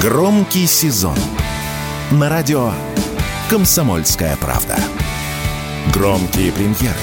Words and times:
Громкий 0.00 0.66
сезон 0.66 1.16
на 2.10 2.30
радио 2.30 2.70
«Комсомольская 3.50 4.34
правда». 4.38 4.76
Громкие 5.92 6.52
премьеры, 6.52 6.96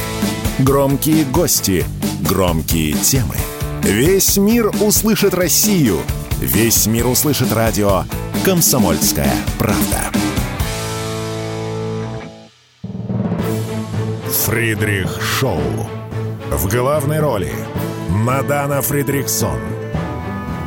громкие 0.58 1.24
гости, 1.26 1.86
громкие 2.28 2.94
темы. 2.94 3.36
Весь 3.84 4.38
мир 4.38 4.72
услышит 4.82 5.36
Россию. 5.36 6.00
Весь 6.40 6.88
мир 6.88 7.06
услышит 7.06 7.54
радио 7.54 8.04
«Комсомольская 8.44 9.36
правда». 9.60 10.02
Фридрих 14.46 15.22
Шоу. 15.22 15.62
В 16.50 16.68
главной 16.68 17.20
роли 17.20 17.54
Мадана 18.10 18.82
Фридриксон. 18.82 19.77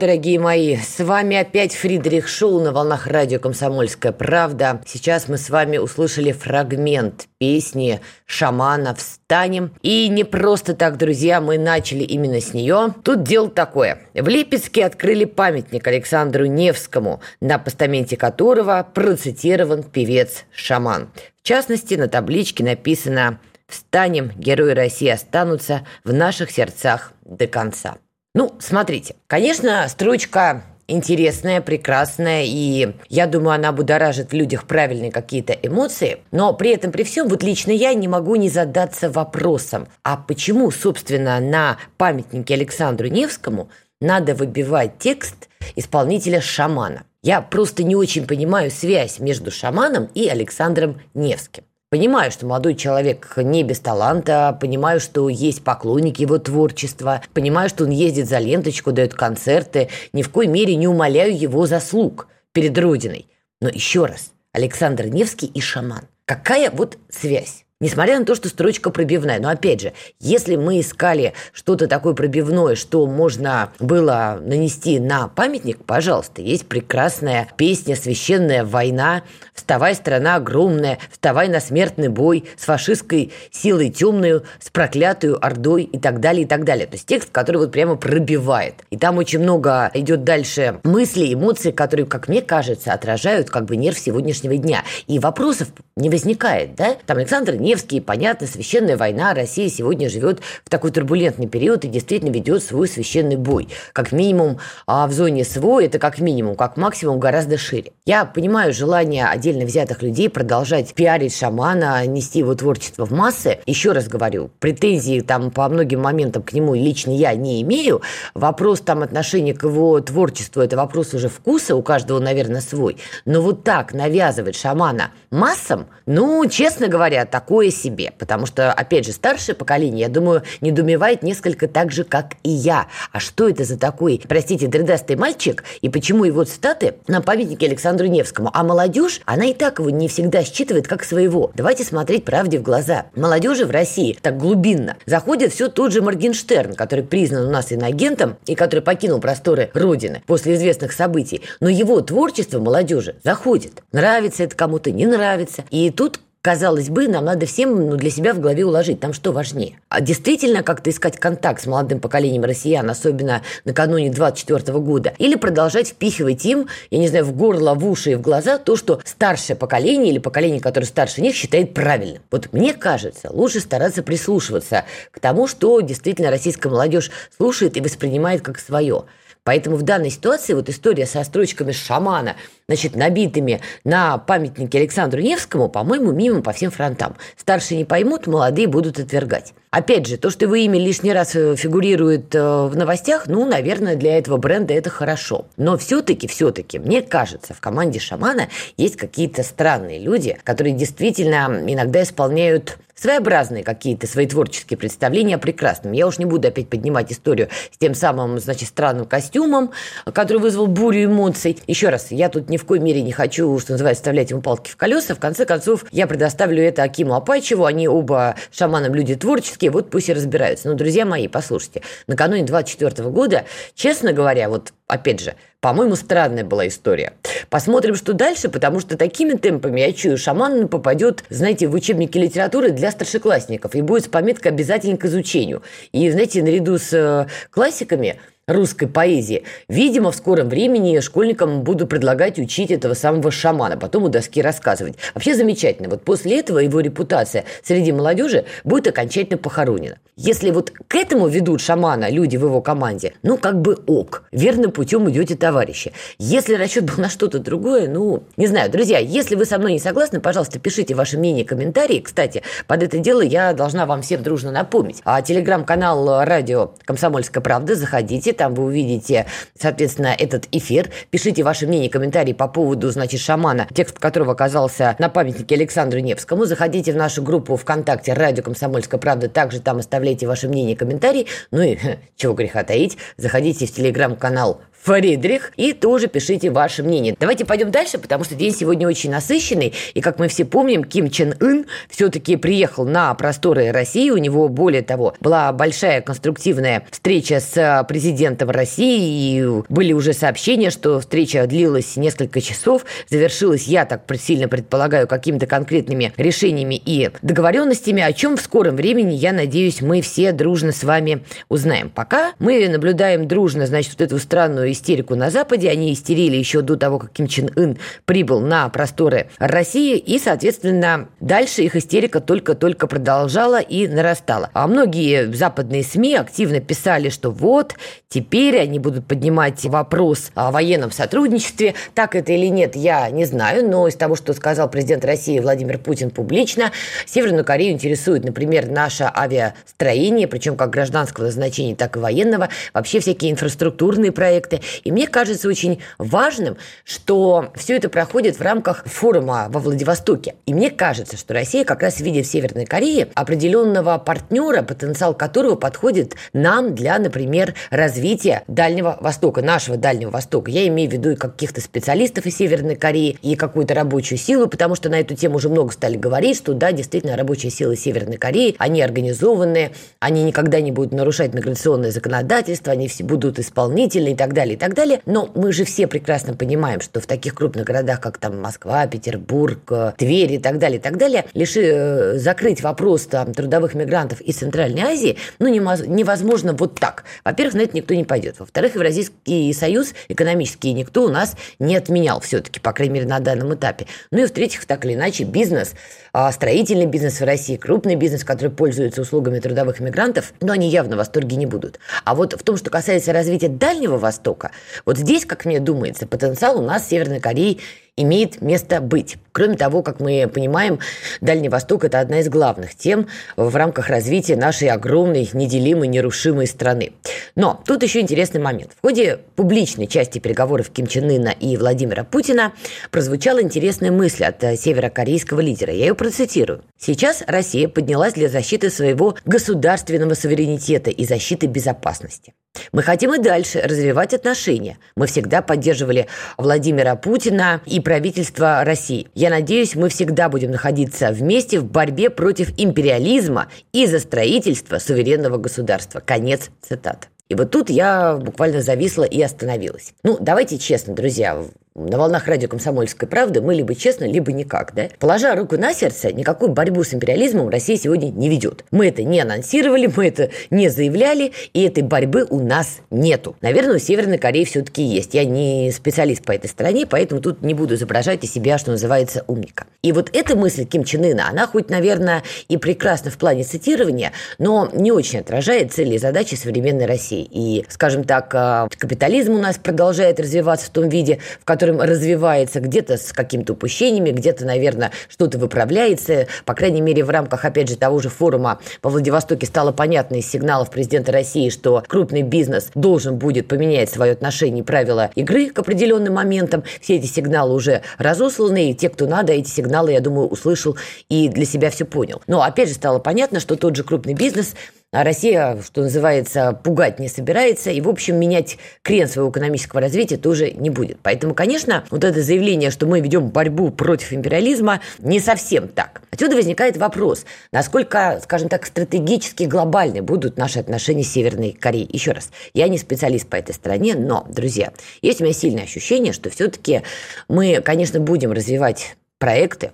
Дорогие 0.00 0.38
мои, 0.38 0.78
с 0.78 0.98
вами 1.04 1.36
опять 1.36 1.74
Фридрих 1.74 2.26
Шоу 2.26 2.58
на 2.60 2.72
волнах 2.72 3.06
радио 3.06 3.38
«Комсомольская 3.38 4.12
правда». 4.12 4.80
Сейчас 4.86 5.28
мы 5.28 5.36
с 5.36 5.50
вами 5.50 5.76
услышали 5.76 6.32
фрагмент 6.32 7.28
песни 7.36 8.00
«Шамана 8.24 8.94
встанем». 8.94 9.74
И 9.82 10.08
не 10.08 10.24
просто 10.24 10.74
так, 10.74 10.96
друзья, 10.96 11.42
мы 11.42 11.58
начали 11.58 12.02
именно 12.02 12.40
с 12.40 12.54
нее. 12.54 12.94
Тут 13.04 13.24
дело 13.24 13.50
такое. 13.50 13.98
В 14.14 14.26
Липецке 14.26 14.86
открыли 14.86 15.26
памятник 15.26 15.86
Александру 15.86 16.46
Невскому, 16.46 17.20
на 17.42 17.58
постаменте 17.58 18.16
которого 18.16 18.88
процитирован 18.94 19.82
певец 19.82 20.46
«Шаман». 20.50 21.10
В 21.42 21.46
частности, 21.46 21.94
на 21.94 22.08
табличке 22.08 22.64
написано 22.64 23.38
«Встанем, 23.68 24.32
герои 24.34 24.72
России 24.72 25.10
останутся 25.10 25.86
в 26.04 26.12
наших 26.14 26.50
сердцах 26.50 27.12
до 27.22 27.46
конца». 27.46 27.98
Ну, 28.34 28.54
смотрите, 28.60 29.16
конечно, 29.26 29.86
строчка 29.88 30.62
интересная, 30.86 31.60
прекрасная, 31.60 32.44
и 32.44 32.94
я 33.08 33.26
думаю, 33.26 33.54
она 33.54 33.72
будоражит 33.72 34.30
в 34.30 34.34
людях 34.34 34.66
правильные 34.66 35.10
какие-то 35.10 35.52
эмоции, 35.52 36.20
но 36.30 36.52
при 36.52 36.70
этом, 36.70 36.92
при 36.92 37.04
всем, 37.04 37.28
вот 37.28 37.42
лично 37.42 37.70
я 37.70 37.94
не 37.94 38.08
могу 38.08 38.36
не 38.36 38.48
задаться 38.48 39.10
вопросом, 39.10 39.88
а 40.02 40.16
почему, 40.16 40.70
собственно, 40.70 41.40
на 41.40 41.78
памятнике 41.96 42.54
Александру 42.54 43.08
Невскому 43.08 43.68
надо 44.00 44.34
выбивать 44.34 44.98
текст 44.98 45.48
исполнителя 45.76 46.40
«Шамана»? 46.40 47.04
Я 47.22 47.42
просто 47.42 47.82
не 47.82 47.94
очень 47.94 48.26
понимаю 48.26 48.70
связь 48.70 49.18
между 49.18 49.50
«Шаманом» 49.50 50.08
и 50.14 50.28
Александром 50.28 51.00
Невским. 51.14 51.64
Понимаю, 51.90 52.30
что 52.30 52.46
молодой 52.46 52.76
человек 52.76 53.32
не 53.36 53.64
без 53.64 53.80
таланта, 53.80 54.56
понимаю, 54.60 55.00
что 55.00 55.28
есть 55.28 55.64
поклонники 55.64 56.22
его 56.22 56.38
творчества, 56.38 57.20
понимаю, 57.34 57.68
что 57.68 57.82
он 57.82 57.90
ездит 57.90 58.28
за 58.28 58.38
ленточку, 58.38 58.92
дает 58.92 59.14
концерты, 59.14 59.88
ни 60.12 60.22
в 60.22 60.30
коей 60.30 60.48
мере 60.48 60.76
не 60.76 60.86
умоляю 60.86 61.36
его 61.36 61.66
заслуг 61.66 62.28
перед 62.52 62.78
Родиной. 62.78 63.26
Но 63.60 63.68
еще 63.68 64.06
раз, 64.06 64.30
Александр 64.52 65.06
Невский 65.06 65.46
и 65.46 65.60
шаман. 65.60 66.02
Какая 66.26 66.70
вот 66.70 66.96
связь? 67.08 67.64
Несмотря 67.82 68.18
на 68.18 68.26
то, 68.26 68.34
что 68.34 68.50
строчка 68.50 68.90
пробивная. 68.90 69.40
Но 69.40 69.48
опять 69.48 69.80
же, 69.80 69.94
если 70.20 70.56
мы 70.56 70.80
искали 70.80 71.32
что-то 71.54 71.86
такое 71.86 72.12
пробивное, 72.12 72.74
что 72.74 73.06
можно 73.06 73.72
было 73.78 74.38
нанести 74.38 75.00
на 75.00 75.28
памятник, 75.28 75.82
пожалуйста, 75.86 76.42
есть 76.42 76.66
прекрасная 76.66 77.48
песня 77.56 77.96
«Священная 77.96 78.66
война», 78.66 79.22
«Вставай, 79.54 79.94
страна 79.94 80.36
огромная», 80.36 80.98
«Вставай 81.10 81.48
на 81.48 81.58
смертный 81.58 82.08
бой», 82.08 82.44
с 82.58 82.66
фашистской 82.66 83.32
силой 83.50 83.88
темную, 83.88 84.44
с 84.60 84.68
проклятую 84.68 85.42
ордой 85.42 85.84
и 85.84 85.98
так 85.98 86.20
далее, 86.20 86.42
и 86.42 86.46
так 86.46 86.64
далее. 86.64 86.86
То 86.86 86.96
есть 86.96 87.06
текст, 87.06 87.30
который 87.30 87.56
вот 87.56 87.72
прямо 87.72 87.96
пробивает. 87.96 88.74
И 88.90 88.98
там 88.98 89.16
очень 89.16 89.38
много 89.38 89.90
идет 89.94 90.22
дальше 90.24 90.80
мыслей, 90.84 91.32
эмоций, 91.32 91.72
которые, 91.72 92.04
как 92.04 92.28
мне 92.28 92.42
кажется, 92.42 92.92
отражают 92.92 93.48
как 93.48 93.64
бы 93.64 93.76
нерв 93.76 93.98
сегодняшнего 93.98 94.58
дня. 94.58 94.84
И 95.06 95.18
вопросов 95.18 95.68
не 95.96 96.10
возникает, 96.10 96.74
да? 96.74 96.96
Там 97.06 97.16
Александр 97.16 97.54
Невский, 97.70 98.00
понятно, 98.00 98.48
священная 98.48 98.96
война, 98.96 99.32
Россия 99.32 99.68
сегодня 99.68 100.10
живет 100.10 100.40
в 100.64 100.68
такой 100.68 100.90
турбулентный 100.90 101.46
период 101.46 101.84
и 101.84 101.88
действительно 101.88 102.30
ведет 102.30 102.64
свой 102.64 102.88
священный 102.88 103.36
бой. 103.36 103.68
Как 103.92 104.10
минимум 104.10 104.58
а 104.88 105.06
в 105.06 105.12
зоне 105.12 105.44
СВО 105.44 105.80
это 105.80 106.00
как 106.00 106.18
минимум, 106.18 106.56
как 106.56 106.76
максимум 106.76 107.20
гораздо 107.20 107.58
шире. 107.58 107.92
Я 108.06 108.24
понимаю 108.24 108.72
желание 108.72 109.26
отдельно 109.26 109.66
взятых 109.66 110.02
людей 110.02 110.28
продолжать 110.28 110.92
пиарить 110.94 111.36
шамана, 111.36 112.04
нести 112.06 112.40
его 112.40 112.56
творчество 112.56 113.06
в 113.06 113.12
массы. 113.12 113.60
Еще 113.66 113.92
раз 113.92 114.08
говорю, 114.08 114.50
претензий 114.58 115.20
там 115.20 115.52
по 115.52 115.68
многим 115.68 116.00
моментам 116.00 116.42
к 116.42 116.52
нему 116.52 116.74
лично 116.74 117.12
я 117.12 117.32
не 117.34 117.62
имею. 117.62 118.02
Вопрос 118.34 118.80
там 118.80 119.04
отношения 119.04 119.54
к 119.54 119.62
его 119.62 120.00
творчеству, 120.00 120.60
это 120.60 120.76
вопрос 120.76 121.14
уже 121.14 121.28
вкуса, 121.28 121.76
у 121.76 121.82
каждого, 121.82 122.18
наверное, 122.18 122.62
свой. 122.62 122.96
Но 123.24 123.40
вот 123.42 123.62
так 123.62 123.94
навязывать 123.94 124.56
шамана 124.56 125.12
массам, 125.30 125.86
ну, 126.06 126.44
честно 126.48 126.88
говоря, 126.88 127.26
такое 127.26 127.59
себе. 127.68 128.12
Потому 128.18 128.46
что, 128.46 128.72
опять 128.72 129.04
же, 129.04 129.12
старшее 129.12 129.54
поколение, 129.54 130.06
я 130.06 130.08
думаю, 130.08 130.42
недоумевает 130.62 131.22
несколько 131.22 131.68
так 131.68 131.92
же, 131.92 132.04
как 132.04 132.36
и 132.42 132.48
я. 132.50 132.86
А 133.12 133.20
что 133.20 133.46
это 133.48 133.64
за 133.64 133.78
такой, 133.78 134.22
простите, 134.26 134.68
дредастый 134.68 135.16
мальчик, 135.16 135.64
и 135.82 135.90
почему 135.90 136.24
его 136.24 136.44
цитаты 136.44 136.94
на 137.06 137.20
памятнике 137.20 137.66
Александру 137.66 138.06
Невскому? 138.06 138.50
А 138.54 138.64
молодежь, 138.64 139.20
она 139.26 139.44
и 139.46 139.54
так 139.54 139.80
его 139.80 139.90
не 139.90 140.08
всегда 140.08 140.42
считывает 140.42 140.88
как 140.88 141.04
своего. 141.04 141.50
Давайте 141.54 141.84
смотреть 141.84 142.24
правде 142.24 142.58
в 142.58 142.62
глаза. 142.62 143.06
Молодежи 143.14 143.66
в 143.66 143.70
России 143.70 144.16
так 144.20 144.38
глубинно 144.38 144.96
заходит 145.04 145.52
все 145.52 145.68
тот 145.68 145.92
же 145.92 146.00
Моргенштерн, 146.00 146.74
который 146.74 147.04
признан 147.04 147.48
у 147.48 147.50
нас 147.50 147.72
иноагентом 147.72 148.36
и 148.46 148.54
который 148.54 148.80
покинул 148.80 149.20
просторы 149.20 149.70
Родины 149.74 150.22
после 150.26 150.54
известных 150.54 150.92
событий. 150.92 151.42
Но 151.60 151.68
его 151.68 152.00
творчество 152.00 152.60
молодежи 152.60 153.16
заходит. 153.24 153.82
Нравится 153.92 154.44
это 154.44 154.56
кому-то, 154.56 154.90
не 154.90 155.06
нравится. 155.06 155.64
И 155.70 155.90
тут 155.90 156.20
Казалось 156.42 156.88
бы, 156.88 157.06
нам 157.06 157.26
надо 157.26 157.44
всем 157.44 157.90
ну, 157.90 157.96
для 157.96 158.08
себя 158.08 158.32
в 158.32 158.40
голове 158.40 158.64
уложить, 158.64 158.98
там 158.98 159.12
что 159.12 159.30
важнее. 159.30 159.78
А 159.90 160.00
действительно 160.00 160.62
как-то 160.62 160.88
искать 160.88 161.18
контакт 161.18 161.62
с 161.62 161.66
молодым 161.66 162.00
поколением 162.00 162.44
россиян, 162.44 162.88
особенно 162.88 163.42
накануне 163.66 164.10
24 164.10 164.78
года, 164.78 165.12
или 165.18 165.34
продолжать 165.34 165.88
впихивать 165.88 166.46
им, 166.46 166.66
я 166.90 166.98
не 166.98 167.08
знаю, 167.08 167.26
в 167.26 167.36
горло, 167.36 167.74
в 167.74 167.86
уши 167.86 168.12
и 168.12 168.14
в 168.14 168.22
глаза 168.22 168.56
то, 168.56 168.76
что 168.76 169.02
старшее 169.04 169.54
поколение 169.54 170.12
или 170.12 170.18
поколение, 170.18 170.62
которое 170.62 170.86
старше 170.86 171.20
них, 171.20 171.34
считает 171.34 171.74
правильным. 171.74 172.22
Вот 172.30 172.54
мне 172.54 172.72
кажется, 172.72 173.28
лучше 173.30 173.60
стараться 173.60 174.02
прислушиваться 174.02 174.86
к 175.10 175.20
тому, 175.20 175.46
что 175.46 175.78
действительно 175.82 176.30
российская 176.30 176.70
молодежь 176.70 177.10
слушает 177.36 177.76
и 177.76 177.82
воспринимает 177.82 178.40
как 178.40 178.58
свое. 178.58 179.04
Поэтому 179.44 179.76
в 179.76 179.82
данной 179.82 180.10
ситуации 180.10 180.54
вот 180.54 180.68
история 180.68 181.06
со 181.06 181.24
строчками 181.24 181.72
шамана, 181.72 182.36
значит, 182.68 182.94
набитыми 182.94 183.60
на 183.84 184.18
памятнике 184.18 184.78
Александру 184.78 185.20
Невскому, 185.20 185.68
по-моему, 185.68 186.12
мимо 186.12 186.42
по 186.42 186.52
всем 186.52 186.70
фронтам. 186.70 187.16
Старшие 187.36 187.78
не 187.78 187.84
поймут, 187.84 188.26
молодые 188.26 188.66
будут 188.66 188.98
отвергать. 188.98 189.54
Опять 189.70 190.06
же, 190.06 190.16
то, 190.16 190.30
что 190.30 190.46
его 190.46 190.56
имя 190.56 190.80
лишний 190.80 191.12
раз 191.12 191.36
э, 191.36 191.54
фигурирует 191.54 192.34
э, 192.34 192.40
в 192.40 192.76
новостях, 192.76 193.28
ну, 193.28 193.46
наверное, 193.46 193.94
для 193.94 194.18
этого 194.18 194.36
бренда 194.36 194.74
это 194.74 194.90
хорошо. 194.90 195.46
Но 195.56 195.78
все-таки, 195.78 196.26
все-таки, 196.26 196.80
мне 196.80 197.02
кажется, 197.02 197.54
в 197.54 197.60
команде 197.60 198.00
шамана 198.00 198.48
есть 198.76 198.96
какие-то 198.96 199.44
странные 199.44 200.00
люди, 200.00 200.36
которые 200.42 200.74
действительно 200.74 201.62
иногда 201.66 202.02
исполняют 202.02 202.78
своеобразные 203.00 203.64
какие-то 203.64 204.06
свои 204.06 204.26
творческие 204.26 204.76
представления 204.76 205.36
о 205.36 205.38
прекрасном. 205.38 205.92
Я 205.92 206.06
уж 206.06 206.18
не 206.18 206.26
буду 206.26 206.48
опять 206.48 206.68
поднимать 206.68 207.10
историю 207.10 207.48
с 207.70 207.78
тем 207.78 207.94
самым, 207.94 208.38
значит, 208.38 208.68
странным 208.68 209.06
костюмом, 209.06 209.70
который 210.12 210.38
вызвал 210.38 210.66
бурю 210.66 211.04
эмоций. 211.04 211.58
Еще 211.66 211.88
раз, 211.88 212.10
я 212.10 212.28
тут 212.28 212.50
ни 212.50 212.56
в 212.56 212.66
коей 212.66 212.82
мере 212.82 213.00
не 213.02 213.12
хочу, 213.12 213.58
что 213.58 213.72
называется, 213.72 214.02
вставлять 214.02 214.30
ему 214.30 214.42
палки 214.42 214.70
в 214.70 214.76
колеса. 214.76 215.14
В 215.14 215.20
конце 215.20 215.46
концов, 215.46 215.86
я 215.90 216.06
предоставлю 216.06 216.62
это 216.62 216.82
Акиму 216.82 217.14
Апачеву. 217.14 217.64
Они 217.64 217.88
оба 217.88 218.36
шаманам 218.52 218.94
люди 218.94 219.14
творческие, 219.14 219.70
вот 219.70 219.90
пусть 219.90 220.08
и 220.08 220.12
разбираются. 220.12 220.68
Но, 220.68 220.74
друзья 220.74 221.06
мои, 221.06 221.28
послушайте, 221.28 221.82
накануне 222.06 222.44
24 222.44 223.08
года, 223.08 223.44
честно 223.74 224.12
говоря, 224.12 224.48
вот 224.48 224.72
опять 224.86 225.20
же, 225.20 225.34
По-моему, 225.60 225.94
странная 225.94 226.42
была 226.42 226.68
история. 226.68 227.12
Посмотрим, 227.50 227.94
что 227.94 228.14
дальше, 228.14 228.48
потому 228.48 228.80
что 228.80 228.96
такими 228.96 229.34
темпами, 229.34 229.80
я 229.80 229.92
чую, 229.92 230.16
шаман 230.16 230.68
попадет, 230.68 231.24
знаете, 231.28 231.66
в 231.66 231.74
учебники 231.74 232.16
литературы 232.16 232.70
для 232.70 232.90
старшеклассников 232.90 233.74
и 233.74 233.82
будет 233.82 234.04
с 234.04 234.08
пометкой 234.08 234.52
обязательно 234.52 234.96
к 234.96 235.04
изучению. 235.04 235.62
И, 235.92 236.10
знаете, 236.10 236.42
наряду 236.42 236.78
с 236.78 236.94
э, 236.94 237.26
классиками 237.50 238.18
русской 238.50 238.86
поэзии. 238.86 239.44
Видимо, 239.68 240.10
в 240.10 240.16
скором 240.16 240.48
времени 240.48 240.98
школьникам 241.00 241.62
буду 241.62 241.86
предлагать 241.86 242.38
учить 242.38 242.70
этого 242.70 242.94
самого 242.94 243.30
шамана, 243.30 243.76
потом 243.76 244.04
у 244.04 244.08
доски 244.08 244.42
рассказывать. 244.42 244.96
Вообще 245.14 245.34
замечательно. 245.34 245.88
Вот 245.88 246.02
после 246.02 246.40
этого 246.40 246.58
его 246.58 246.80
репутация 246.80 247.44
среди 247.62 247.92
молодежи 247.92 248.44
будет 248.64 248.88
окончательно 248.88 249.38
похоронена. 249.38 249.96
Если 250.16 250.50
вот 250.50 250.70
к 250.70 250.94
этому 250.96 251.28
ведут 251.28 251.62
шамана 251.62 252.10
люди 252.10 252.36
в 252.36 252.44
его 252.44 252.60
команде, 252.60 253.14
ну, 253.22 253.38
как 253.38 253.62
бы 253.62 253.78
ок. 253.86 254.24
Верным 254.32 254.70
путем 254.70 255.08
идете, 255.08 255.34
товарищи. 255.34 255.92
Если 256.18 256.54
расчет 256.56 256.84
был 256.84 257.02
на 257.02 257.08
что-то 257.08 257.38
другое, 257.38 257.88
ну, 257.88 258.24
не 258.36 258.46
знаю. 258.46 258.70
Друзья, 258.70 258.98
если 258.98 259.34
вы 259.34 259.46
со 259.46 259.56
мной 259.56 259.72
не 259.72 259.78
согласны, 259.78 260.20
пожалуйста, 260.20 260.58
пишите 260.58 260.94
ваше 260.94 261.16
мнение, 261.16 261.46
комментарии. 261.46 262.00
Кстати, 262.00 262.42
под 262.66 262.82
это 262.82 262.98
дело 262.98 263.22
я 263.22 263.54
должна 263.54 263.86
вам 263.86 264.02
всем 264.02 264.22
дружно 264.22 264.50
напомнить. 264.50 265.00
А 265.04 265.22
телеграм-канал 265.22 266.24
радио 266.24 266.72
«Комсомольская 266.84 267.42
правда» 267.42 267.74
заходите, 267.74 268.34
там 268.40 268.54
вы 268.54 268.64
увидите, 268.64 269.26
соответственно, 269.54 270.16
этот 270.18 270.48
эфир. 270.50 270.88
Пишите 271.10 271.42
ваше 271.42 271.66
мнение, 271.66 271.90
комментарии 271.90 272.32
по 272.32 272.48
поводу, 272.48 272.90
значит, 272.90 273.20
шамана, 273.20 273.68
текст 273.74 273.98
которого 273.98 274.32
оказался 274.32 274.96
на 274.98 275.10
памятнике 275.10 275.56
Александру 275.56 276.00
Невскому. 276.00 276.46
Заходите 276.46 276.94
в 276.94 276.96
нашу 276.96 277.22
группу 277.22 277.54
ВКонтакте 277.56 278.14
«Радио 278.14 278.42
Комсомольская 278.42 278.98
правда». 278.98 279.28
Также 279.28 279.60
там 279.60 279.76
оставляйте 279.76 280.26
ваше 280.26 280.48
мнение, 280.48 280.74
комментарии. 280.74 281.26
Ну 281.50 281.60
и, 281.60 281.76
чего 282.16 282.32
греха 282.32 282.64
таить, 282.64 282.96
заходите 283.18 283.66
в 283.66 283.74
телеграм-канал 283.74 284.62
Фридрих, 284.82 285.52
и 285.56 285.72
тоже 285.72 286.06
пишите 286.06 286.50
ваше 286.50 286.82
мнение. 286.82 287.14
Давайте 287.18 287.44
пойдем 287.44 287.70
дальше, 287.70 287.98
потому 287.98 288.24
что 288.24 288.34
день 288.34 288.54
сегодня 288.54 288.88
очень 288.88 289.10
насыщенный, 289.10 289.74
и, 289.94 290.00
как 290.00 290.18
мы 290.18 290.28
все 290.28 290.44
помним, 290.44 290.84
Ким 290.84 291.10
Чен 291.10 291.34
Ын 291.40 291.66
все-таки 291.88 292.36
приехал 292.36 292.86
на 292.86 293.12
просторы 293.14 293.70
России, 293.72 294.10
у 294.10 294.16
него, 294.16 294.48
более 294.48 294.82
того, 294.82 295.14
была 295.20 295.52
большая 295.52 296.00
конструктивная 296.00 296.84
встреча 296.90 297.40
с 297.40 297.84
президентом 297.88 298.50
России, 298.50 299.38
и 299.38 299.62
были 299.68 299.92
уже 299.92 300.12
сообщения, 300.12 300.70
что 300.70 301.00
встреча 301.00 301.46
длилась 301.46 301.96
несколько 301.96 302.40
часов, 302.40 302.84
завершилась, 303.08 303.64
я 303.64 303.84
так 303.84 304.02
сильно 304.18 304.48
предполагаю, 304.48 305.06
какими-то 305.06 305.46
конкретными 305.46 306.12
решениями 306.16 306.80
и 306.82 307.10
договоренностями, 307.22 308.02
о 308.02 308.12
чем 308.12 308.36
в 308.36 308.40
скором 308.40 308.76
времени, 308.76 309.14
я 309.14 309.32
надеюсь, 309.32 309.82
мы 309.82 310.00
все 310.00 310.32
дружно 310.32 310.72
с 310.72 310.84
вами 310.84 311.22
узнаем. 311.48 311.90
Пока 311.90 312.32
мы 312.38 312.66
наблюдаем 312.68 313.28
дружно, 313.28 313.66
значит, 313.66 313.92
вот 313.92 314.00
эту 314.00 314.18
странную 314.18 314.69
истерику 314.72 315.14
на 315.14 315.30
Западе. 315.30 315.70
Они 315.70 315.92
истерили 315.92 316.36
еще 316.36 316.62
до 316.62 316.76
того, 316.76 316.98
как 316.98 317.12
Ким 317.12 317.26
Чен 317.26 317.50
Ын 317.56 317.78
прибыл 318.04 318.40
на 318.40 318.68
просторы 318.68 319.28
России. 319.38 319.96
И, 319.96 320.18
соответственно, 320.18 321.08
дальше 321.20 321.62
их 321.62 321.76
истерика 321.76 322.20
только-только 322.20 322.86
продолжала 322.86 323.60
и 323.60 323.86
нарастала. 323.88 324.50
А 324.52 324.66
многие 324.66 325.32
западные 325.32 325.82
СМИ 325.82 326.14
активно 326.16 326.60
писали, 326.60 327.08
что 327.08 327.30
вот, 327.30 327.74
теперь 328.08 328.58
они 328.58 328.78
будут 328.78 329.06
поднимать 329.06 329.64
вопрос 329.64 330.30
о 330.34 330.50
военном 330.50 330.90
сотрудничестве. 330.90 331.74
Так 331.94 332.14
это 332.14 332.32
или 332.32 332.46
нет, 332.46 332.76
я 332.76 333.08
не 333.10 333.24
знаю, 333.24 333.68
но 333.68 333.88
из 333.88 333.94
того, 333.94 334.16
что 334.16 334.32
сказал 334.32 334.70
президент 334.70 335.04
России 335.04 335.38
Владимир 335.38 335.78
Путин 335.78 336.10
публично, 336.10 336.72
Северную 337.06 337.44
Корею 337.44 337.72
интересует, 337.72 338.24
например, 338.24 338.68
наше 338.68 339.10
авиастроение, 339.14 340.28
причем 340.28 340.56
как 340.56 340.70
гражданского 340.70 341.24
назначения, 341.26 341.74
так 341.74 341.96
и 341.96 341.98
военного, 341.98 342.48
вообще 342.72 343.00
всякие 343.00 343.32
инфраструктурные 343.32 344.12
проекты. 344.12 344.59
И 344.84 344.92
мне 344.92 345.06
кажется 345.06 345.48
очень 345.48 345.82
важным, 345.98 346.56
что 346.84 347.52
все 347.54 347.76
это 347.76 347.88
проходит 347.88 348.38
в 348.38 348.42
рамках 348.42 348.84
форума 348.86 349.46
во 349.48 349.60
Владивостоке. 349.60 350.34
И 350.46 350.54
мне 350.54 350.70
кажется, 350.70 351.16
что 351.16 351.34
Россия 351.34 351.64
как 351.64 351.82
раз 351.82 352.00
видит 352.00 352.26
в 352.26 352.30
Северной 352.30 352.66
Корее 352.66 353.08
определенного 353.14 353.98
партнера, 353.98 354.62
потенциал 354.62 355.14
которого 355.14 355.56
подходит 355.56 356.14
нам 356.32 356.74
для, 356.74 356.98
например, 356.98 357.54
развития 357.70 358.42
Дальнего 358.48 358.98
Востока, 359.00 359.42
нашего 359.42 359.76
Дальнего 359.76 360.10
Востока. 360.10 360.50
Я 360.50 360.66
имею 360.68 360.90
в 360.90 360.92
виду 360.92 361.10
и 361.10 361.16
каких-то 361.16 361.60
специалистов 361.60 362.26
из 362.26 362.36
Северной 362.36 362.76
Кореи, 362.76 363.18
и 363.22 363.36
какую-то 363.36 363.74
рабочую 363.74 364.18
силу, 364.18 364.48
потому 364.48 364.74
что 364.74 364.88
на 364.88 365.00
эту 365.00 365.14
тему 365.14 365.36
уже 365.36 365.48
много 365.48 365.72
стали 365.72 365.96
говорить, 365.96 366.36
что 366.36 366.54
да, 366.54 366.72
действительно, 366.72 367.16
рабочая 367.16 367.50
сила 367.50 367.76
Северной 367.76 368.16
Кореи, 368.16 368.56
они 368.58 368.82
организованные, 368.82 369.72
они 369.98 370.24
никогда 370.24 370.60
не 370.60 370.72
будут 370.72 370.92
нарушать 370.92 371.34
миграционное 371.34 371.90
законодательство, 371.90 372.72
они 372.72 372.88
все 372.88 373.04
будут 373.04 373.38
исполнительны 373.38 374.12
и 374.12 374.16
так 374.16 374.32
далее 374.32 374.49
далее, 374.50 374.56
и 374.56 374.56
так 374.56 374.74
далее. 374.74 375.00
Но 375.06 375.30
мы 375.34 375.52
же 375.52 375.64
все 375.64 375.86
прекрасно 375.86 376.34
понимаем, 376.34 376.80
что 376.80 377.00
в 377.00 377.06
таких 377.06 377.34
крупных 377.34 377.64
городах, 377.64 378.00
как 378.00 378.18
там 378.18 378.40
Москва, 378.40 378.86
Петербург, 378.86 379.60
э, 379.70 379.92
Тверь 379.96 380.32
и 380.32 380.38
так 380.38 380.58
далее, 380.58 380.78
и 380.78 380.82
так 380.82 380.96
далее, 380.96 381.26
лишь 381.34 381.56
э, 381.56 382.18
закрыть 382.18 382.62
вопрос 382.62 383.06
там, 383.06 383.32
трудовых 383.34 383.74
мигрантов 383.74 384.20
из 384.20 384.36
Центральной 384.36 384.82
Азии, 384.82 385.16
ну, 385.38 385.48
невозможно 385.48 386.52
вот 386.52 386.78
так. 386.78 387.04
Во-первых, 387.24 387.54
на 387.54 387.60
это 387.62 387.76
никто 387.76 387.94
не 387.94 388.04
пойдет. 388.04 388.36
Во-вторых, 388.38 388.74
Евразийский 388.74 389.52
союз 389.52 389.94
экономический 390.08 390.72
никто 390.72 391.04
у 391.04 391.08
нас 391.08 391.36
не 391.58 391.76
отменял 391.76 392.20
все-таки, 392.20 392.60
по 392.60 392.72
крайней 392.72 392.94
мере, 392.94 393.06
на 393.06 393.20
данном 393.20 393.54
этапе. 393.54 393.86
Ну 394.10 394.22
и 394.22 394.26
в-третьих, 394.26 394.64
так 394.64 394.84
или 394.84 394.94
иначе, 394.94 395.24
бизнес, 395.24 395.74
а, 396.12 396.32
строительный 396.32 396.86
бизнес 396.86 397.20
в 397.20 397.24
России, 397.24 397.56
крупный 397.56 397.94
бизнес, 397.94 398.24
который 398.24 398.50
пользуется 398.50 399.02
услугами 399.02 399.38
трудовых 399.38 399.80
мигрантов, 399.80 400.32
но 400.40 400.52
они 400.52 400.68
явно 400.68 400.96
в 400.96 400.98
восторге 400.98 401.36
не 401.36 401.46
будут. 401.46 401.78
А 402.04 402.14
вот 402.14 402.32
в 402.32 402.42
том, 402.42 402.56
что 402.56 402.70
касается 402.70 403.12
развития 403.12 403.48
Дальнего 403.48 403.98
Востока, 403.98 404.39
Востока. 404.40 404.50
Вот 404.84 404.98
здесь, 404.98 405.24
как 405.24 405.44
мне 405.44 405.60
думается, 405.60 406.06
потенциал 406.06 406.58
у 406.58 406.62
нас 406.62 406.88
Северной 406.88 407.20
Кореи 407.20 407.58
имеет 407.96 408.40
место 408.40 408.80
быть. 408.80 409.16
Кроме 409.32 409.56
того, 409.56 409.82
как 409.82 410.00
мы 410.00 410.30
понимаем, 410.32 410.78
Дальний 411.20 411.50
Восток– 411.50 411.84
это 411.84 412.00
одна 412.00 412.20
из 412.20 412.28
главных 412.30 412.74
тем 412.74 413.08
в 413.36 413.54
рамках 413.54 413.88
развития 413.88 414.36
нашей 414.36 414.68
огромной, 414.68 415.28
неделимой, 415.34 415.88
нерушимой 415.88 416.46
страны. 416.46 416.92
Но 417.34 417.62
тут 417.66 417.82
еще 417.82 418.00
интересный 418.00 418.40
момент. 418.40 418.72
В 418.78 418.80
ходе 418.80 419.18
публичной 419.36 419.86
части 419.86 420.18
переговоров 420.18 420.70
Ким 420.70 420.86
Чен 420.86 421.10
Ына 421.10 421.34
и 421.38 421.56
Владимира 421.58 422.04
Путина 422.04 422.54
прозвучала 422.90 423.42
интересная 423.42 423.90
мысль 423.90 424.24
от 424.24 424.40
северокорейского 424.58 425.40
лидера. 425.40 425.72
Я 425.72 425.86
ее 425.86 425.94
процитирую. 425.94 426.62
«Сейчас 426.78 427.22
Россия 427.26 427.68
поднялась 427.68 428.14
для 428.14 428.28
защиты 428.28 428.70
своего 428.70 429.16
государственного 429.26 430.14
суверенитета 430.14 430.90
и 430.90 431.04
защиты 431.04 431.46
безопасности. 431.46 432.32
Мы 432.72 432.82
хотим 432.82 433.14
и 433.14 433.18
дальше 433.18 433.60
развивать 433.60 434.14
отношения. 434.14 434.78
Мы 434.96 435.06
всегда 435.06 435.42
поддерживали 435.42 436.06
Владимира 436.38 436.94
Путина 436.96 437.60
и 437.66 437.80
правительство 437.80 438.64
России. 438.64 439.08
Я 439.14 439.30
надеюсь, 439.30 439.74
мы 439.74 439.88
всегда 439.88 440.28
будем 440.28 440.50
находиться 440.50 441.10
вместе 441.10 441.58
в 441.58 441.64
борьбе 441.64 442.10
против 442.10 442.52
империализма 442.58 443.48
и 443.72 443.86
за 443.86 443.98
строительство 443.98 444.78
суверенного 444.78 445.36
государства. 445.36 446.00
Конец 446.00 446.50
цитаты. 446.60 447.08
И 447.28 447.34
вот 447.36 447.52
тут 447.52 447.70
я 447.70 448.16
буквально 448.16 448.60
зависла 448.60 449.04
и 449.04 449.22
остановилась. 449.22 449.94
Ну, 450.02 450.16
давайте 450.20 450.58
честно, 450.58 450.94
друзья, 450.94 451.40
на 451.88 451.98
волнах 451.98 452.26
радио 452.26 452.48
«Комсомольской 452.48 453.08
правды» 453.08 453.40
мы 453.40 453.54
либо 453.54 453.74
честно, 453.74 454.04
либо 454.04 454.32
никак, 454.32 454.74
да? 454.74 454.88
Положа 454.98 455.34
руку 455.34 455.56
на 455.56 455.72
сердце, 455.72 456.12
никакую 456.12 456.52
борьбу 456.52 456.84
с 456.84 456.92
империализмом 456.92 457.48
Россия 457.48 457.76
сегодня 457.76 458.10
не 458.10 458.28
ведет. 458.28 458.64
Мы 458.70 458.88
это 458.88 459.02
не 459.02 459.20
анонсировали, 459.20 459.90
мы 459.94 460.08
это 460.08 460.30
не 460.50 460.68
заявляли, 460.68 461.32
и 461.54 461.62
этой 461.62 461.82
борьбы 461.82 462.26
у 462.28 462.40
нас 462.40 462.80
нету. 462.90 463.36
Наверное, 463.40 463.76
у 463.76 463.78
Северной 463.78 464.18
Кореи 464.18 464.44
все-таки 464.44 464.82
есть. 464.82 465.14
Я 465.14 465.24
не 465.24 465.72
специалист 465.72 466.24
по 466.24 466.32
этой 466.32 466.48
стране, 466.48 466.86
поэтому 466.86 467.20
тут 467.20 467.42
не 467.42 467.54
буду 467.54 467.74
изображать 467.74 468.24
из 468.24 468.32
себя, 468.32 468.58
что 468.58 468.72
называется, 468.72 469.24
умника. 469.26 469.66
И 469.82 469.92
вот 469.92 470.10
эта 470.12 470.36
мысль 470.36 470.66
Ким 470.66 470.84
Чен 470.84 471.04
Ына, 471.04 471.28
она 471.30 471.46
хоть, 471.46 471.70
наверное, 471.70 472.22
и 472.48 472.58
прекрасна 472.58 473.10
в 473.10 473.16
плане 473.16 473.44
цитирования, 473.44 474.12
но 474.38 474.68
не 474.72 474.92
очень 474.92 475.20
отражает 475.20 475.72
цели 475.72 475.94
и 475.94 475.98
задачи 475.98 476.34
современной 476.34 476.86
России. 476.86 477.26
И, 477.30 477.64
скажем 477.68 478.04
так, 478.04 478.30
а, 478.34 478.68
капитализм 478.76 479.32
у 479.32 479.38
нас 479.38 479.56
продолжает 479.56 480.20
развиваться 480.20 480.66
в 480.66 480.70
том 480.70 480.88
виде, 480.88 481.18
в 481.40 481.44
котором 481.44 481.69
которым 481.70 481.80
развивается 481.80 482.60
где-то 482.60 482.96
с 482.96 483.12
какими-то 483.12 483.52
упущениями, 483.52 484.10
где-то, 484.10 484.44
наверное, 484.44 484.90
что-то 485.08 485.38
выправляется. 485.38 486.26
По 486.44 486.54
крайней 486.54 486.80
мере, 486.80 487.04
в 487.04 487.10
рамках, 487.10 487.44
опять 487.44 487.68
же, 487.68 487.76
того 487.76 488.00
же 488.00 488.08
форума 488.08 488.58
во 488.82 488.90
Владивостоке 488.90 489.46
стало 489.46 489.72
понятно 489.72 490.16
из 490.16 490.30
сигналов 490.30 490.70
президента 490.70 491.12
России, 491.12 491.48
что 491.50 491.82
крупный 491.86 492.22
бизнес 492.22 492.70
должен 492.74 493.16
будет 493.16 493.48
поменять 493.48 493.90
свое 493.90 494.12
отношение 494.12 494.62
и 494.62 494.66
правила 494.66 495.10
игры 495.14 495.50
к 495.50 495.58
определенным 495.58 496.14
моментам. 496.14 496.64
Все 496.80 496.96
эти 496.96 497.06
сигналы 497.06 497.54
уже 497.54 497.82
разосланы, 497.98 498.70
и 498.70 498.74
те, 498.74 498.88
кто 498.88 499.06
надо, 499.06 499.32
эти 499.32 499.48
сигналы, 499.48 499.92
я 499.92 500.00
думаю, 500.00 500.28
услышал 500.28 500.76
и 501.08 501.28
для 501.28 501.44
себя 501.44 501.70
все 501.70 501.84
понял. 501.84 502.20
Но, 502.26 502.42
опять 502.42 502.68
же, 502.68 502.74
стало 502.74 502.98
понятно, 502.98 503.40
что 503.40 503.56
тот 503.56 503.76
же 503.76 503.84
крупный 503.84 504.14
бизнес 504.14 504.54
А 504.92 505.04
Россия, 505.04 505.62
что 505.62 505.82
называется, 505.82 506.52
пугать 506.52 506.98
не 506.98 507.06
собирается, 507.06 507.70
и, 507.70 507.80
в 507.80 507.88
общем, 507.88 508.16
менять 508.16 508.58
крен 508.82 509.06
своего 509.06 509.30
экономического 509.30 509.80
развития 509.80 510.16
тоже 510.16 510.50
не 510.50 510.68
будет. 510.68 510.98
Поэтому, 511.00 511.32
конечно, 511.32 511.84
вот 511.90 512.02
это 512.02 512.20
заявление, 512.20 512.70
что 512.70 512.86
мы 512.86 513.00
ведем 513.00 513.28
борьбу 513.28 513.70
против 513.70 514.12
империализма, 514.12 514.80
не 514.98 515.20
совсем 515.20 515.68
так. 515.68 516.02
Отсюда 516.10 516.34
возникает 516.34 516.76
вопрос, 516.76 517.24
насколько, 517.52 518.20
скажем 518.24 518.48
так, 518.48 518.66
стратегически 518.66 519.44
глобальны 519.44 520.02
будут 520.02 520.36
наши 520.36 520.58
отношения 520.58 521.04
с 521.04 521.12
Северной 521.12 521.52
Кореей. 521.52 521.88
Еще 521.92 522.10
раз, 522.10 522.32
я 522.52 522.66
не 522.66 522.76
специалист 522.76 523.28
по 523.28 523.36
этой 523.36 523.54
стране, 523.54 523.94
но, 523.94 524.26
друзья, 524.28 524.72
есть 525.02 525.20
у 525.20 525.24
меня 525.24 525.34
сильное 525.34 525.62
ощущение, 525.62 526.12
что 526.12 526.30
все-таки 526.30 526.82
мы, 527.28 527.60
конечно, 527.60 528.00
будем 528.00 528.32
развивать 528.32 528.96
проекты, 529.18 529.70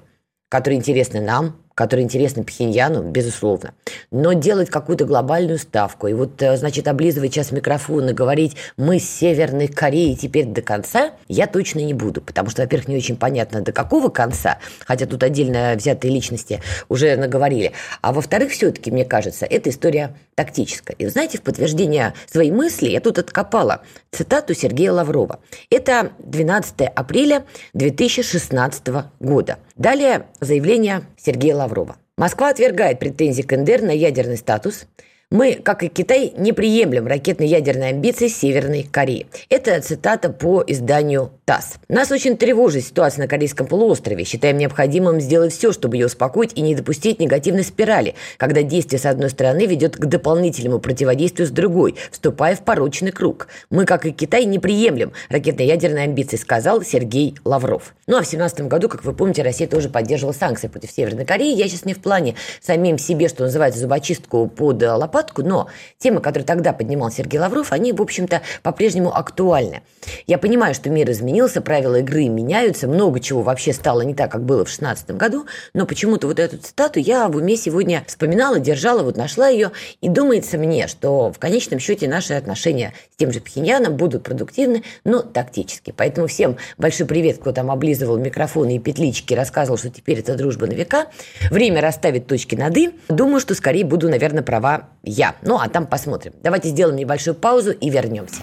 которые 0.51 0.79
интересны 0.79 1.23
нам, 1.23 1.57
который 1.77 2.01
интересен 2.01 2.43
Пхеньяну, 2.43 3.03
безусловно. 3.03 3.75
Но 4.11 4.33
делать 4.33 4.71
какую-то 4.71 5.05
глобальную 5.05 5.59
ставку 5.59 6.07
и 6.07 6.15
вот, 6.15 6.41
э, 6.41 6.57
значит, 6.57 6.89
облизывать 6.89 7.35
сейчас 7.35 7.53
микрофон 7.53 8.09
и 8.09 8.13
говорить 8.15 8.57
«мы 8.79 8.99
с 8.99 9.05
Северной 9.05 9.69
Кореей 9.69 10.17
теперь 10.17 10.47
до 10.47 10.63
конца», 10.63 11.13
я 11.29 11.47
точно 11.47 11.81
не 11.81 11.93
буду, 11.93 12.23
потому 12.23 12.49
что, 12.49 12.63
во-первых, 12.63 12.89
не 12.89 12.97
очень 12.97 13.17
понятно, 13.17 13.61
до 13.61 13.73
какого 13.73 14.09
конца, 14.09 14.59
хотя 14.87 15.05
тут 15.05 15.23
отдельно 15.23 15.75
взятые 15.77 16.15
личности 16.15 16.63
уже 16.89 17.15
наговорили, 17.17 17.73
а 18.01 18.15
во-вторых, 18.15 18.53
все-таки, 18.53 18.91
мне 18.91 19.05
кажется, 19.05 19.45
эта 19.45 19.69
история 19.69 20.17
тактическая. 20.35 20.97
И, 20.97 21.07
знаете, 21.09 21.37
в 21.37 21.43
подтверждение 21.43 22.15
своей 22.25 22.53
мысли 22.53 22.89
я 22.89 23.01
тут 23.01 23.19
откопала 23.19 23.83
цитату 24.13 24.55
Сергея 24.55 24.93
Лаврова. 24.93 25.41
Это 25.69 26.13
12 26.21 26.81
апреля 26.95 27.45
2016 27.75 28.89
года. 29.21 29.59
Далее 29.77 30.27
заявление 30.41 31.03
Сергея 31.17 31.55
Лаврова. 31.55 31.97
Москва 32.17 32.49
отвергает 32.49 32.99
претензии 32.99 33.43
КНДР 33.43 33.83
на 33.83 33.91
ядерный 33.93 34.37
статус– 34.37 34.87
мы, 35.31 35.55
как 35.55 35.83
и 35.83 35.89
Китай, 35.89 36.33
не 36.37 36.53
приемлем 36.53 37.09
ракетно-ядерные 37.09 37.91
амбиции 37.91 38.29
Северной 38.29 38.85
Кореи. 38.85 39.27
Это 39.49 39.81
цитата 39.81 40.31
по 40.31 40.63
изданию 40.65 41.33
ТАСС. 41.47 41.75
Нас 41.89 42.11
очень 42.11 42.37
тревожит 42.37 42.85
ситуация 42.85 43.23
на 43.23 43.29
Корейском 43.29 43.69
полуострове. 43.69 44.25
Считаем 44.25 44.59
необходимым 44.59 45.21
сделать 45.21 45.53
все, 45.53 45.71
чтобы 45.71 45.97
ее 45.97 46.07
успокоить 46.07 46.51
и 46.57 46.61
не 46.61 46.75
допустить 46.75 47.21
негативной 47.21 47.63
спирали, 47.63 48.17
когда 48.37 48.63
действие 48.63 48.99
с 48.99 49.07
одной 49.07 49.31
стороны 49.31 49.65
ведет 49.67 49.97
к 49.97 50.07
дополнительному 50.07 50.81
противодействию 50.81 51.47
с 51.47 51.53
другой, 51.53 51.95
вступая 52.11 52.57
в 52.57 52.63
порочный 52.63 53.13
круг. 53.13 53.47
Мы, 53.71 53.85
как 53.85 54.07
и 54.07 54.11
Китай, 54.11 54.45
не 54.45 54.59
приемлем 54.59 55.13
ракетно-ядерные 55.29 56.03
амбиции, 56.03 56.37
сказал 56.37 56.83
Сергей 56.83 57.37
Лавров. 57.45 57.95
Ну 58.09 58.17
а 58.17 58.23
в 58.23 58.29
2017 58.29 58.63
году, 58.63 58.89
как 58.89 59.05
вы 59.05 59.13
помните, 59.13 59.45
Россия 59.45 59.69
тоже 59.69 59.89
поддерживала 59.89 60.35
санкции 60.35 60.67
против 60.67 60.91
Северной 60.91 61.27
Кореи. 61.27 61.55
Я 61.55 61.69
сейчас 61.69 61.85
не 61.85 61.95
в 61.95 62.01
плане 62.01 62.35
самим 62.61 62.99
себе, 62.99 63.29
что 63.29 63.45
называется, 63.45 63.79
зубочистку 63.79 64.49
под 64.49 64.83
лопатку, 64.83 65.45
но 65.45 65.69
темы, 65.99 66.21
которые 66.21 66.45
тогда 66.45 66.73
поднимал 66.73 67.13
Сергей 67.13 67.39
Лавров, 67.39 67.71
они, 67.71 67.93
в 67.93 68.03
общем-то, 68.03 68.43
по-прежнему 68.65 69.17
актуальны. 69.17 69.83
Я 70.27 70.39
понимаю, 70.39 70.75
что 70.75 70.91
мир 70.91 71.09
изменился, 71.09 71.36
правила 71.61 71.97
игры 71.97 72.29
меняются, 72.29 72.89
много 72.89 73.21
чего 73.21 73.43
вообще 73.43 73.73
стало 73.73 74.03
не 74.03 74.15
так, 74.15 74.31
как 74.31 74.45
было 74.45 74.65
в 74.65 74.69
2016 74.69 75.11
году, 75.13 75.47
но 75.75 75.87
почему-то 75.87 76.27
вот 76.27 76.39
эту 76.39 76.59
цитату 76.59 76.99
я 76.99 77.29
в 77.29 77.37
уме 77.37 77.57
сегодня 77.57 78.05
вспоминала, 78.07 78.59
держала, 78.59 79.03
вот 79.03 79.17
нашла 79.17 79.49
ее, 79.49 79.73
и 80.01 80.09
думается 80.09 80.59
мне, 80.59 80.87
что 80.87 81.33
в 81.33 81.39
конечном 81.39 81.79
счете 81.79 82.09
наши 82.09 82.35
отношения 82.35 82.95
с 83.13 83.17
тем 83.17 83.33
же 83.33 83.41
Пхеньяном 83.41 83.97
будут 83.97 84.23
продуктивны, 84.23 84.83
но 85.05 85.21
тактически. 85.21 85.93
Поэтому 85.97 86.27
всем 86.27 86.57
большой 86.79 87.07
привет, 87.07 87.39
кто 87.39 87.53
там 87.53 87.71
облизывал 87.71 88.19
микрофоны 88.19 88.77
и 88.77 88.79
петлички, 88.79 89.35
рассказывал, 89.35 89.79
что 89.79 89.91
теперь 89.91 90.21
это 90.21 90.35
дружба 90.35 90.67
на 90.67 90.73
века. 90.73 91.07
Время 91.51 91.81
расставить 91.81 92.27
точки 92.27 92.55
над 92.55 92.77
«и». 92.77 92.91
Думаю, 93.09 93.41
что 93.41 93.55
скорее 93.55 93.85
буду, 93.85 94.09
наверное, 94.09 94.43
права 94.43 94.89
я. 95.03 95.37
Ну, 95.43 95.57
а 95.57 95.69
там 95.69 95.87
посмотрим. 95.87 96.33
Давайте 96.43 96.69
сделаем 96.69 96.97
небольшую 96.97 97.35
паузу 97.35 97.73
и 97.73 97.91
вернемся. 97.91 98.43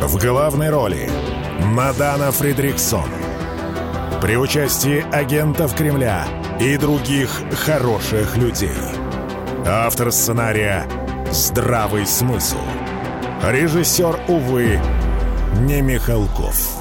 В 0.00 0.16
главной 0.16 0.70
роли 0.70 1.10
Мадана 1.60 2.32
Фридриксон. 2.32 3.10
При 4.22 4.34
участии 4.34 5.04
агентов 5.12 5.76
Кремля 5.76 6.26
и 6.58 6.78
других 6.78 7.30
хороших 7.52 8.34
людей. 8.38 8.70
Автор 9.66 10.10
сценария 10.10 10.86
«Здравый 11.30 12.06
смысл». 12.06 12.56
Режиссер, 13.42 14.18
увы, 14.28 14.80
не 15.60 15.82
Михалков. 15.82 16.79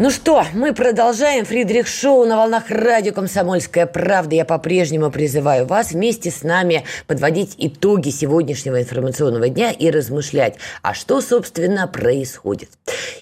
Ну 0.00 0.08
что, 0.08 0.46
мы 0.54 0.72
продолжаем 0.72 1.44
Фридрих 1.44 1.86
Шоу 1.86 2.24
на 2.24 2.38
волнах 2.38 2.70
радио 2.70 3.12
«Комсомольская 3.12 3.84
правда». 3.84 4.34
Я 4.34 4.46
по-прежнему 4.46 5.10
призываю 5.10 5.66
вас 5.66 5.92
вместе 5.92 6.30
с 6.30 6.42
нами 6.42 6.84
подводить 7.06 7.54
итоги 7.58 8.08
сегодняшнего 8.08 8.80
информационного 8.80 9.50
дня 9.50 9.70
и 9.70 9.90
размышлять, 9.90 10.54
а 10.80 10.94
что, 10.94 11.20
собственно, 11.20 11.86
происходит. 11.86 12.70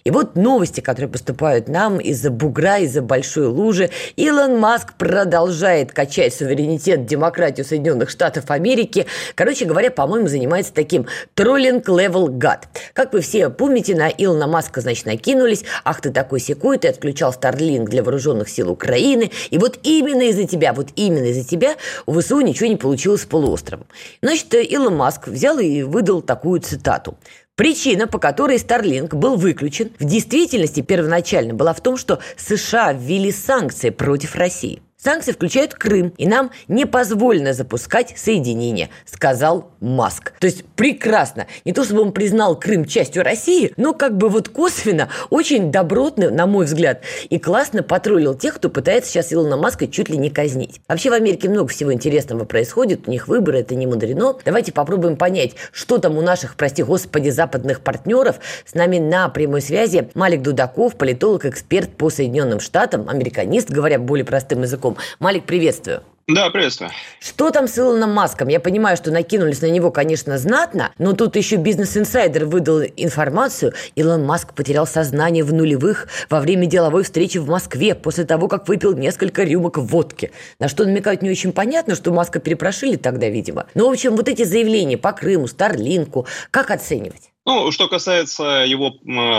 И 0.04 0.12
вот 0.12 0.36
новости, 0.36 0.80
которые 0.80 1.10
поступают 1.10 1.66
нам 1.66 1.98
из-за 1.98 2.30
бугра, 2.30 2.78
из-за 2.78 3.02
большой 3.02 3.48
лужи. 3.48 3.90
Илон 4.14 4.60
Маск 4.60 4.94
продолжает 4.94 5.90
качать 5.90 6.32
суверенитет, 6.32 7.06
демократию 7.06 7.66
Соединенных 7.66 8.08
Штатов 8.08 8.52
Америки. 8.52 9.06
Короче 9.34 9.64
говоря, 9.64 9.90
по-моему, 9.90 10.28
занимается 10.28 10.72
таким 10.72 11.08
trolling 11.34 11.92
level 11.92 12.28
god. 12.28 12.68
Как 12.92 13.12
вы 13.12 13.20
все 13.20 13.50
помните, 13.50 13.96
на 13.96 14.08
Илона 14.08 14.46
Маска, 14.46 14.80
значит, 14.80 15.06
накинулись. 15.06 15.64
Ах 15.82 16.00
ты 16.00 16.12
такой-сякой, 16.12 16.67
какой 16.68 16.78
ты 16.78 16.88
отключал 16.88 17.32
Starlink 17.32 17.86
для 17.86 18.02
вооруженных 18.02 18.50
сил 18.50 18.70
Украины, 18.70 19.30
и 19.48 19.56
вот 19.56 19.78
именно 19.84 20.20
из-за 20.24 20.44
тебя, 20.44 20.74
вот 20.74 20.88
именно 20.96 21.24
из-за 21.24 21.42
тебя 21.42 21.76
у 22.04 22.12
ВСУ 22.20 22.40
ничего 22.40 22.68
не 22.68 22.76
получилось 22.76 23.22
с 23.22 23.24
полуостровом. 23.24 23.86
Значит, 24.20 24.52
Илон 24.52 24.94
Маск 24.94 25.28
взял 25.28 25.58
и 25.58 25.82
выдал 25.82 26.20
такую 26.20 26.60
цитату. 26.60 27.16
Причина, 27.54 28.06
по 28.06 28.18
которой 28.18 28.58
Starlink 28.58 29.14
был 29.14 29.36
выключен, 29.36 29.92
в 29.98 30.04
действительности 30.04 30.82
первоначально 30.82 31.54
была 31.54 31.72
в 31.72 31.80
том, 31.80 31.96
что 31.96 32.18
США 32.36 32.92
ввели 32.92 33.32
санкции 33.32 33.88
против 33.88 34.36
России. 34.36 34.82
Санкции 35.00 35.30
включают 35.30 35.74
Крым, 35.74 36.12
и 36.16 36.26
нам 36.26 36.50
не 36.66 36.84
позволено 36.84 37.52
запускать 37.52 38.14
соединение, 38.16 38.88
сказал 39.04 39.70
Маск. 39.78 40.32
То 40.40 40.48
есть 40.48 40.64
прекрасно. 40.64 41.46
Не 41.64 41.72
то, 41.72 41.84
чтобы 41.84 42.00
он 42.00 42.10
признал 42.10 42.58
Крым 42.58 42.84
частью 42.84 43.22
России, 43.22 43.72
но 43.76 43.94
как 43.94 44.16
бы 44.16 44.28
вот 44.28 44.48
косвенно, 44.48 45.08
очень 45.30 45.70
добротно, 45.70 46.30
на 46.30 46.48
мой 46.48 46.64
взгляд, 46.64 47.02
и 47.30 47.38
классно 47.38 47.84
потроллил 47.84 48.34
тех, 48.34 48.56
кто 48.56 48.70
пытается 48.70 49.12
сейчас 49.12 49.32
Илона 49.32 49.56
Маска 49.56 49.86
чуть 49.86 50.08
ли 50.08 50.18
не 50.18 50.30
казнить. 50.30 50.80
Вообще 50.88 51.10
в 51.10 51.12
Америке 51.12 51.48
много 51.48 51.68
всего 51.68 51.92
интересного 51.92 52.44
происходит, 52.44 53.06
у 53.06 53.12
них 53.12 53.28
выборы, 53.28 53.60
это 53.60 53.76
не 53.76 53.86
мудрено. 53.86 54.34
Давайте 54.44 54.72
попробуем 54.72 55.16
понять, 55.16 55.52
что 55.70 55.98
там 55.98 56.18
у 56.18 56.22
наших, 56.22 56.56
прости 56.56 56.82
господи, 56.82 57.28
западных 57.28 57.82
партнеров. 57.82 58.40
С 58.66 58.74
нами 58.74 58.98
на 58.98 59.28
прямой 59.28 59.62
связи 59.62 60.10
Малик 60.14 60.42
Дудаков, 60.42 60.96
политолог, 60.96 61.44
эксперт 61.44 61.88
по 61.90 62.10
Соединенным 62.10 62.58
Штатам, 62.58 63.08
американист, 63.08 63.70
говоря 63.70 64.00
более 64.00 64.24
простым 64.24 64.62
языком 64.62 64.87
языком. 64.88 64.96
Малик, 65.18 65.44
приветствую. 65.44 66.02
Да, 66.26 66.50
приветствую. 66.50 66.90
Что 67.20 67.50
там 67.50 67.66
с 67.66 67.78
Илоном 67.78 68.12
Маском? 68.12 68.48
Я 68.48 68.60
понимаю, 68.60 68.98
что 68.98 69.10
накинулись 69.10 69.62
на 69.62 69.70
него, 69.70 69.90
конечно, 69.90 70.36
знатно, 70.36 70.92
но 70.98 71.14
тут 71.14 71.36
еще 71.36 71.56
бизнес-инсайдер 71.56 72.44
выдал 72.44 72.82
информацию. 72.82 73.72
Илон 73.94 74.26
Маск 74.26 74.52
потерял 74.52 74.86
сознание 74.86 75.42
в 75.42 75.54
нулевых 75.54 76.06
во 76.28 76.40
время 76.40 76.66
деловой 76.66 77.04
встречи 77.04 77.38
в 77.38 77.48
Москве 77.48 77.94
после 77.94 78.24
того, 78.24 78.46
как 78.46 78.68
выпил 78.68 78.94
несколько 78.94 79.42
рюмок 79.42 79.78
водки. 79.78 80.30
На 80.58 80.68
что 80.68 80.84
намекают 80.84 81.22
не 81.22 81.30
очень 81.30 81.52
понятно, 81.52 81.94
что 81.94 82.12
Маска 82.12 82.40
перепрошили 82.40 82.96
тогда, 82.96 83.30
видимо. 83.30 83.64
Но, 83.74 83.88
в 83.88 83.92
общем, 83.92 84.14
вот 84.14 84.28
эти 84.28 84.44
заявления 84.44 84.98
по 84.98 85.12
Крыму, 85.12 85.46
Старлинку, 85.46 86.26
как 86.50 86.70
оценивать? 86.70 87.32
Ну, 87.48 87.72
что 87.72 87.88
касается 87.88 88.66
его 88.66 88.90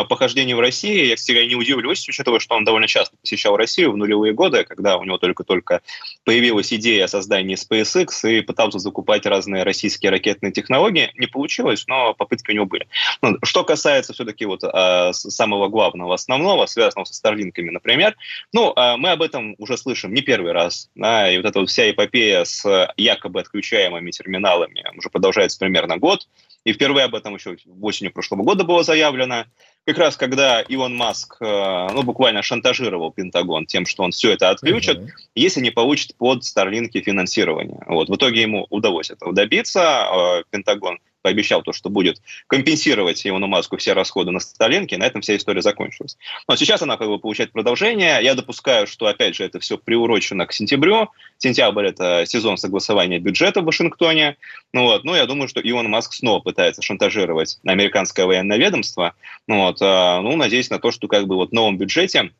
похождений 0.05 0.55
в 0.55 0.59
России, 0.59 1.05
я, 1.05 1.15
кстати, 1.15 1.45
не 1.45 1.53
удивлюсь, 1.53 2.09
учитывая, 2.09 2.39
что 2.39 2.55
он 2.55 2.63
довольно 2.63 2.87
часто 2.87 3.15
посещал 3.17 3.55
Россию 3.55 3.91
в 3.91 3.97
нулевые 3.97 4.33
годы, 4.33 4.63
когда 4.63 4.97
у 4.97 5.03
него 5.03 5.19
только-только 5.19 5.83
появилась 6.23 6.73
идея 6.73 7.05
о 7.05 7.07
создании 7.07 7.55
SpaceX 7.55 8.27
и 8.27 8.41
пытался 8.41 8.79
закупать 8.79 9.27
разные 9.27 9.61
российские 9.61 10.09
ракетные 10.09 10.51
технологии. 10.51 11.11
Не 11.17 11.27
получилось, 11.27 11.83
но 11.85 12.15
попытки 12.15 12.49
у 12.49 12.55
него 12.55 12.65
были. 12.65 12.87
Ну, 13.21 13.37
что 13.43 13.63
касается 13.63 14.13
все-таки 14.13 14.45
вот 14.45 14.63
а, 14.63 15.13
самого 15.13 15.67
главного, 15.67 16.15
основного, 16.15 16.65
связанного 16.65 17.05
со 17.05 17.13
Старлинками, 17.13 17.69
например, 17.69 18.15
ну, 18.51 18.73
а, 18.75 18.97
мы 18.97 19.11
об 19.11 19.21
этом 19.21 19.53
уже 19.59 19.77
слышим 19.77 20.15
не 20.15 20.23
первый 20.23 20.53
раз, 20.53 20.89
да, 20.95 21.31
и 21.31 21.37
вот 21.37 21.45
эта 21.45 21.59
вот 21.59 21.69
вся 21.69 21.87
эпопея 21.91 22.43
с 22.43 22.91
якобы 22.97 23.41
отключаемыми 23.41 24.09
терминалами 24.09 24.83
уже 24.97 25.11
продолжается 25.11 25.59
примерно 25.59 25.97
год, 25.97 26.27
и 26.65 26.73
впервые 26.73 27.05
об 27.05 27.15
этом 27.15 27.35
еще 27.35 27.55
осенью 27.99 28.13
прошлого 28.13 28.43
года 28.43 28.63
было 28.63 28.83
заявлено. 28.83 29.45
Как 29.85 29.97
раз 29.97 30.17
когда 30.17 30.61
Илон 30.61 30.95
Маск 30.95 31.37
э, 31.41 31.87
ну, 31.93 32.03
буквально 32.03 32.41
шантажировал 32.41 33.11
Пентагон 33.11 33.65
тем, 33.65 33.85
что 33.85 34.03
он 34.03 34.11
все 34.11 34.31
это 34.31 34.49
отключит, 34.49 34.99
uh-huh. 34.99 35.09
если 35.35 35.61
не 35.61 35.71
получит 35.71 36.15
под 36.15 36.43
Старлинки 36.43 37.01
финансирование. 37.01 37.83
Вот. 37.87 38.09
В 38.09 38.15
итоге 38.15 38.41
ему 38.41 38.67
удалось 38.69 39.09
этого 39.09 39.33
добиться. 39.33 39.79
Э, 39.79 40.43
Пентагон 40.49 40.99
пообещал 41.21 41.61
то, 41.61 41.73
что 41.73 41.89
будет 41.89 42.21
компенсировать 42.47 43.25
Илону 43.25 43.47
Маску 43.47 43.77
все 43.77 43.93
расходы 43.93 44.31
на 44.31 44.39
Сталинке, 44.39 44.95
и 44.95 44.99
на 44.99 45.05
этом 45.05 45.21
вся 45.21 45.35
история 45.35 45.61
закончилась. 45.61 46.17
Но 46.47 46.55
сейчас 46.55 46.81
она 46.81 46.97
как 46.97 47.07
бы 47.07 47.19
получает 47.19 47.51
продолжение. 47.51 48.19
Я 48.21 48.35
допускаю, 48.35 48.87
что, 48.87 49.07
опять 49.07 49.35
же, 49.35 49.43
это 49.43 49.59
все 49.59 49.77
приурочено 49.77 50.45
к 50.45 50.53
сентябрю. 50.53 51.09
Сентябрь— 51.37 51.87
это 51.87 52.25
сезон 52.25 52.57
согласования 52.57 53.19
бюджета 53.19 53.61
в 53.61 53.65
Вашингтоне. 53.65 54.37
Ну, 54.73 54.83
вот. 54.83 55.03
ну 55.03 55.15
я 55.15 55.25
думаю, 55.25 55.47
что 55.47 55.59
Илон 55.59 55.89
Маск 55.89 56.13
снова 56.13 56.39
пытается 56.39 56.81
шантажировать 56.81 57.59
американское 57.65 58.25
военное 58.25 58.57
ведомство. 58.57 59.13
Ну, 59.47 59.63
вот. 59.63 59.77
А, 59.81 60.21
ну, 60.21 60.35
надеюсь 60.35 60.69
на 60.69 60.79
то, 60.79 60.91
что 60.91 61.07
как 61.07 61.27
бы 61.27 61.35
вот 61.35 61.49
в 61.49 61.53
новом 61.53 61.77
бюджете 61.77 62.31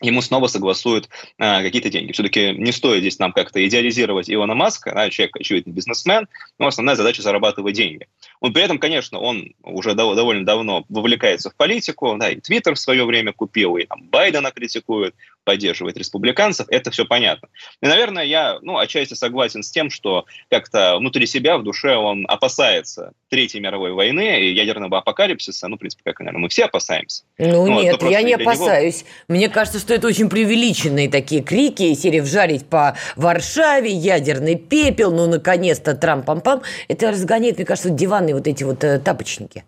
ему 0.00 0.22
снова 0.22 0.46
согласуют 0.46 1.08
а, 1.38 1.62
какие-то 1.62 1.90
деньги. 1.90 2.12
Все-таки 2.12 2.52
не 2.52 2.72
стоит 2.72 3.00
здесь 3.00 3.18
нам 3.18 3.32
как-то 3.32 3.66
идеализировать 3.66 4.30
Илона 4.30 4.54
Маска, 4.54 4.92
да, 4.94 5.10
человек, 5.10 5.36
очевидно, 5.36 5.72
бизнесмен, 5.72 6.28
но 6.58 6.66
основная 6.66 6.96
задача 6.96 7.22
зарабатывать 7.22 7.74
деньги. 7.74 8.08
Он 8.40 8.52
при 8.52 8.62
этом, 8.62 8.78
конечно, 8.78 9.18
он 9.18 9.54
уже 9.62 9.90
дов- 9.90 10.14
довольно 10.14 10.44
давно 10.44 10.84
вовлекается 10.88 11.50
в 11.50 11.56
политику, 11.56 12.16
да, 12.18 12.30
и 12.30 12.40
Твиттер 12.40 12.74
в 12.74 12.80
свое 12.80 13.04
время 13.04 13.32
купил, 13.32 13.76
и 13.76 13.84
там 13.84 14.02
Байдена 14.04 14.50
критикует, 14.50 15.14
поддерживает 15.44 15.96
республиканцев, 15.96 16.66
это 16.70 16.90
все 16.90 17.04
понятно. 17.04 17.48
И, 17.80 17.86
наверное, 17.86 18.24
я, 18.24 18.58
ну, 18.62 18.78
отчасти 18.78 19.14
согласен 19.14 19.62
с 19.62 19.70
тем, 19.70 19.90
что 19.90 20.26
как-то 20.50 20.96
внутри 20.98 21.26
себя, 21.26 21.58
в 21.58 21.62
душе 21.62 21.96
он 21.96 22.24
опасается 22.28 23.12
Третьей 23.28 23.60
мировой 23.60 23.92
войны 23.92 24.40
и 24.40 24.52
ядерного 24.52 24.98
апокалипсиса, 24.98 25.68
ну, 25.68 25.76
в 25.76 25.78
принципе, 25.78 26.02
как, 26.04 26.20
наверное, 26.20 26.42
мы 26.42 26.48
все 26.48 26.64
опасаемся. 26.64 27.24
Ну, 27.38 27.66
ну 27.66 27.82
нет, 27.82 28.02
я 28.02 28.22
не 28.22 28.34
опасаюсь. 28.34 29.02
Него... 29.02 29.38
Мне 29.38 29.48
кажется, 29.48 29.78
что 29.78 29.94
это 29.94 30.06
очень 30.06 30.28
преувеличенные 30.28 31.08
такие 31.08 31.42
крики, 31.42 31.94
серии 31.94 32.20
«вжарить 32.20 32.66
по 32.66 32.96
Варшаве», 33.16 33.90
«ядерный 33.90 34.56
пепел», 34.56 35.12
ну, 35.12 35.26
наконец-то, 35.26 35.92
трам-пам-пам. 35.92 36.62
Это 36.88 37.10
разгоняет, 37.10 37.56
мне 37.56 37.66
кажется, 37.66 37.90
диванные 37.90 38.34
вот 38.34 38.46
эти 38.46 38.64
вот 38.64 38.82
э, 38.84 38.98
тапочники. 38.98 39.64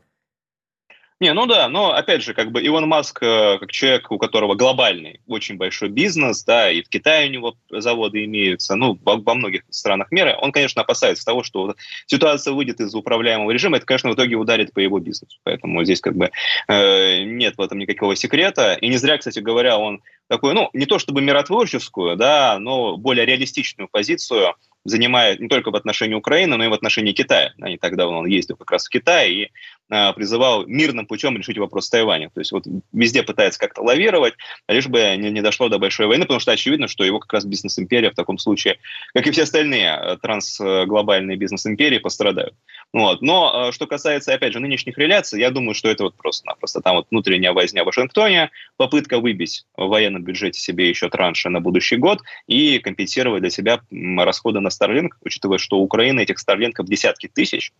Не, 1.22 1.34
ну 1.34 1.46
да, 1.46 1.68
но 1.68 1.92
опять 1.92 2.20
же, 2.24 2.34
как 2.34 2.50
бы 2.50 2.60
Илон 2.60 2.88
Маск, 2.88 3.22
э, 3.22 3.58
как 3.60 3.70
человек, 3.70 4.10
у 4.10 4.18
которого 4.18 4.56
глобальный, 4.56 5.20
очень 5.28 5.56
большой 5.56 5.88
бизнес, 5.88 6.42
да, 6.42 6.68
и 6.68 6.82
в 6.82 6.88
Китае 6.88 7.28
у 7.28 7.30
него 7.30 7.56
заводы 7.70 8.24
имеются, 8.24 8.74
ну, 8.74 8.98
во, 9.04 9.18
во 9.18 9.34
многих 9.36 9.62
странах 9.70 10.10
мира, 10.10 10.36
он, 10.42 10.50
конечно, 10.50 10.82
опасается 10.82 11.24
того, 11.24 11.44
что 11.44 11.76
ситуация 12.06 12.54
выйдет 12.54 12.80
из 12.80 12.92
управляемого 12.96 13.52
режима, 13.52 13.76
это, 13.76 13.86
конечно, 13.86 14.10
в 14.10 14.14
итоге 14.14 14.34
ударит 14.34 14.72
по 14.72 14.80
его 14.80 14.98
бизнесу. 14.98 15.38
Поэтому 15.44 15.84
здесь 15.84 16.00
как 16.00 16.16
бы 16.16 16.32
э, 16.66 17.22
нет 17.22 17.56
в 17.56 17.60
этом 17.60 17.78
никакого 17.78 18.16
секрета. 18.16 18.74
И 18.74 18.88
не 18.88 18.96
зря, 18.96 19.16
кстати 19.16 19.38
говоря, 19.38 19.78
он 19.78 20.02
такую, 20.26 20.54
ну, 20.54 20.70
не 20.72 20.86
то 20.86 20.98
чтобы 20.98 21.22
миротворческую, 21.22 22.16
да, 22.16 22.58
но 22.58 22.96
более 22.96 23.26
реалистичную 23.26 23.86
позицию 23.88 24.56
занимает 24.84 25.40
не 25.40 25.48
только 25.48 25.70
в 25.70 25.76
отношении 25.76 26.14
Украины, 26.14 26.56
но 26.56 26.64
и 26.64 26.68
в 26.68 26.72
отношении 26.72 27.12
Китая. 27.12 27.52
Не 27.58 27.78
так 27.78 27.96
давно 27.96 28.20
он 28.20 28.26
ездил 28.26 28.56
как 28.56 28.70
раз 28.70 28.86
в 28.86 28.90
Китай 28.90 29.30
и 29.30 29.50
а, 29.94 30.14
призывал 30.14 30.66
мирным 30.66 31.06
путем 31.06 31.36
решить 31.36 31.58
вопрос 31.58 31.86
с 31.86 31.90
Тайванем. 31.90 32.30
То 32.30 32.40
есть 32.40 32.50
вот 32.50 32.64
везде 32.94 33.22
пытается 33.22 33.60
как-то 33.60 33.82
лавировать, 33.82 34.32
лишь 34.66 34.86
бы 34.86 35.16
не, 35.18 35.30
не 35.30 35.42
дошло 35.42 35.68
до 35.68 35.78
большой 35.78 36.06
войны, 36.06 36.24
потому 36.24 36.40
что 36.40 36.52
очевидно, 36.52 36.88
что 36.88 37.04
его 37.04 37.18
как 37.20 37.32
раз 37.32 37.44
бизнес-империя 37.44 38.10
в 38.10 38.14
таком 38.14 38.38
случае, 38.38 38.78
как 39.12 39.26
и 39.26 39.30
все 39.30 39.42
остальные 39.42 39.90
э, 39.90 40.16
трансглобальные 40.16 41.36
бизнес-империи, 41.36 41.98
пострадают. 41.98 42.54
Вот. 42.94 43.20
Но 43.20 43.68
э, 43.68 43.72
что 43.72 43.86
касается, 43.86 44.32
опять 44.32 44.54
же, 44.54 44.60
нынешних 44.60 44.96
реляций, 44.96 45.40
я 45.40 45.50
думаю, 45.50 45.74
что 45.74 45.90
это 45.90 46.04
вот 46.04 46.16
просто-напросто 46.16 46.80
там 46.80 46.96
вот 46.96 47.08
внутренняя 47.10 47.52
возня 47.52 47.82
в 47.82 47.86
Вашингтоне, 47.86 48.50
попытка 48.78 49.18
выбить 49.18 49.66
в 49.76 49.88
военном 49.88 50.22
бюджете 50.22 50.58
себе 50.58 50.88
еще 50.88 51.10
транши 51.10 51.50
на 51.50 51.60
будущий 51.60 51.96
год 51.96 52.22
и 52.46 52.78
компенсировать 52.78 53.42
для 53.42 53.50
себя 53.50 53.80
расходы 54.16 54.60
на 54.60 54.70
Starlink, 54.72 55.10
учитывая, 55.22 55.58
что 55.58 55.78
у 55.78 55.82
Украины 55.82 56.20
этих 56.20 56.38
Старлинков 56.38 56.86
десятки 56.86 57.28
тысяч. 57.28 57.72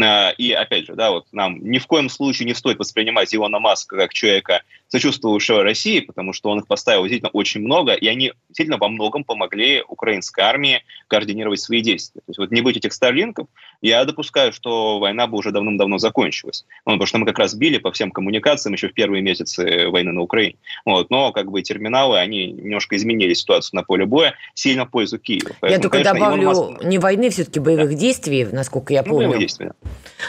Э, 0.00 0.32
и, 0.34 0.52
опять 0.52 0.86
же, 0.86 0.94
да, 0.94 1.10
вот 1.10 1.26
нам 1.32 1.58
ни 1.62 1.78
в 1.78 1.86
коем 1.86 2.08
случае 2.08 2.46
не 2.46 2.54
стоит 2.54 2.78
воспринимать 2.78 3.34
Илона 3.34 3.58
Маска 3.58 3.96
как 3.96 4.12
человека, 4.12 4.62
сочувствовавшего 4.94 5.64
России, 5.64 5.98
потому 5.98 6.32
что 6.32 6.50
он 6.50 6.60
их 6.60 6.68
поставил 6.68 7.02
действительно 7.02 7.30
очень 7.32 7.60
много, 7.60 7.94
и 7.94 8.06
они 8.06 8.32
действительно 8.48 8.78
во 8.78 8.88
многом 8.88 9.24
помогли 9.24 9.82
украинской 9.88 10.42
армии 10.42 10.84
координировать 11.08 11.58
свои 11.58 11.80
действия. 11.80 12.20
То 12.20 12.30
есть 12.30 12.38
вот 12.38 12.52
не 12.52 12.60
быть 12.60 12.76
этих 12.76 12.92
Старлинков, 12.92 13.48
я 13.82 14.04
допускаю, 14.04 14.52
что 14.52 15.00
война 15.00 15.26
бы 15.26 15.36
уже 15.36 15.50
давным-давно 15.50 15.98
закончилась. 15.98 16.64
Ну, 16.86 16.92
потому 16.92 17.06
что 17.06 17.18
мы 17.18 17.26
как 17.26 17.40
раз 17.40 17.54
били 17.54 17.78
по 17.78 17.90
всем 17.90 18.12
коммуникациям 18.12 18.74
еще 18.74 18.88
в 18.88 18.94
первые 18.94 19.20
месяцы 19.20 19.88
войны 19.88 20.12
на 20.12 20.20
Украине. 20.20 20.54
Вот. 20.86 21.10
Но 21.10 21.32
как 21.32 21.50
бы 21.50 21.60
терминалы, 21.62 22.18
они 22.18 22.52
немножко 22.52 22.94
изменили 22.94 23.34
ситуацию 23.34 23.76
на 23.76 23.82
поле 23.82 24.06
боя 24.06 24.34
сильно 24.54 24.86
в 24.86 24.90
пользу 24.90 25.18
Киева. 25.18 25.56
Поэтому, 25.60 25.72
я 25.72 25.78
только 25.80 25.98
конечно, 25.98 26.14
добавлю, 26.14 26.46
Маск... 26.46 26.84
не 26.84 26.98
войны, 26.98 27.30
все-таки 27.30 27.58
боевых 27.58 27.90
да. 27.90 27.96
действий, 27.96 28.44
насколько 28.44 28.92
я 28.92 29.02
помню. 29.02 29.26
Ну, 29.26 29.32
боевых 29.32 29.40
действий, 29.40 29.66
да. 29.66 29.74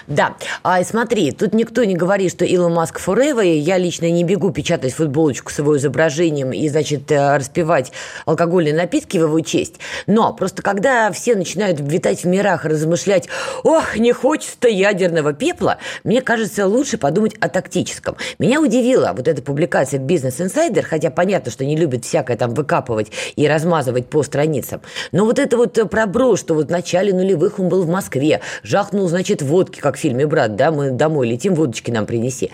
Да. 0.07 0.37
А 0.63 0.83
смотри, 0.83 1.31
тут 1.31 1.53
никто 1.53 1.83
не 1.83 1.95
говорит, 1.95 2.31
что 2.31 2.45
Илон 2.45 2.73
Маск 2.73 2.99
forever, 2.99 3.45
я 3.45 3.77
лично 3.77 4.09
не 4.09 4.23
бегу 4.23 4.54
печатать 4.55 4.93
футболочку 4.93 5.51
с 5.51 5.59
его 5.59 5.77
изображением 5.77 6.51
и, 6.51 6.67
значит, 6.69 7.11
э, 7.11 7.37
распивать 7.37 7.91
алкогольные 8.25 8.73
напитки 8.73 9.17
в 9.17 9.23
его 9.23 9.39
честь. 9.41 9.75
Но 10.07 10.33
просто 10.33 10.63
когда 10.63 11.11
все 11.11 11.35
начинают 11.35 11.79
витать 11.79 12.23
в 12.23 12.27
мирах, 12.27 12.65
размышлять, 12.65 13.27
ох, 13.63 13.97
не 13.97 14.13
хочется 14.13 14.67
ядерного 14.67 15.33
пепла, 15.33 15.77
мне 16.03 16.21
кажется, 16.21 16.65
лучше 16.65 16.97
подумать 16.97 17.35
о 17.39 17.49
тактическом. 17.49 18.15
Меня 18.39 18.61
удивила 18.61 19.13
вот 19.15 19.27
эта 19.27 19.41
публикация 19.41 19.99
Business 19.99 20.39
Insider, 20.39 20.81
хотя 20.81 21.11
понятно, 21.11 21.51
что 21.51 21.65
не 21.65 21.75
любят 21.75 22.05
всякое 22.05 22.37
там 22.37 22.53
выкапывать 22.53 23.11
и 23.35 23.47
размазывать 23.47 24.07
по 24.07 24.23
страницам. 24.23 24.81
Но 25.11 25.25
вот 25.25 25.37
это 25.37 25.57
вот 25.57 25.77
проброс, 25.91 26.39
что 26.39 26.53
вот 26.53 26.67
в 26.67 26.71
начале 26.71 27.13
нулевых 27.13 27.59
он 27.59 27.67
был 27.67 27.83
в 27.83 27.89
Москве, 27.89 28.39
жахнул, 28.63 29.07
значит, 29.09 29.41
водки, 29.41 29.79
как 29.79 29.97
в 29.97 29.99
фильме 29.99 30.25
«Брат», 30.25 30.55
да, 30.55 30.71
мы 30.71 30.91
домой 30.91 31.27
летим, 31.27 31.55
водочки 31.55 31.91
нам 31.91 32.05
принеси. 32.05 32.51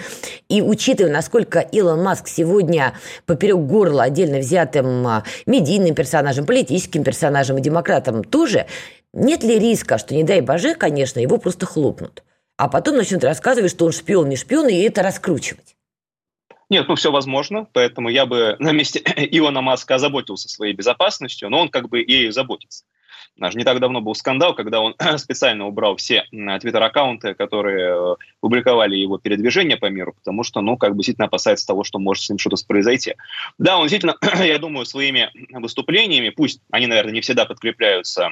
И 0.49 0.61
учитывая, 0.61 1.11
насколько 1.11 1.59
Илон 1.59 1.90
Маск 1.95 2.27
сегодня 2.27 2.93
поперек 3.25 3.57
горла 3.57 4.03
отдельно 4.03 4.39
взятым 4.39 5.07
а, 5.07 5.23
медийным 5.45 5.95
персонажем, 5.95 6.45
политическим 6.45 7.03
персонажем 7.03 7.57
и 7.57 7.61
демократом 7.61 8.23
тоже, 8.23 8.67
нет 9.13 9.43
ли 9.43 9.59
риска, 9.59 9.97
что, 9.97 10.15
не 10.15 10.23
дай 10.23 10.41
боже, 10.41 10.75
конечно, 10.75 11.19
его 11.19 11.37
просто 11.37 11.65
хлопнут? 11.65 12.23
А 12.57 12.67
потом 12.67 12.97
начнут 12.97 13.23
рассказывать, 13.23 13.71
что 13.71 13.85
он 13.85 13.91
шпион, 13.91 14.29
не 14.29 14.35
шпион, 14.35 14.67
и 14.67 14.81
это 14.81 15.01
раскручивать. 15.01 15.75
Нет, 16.69 16.87
ну 16.87 16.95
все 16.95 17.11
возможно, 17.11 17.67
поэтому 17.73 18.07
я 18.07 18.25
бы 18.25 18.55
на 18.59 18.71
месте 18.71 19.01
Илона 19.17 19.61
Маска 19.61 19.95
озаботился 19.95 20.47
своей 20.47 20.73
безопасностью, 20.73 21.49
но 21.49 21.59
он 21.59 21.69
как 21.69 21.89
бы 21.89 22.01
и 22.01 22.31
заботится. 22.31 22.85
Даже 23.37 23.57
не 23.57 23.63
так 23.63 23.79
давно 23.79 24.01
был 24.01 24.13
скандал, 24.13 24.53
когда 24.55 24.81
он 24.81 24.95
специально 25.17 25.65
убрал 25.65 25.95
все 25.95 26.25
твиттер-аккаунты, 26.31 27.33
которые 27.33 27.95
э, 27.95 28.15
публиковали 28.39 28.95
его 28.95 29.17
передвижение 29.17 29.77
по 29.77 29.87
миру, 29.87 30.13
потому 30.13 30.43
что, 30.43 30.61
ну, 30.61 30.77
как 30.77 30.91
бы 30.91 30.97
действительно 30.97 31.27
опасается 31.27 31.65
того, 31.65 31.83
что 31.83 31.99
может 31.99 32.23
с 32.23 32.29
ним 32.29 32.37
что-то 32.37 32.57
произойти. 32.67 33.15
Да, 33.57 33.77
он 33.77 33.87
действительно, 33.87 34.15
я 34.45 34.59
думаю, 34.59 34.85
своими 34.85 35.31
выступлениями, 35.51 36.29
пусть 36.29 36.61
они, 36.71 36.87
наверное, 36.87 37.13
не 37.13 37.21
всегда 37.21 37.45
подкрепляются 37.45 38.29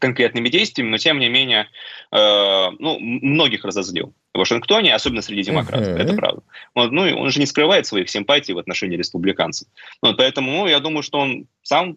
конкретными 0.00 0.48
действиями, 0.48 0.90
но 0.90 0.98
тем 0.98 1.18
не 1.18 1.28
менее, 1.28 1.68
э, 2.12 2.70
ну, 2.78 2.98
многих 2.98 3.64
разозлил 3.64 4.14
в 4.34 4.38
Вашингтоне, 4.38 4.94
особенно 4.94 5.22
среди 5.22 5.42
демократов, 5.42 5.88
uh-huh. 5.88 6.02
это 6.02 6.14
правда. 6.14 6.42
Вот, 6.74 6.92
ну, 6.92 7.06
и 7.06 7.12
он 7.12 7.30
же 7.30 7.40
не 7.40 7.46
скрывает 7.46 7.86
своих 7.86 8.10
симпатий 8.10 8.54
в 8.54 8.58
отношении 8.58 8.96
республиканцев. 8.96 9.68
Вот, 10.02 10.16
поэтому, 10.16 10.50
ну, 10.50 10.66
я 10.66 10.80
думаю, 10.80 11.02
что 11.02 11.18
он 11.20 11.46
сам 11.62 11.96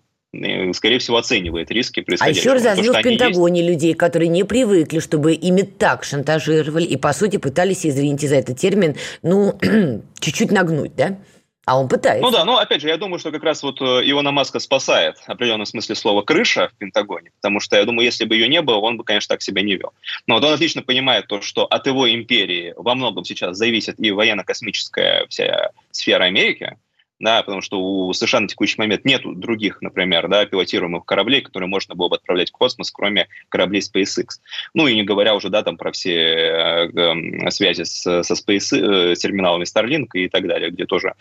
скорее 0.74 1.00
всего, 1.00 1.18
оценивает 1.18 1.72
риски 1.72 2.02
происходящего. 2.02 2.54
А 2.54 2.56
еще 2.56 2.70
разозлил 2.70 2.94
в 2.94 3.02
Пентагоне 3.02 3.62
есть. 3.62 3.74
людей, 3.74 3.94
которые 3.94 4.28
не 4.28 4.44
привыкли, 4.44 5.00
чтобы 5.00 5.34
ими 5.34 5.62
так 5.62 6.04
шантажировали 6.04 6.86
и, 6.86 6.98
по 6.98 7.14
сути, 7.14 7.38
пытались, 7.38 7.86
извините 7.86 8.28
за 8.28 8.36
этот 8.36 8.58
термин, 8.58 8.96
ну, 9.24 9.58
чуть-чуть 10.20 10.52
нагнуть, 10.52 10.96
да? 10.96 11.18
А 11.66 11.80
он 11.80 11.88
пытается. 11.88 12.24
Ну 12.24 12.32
да, 12.32 12.46
но 12.46 12.58
опять 12.58 12.82
же, 12.82 12.88
я 12.88 12.98
думаю, 12.98 13.20
что 13.20 13.32
как 13.32 13.44
раз 13.44 13.62
вот 13.62 13.80
э, 13.80 14.02
Илона 14.04 14.32
Маска 14.32 14.58
спасает 14.58 15.20
в 15.20 15.30
определенном 15.30 15.68
смысле 15.68 15.94
слова 15.94 16.24
крыша 16.24 16.70
в 16.70 16.78
Пентагоне, 16.80 17.30
потому 17.36 17.60
что 17.60 17.76
я 17.76 17.86
думаю, 17.86 18.06
если 18.06 18.26
бы 18.26 18.36
ее 18.36 18.48
не 18.48 18.64
было, 18.64 18.78
он 18.78 18.98
бы, 18.98 19.04
конечно, 19.04 19.36
так 19.36 19.44
себя 19.44 19.62
не 19.62 19.76
вел. 19.76 19.94
Но 20.26 20.36
вот 20.36 20.44
он 20.44 20.54
отлично 20.54 20.82
понимает 20.82 21.28
то, 21.28 21.42
что 21.42 21.66
от 21.66 21.86
его 21.86 22.12
империи 22.12 22.74
во 22.76 22.96
многом 22.96 23.24
сейчас 23.24 23.56
зависит 23.56 24.00
и 24.00 24.10
военно-космическая 24.10 25.28
вся 25.30 25.70
сфера 25.92 26.24
Америки, 26.24 26.76
да, 27.20 27.44
потому 27.44 27.62
что 27.62 27.80
у 27.80 28.14
США 28.14 28.40
на 28.40 28.48
текущий 28.48 28.76
момент 28.78 29.04
нет 29.04 29.22
других, 29.26 29.82
например, 29.82 30.28
да, 30.30 30.46
пилотируемых 30.46 31.06
кораблей, 31.06 31.42
которые 31.42 31.68
можно 31.68 31.96
было 31.96 32.08
бы 32.08 32.16
отправлять 32.16 32.50
в 32.50 32.54
космос, 32.54 32.92
кроме 32.92 33.28
кораблей 33.50 33.82
SpaceX. 33.82 34.40
Ну 34.74 34.88
и 34.88 34.96
не 34.96 35.04
говоря 35.04 35.36
уже, 35.36 35.50
да, 35.50 35.62
там 35.62 35.78
про 35.78 35.92
все 35.92 36.14
э, 36.14 36.90
э, 36.96 37.52
связи 37.52 37.84
с, 37.84 38.24
со 38.24 38.34
Space, 38.34 38.76
э, 38.76 39.16
с 39.16 39.20
терминалами 39.20 39.66
Starlink 39.66 40.08
и 40.14 40.30
так 40.30 40.48
далее, 40.48 40.72
где 40.72 40.86
тоже 40.86 41.14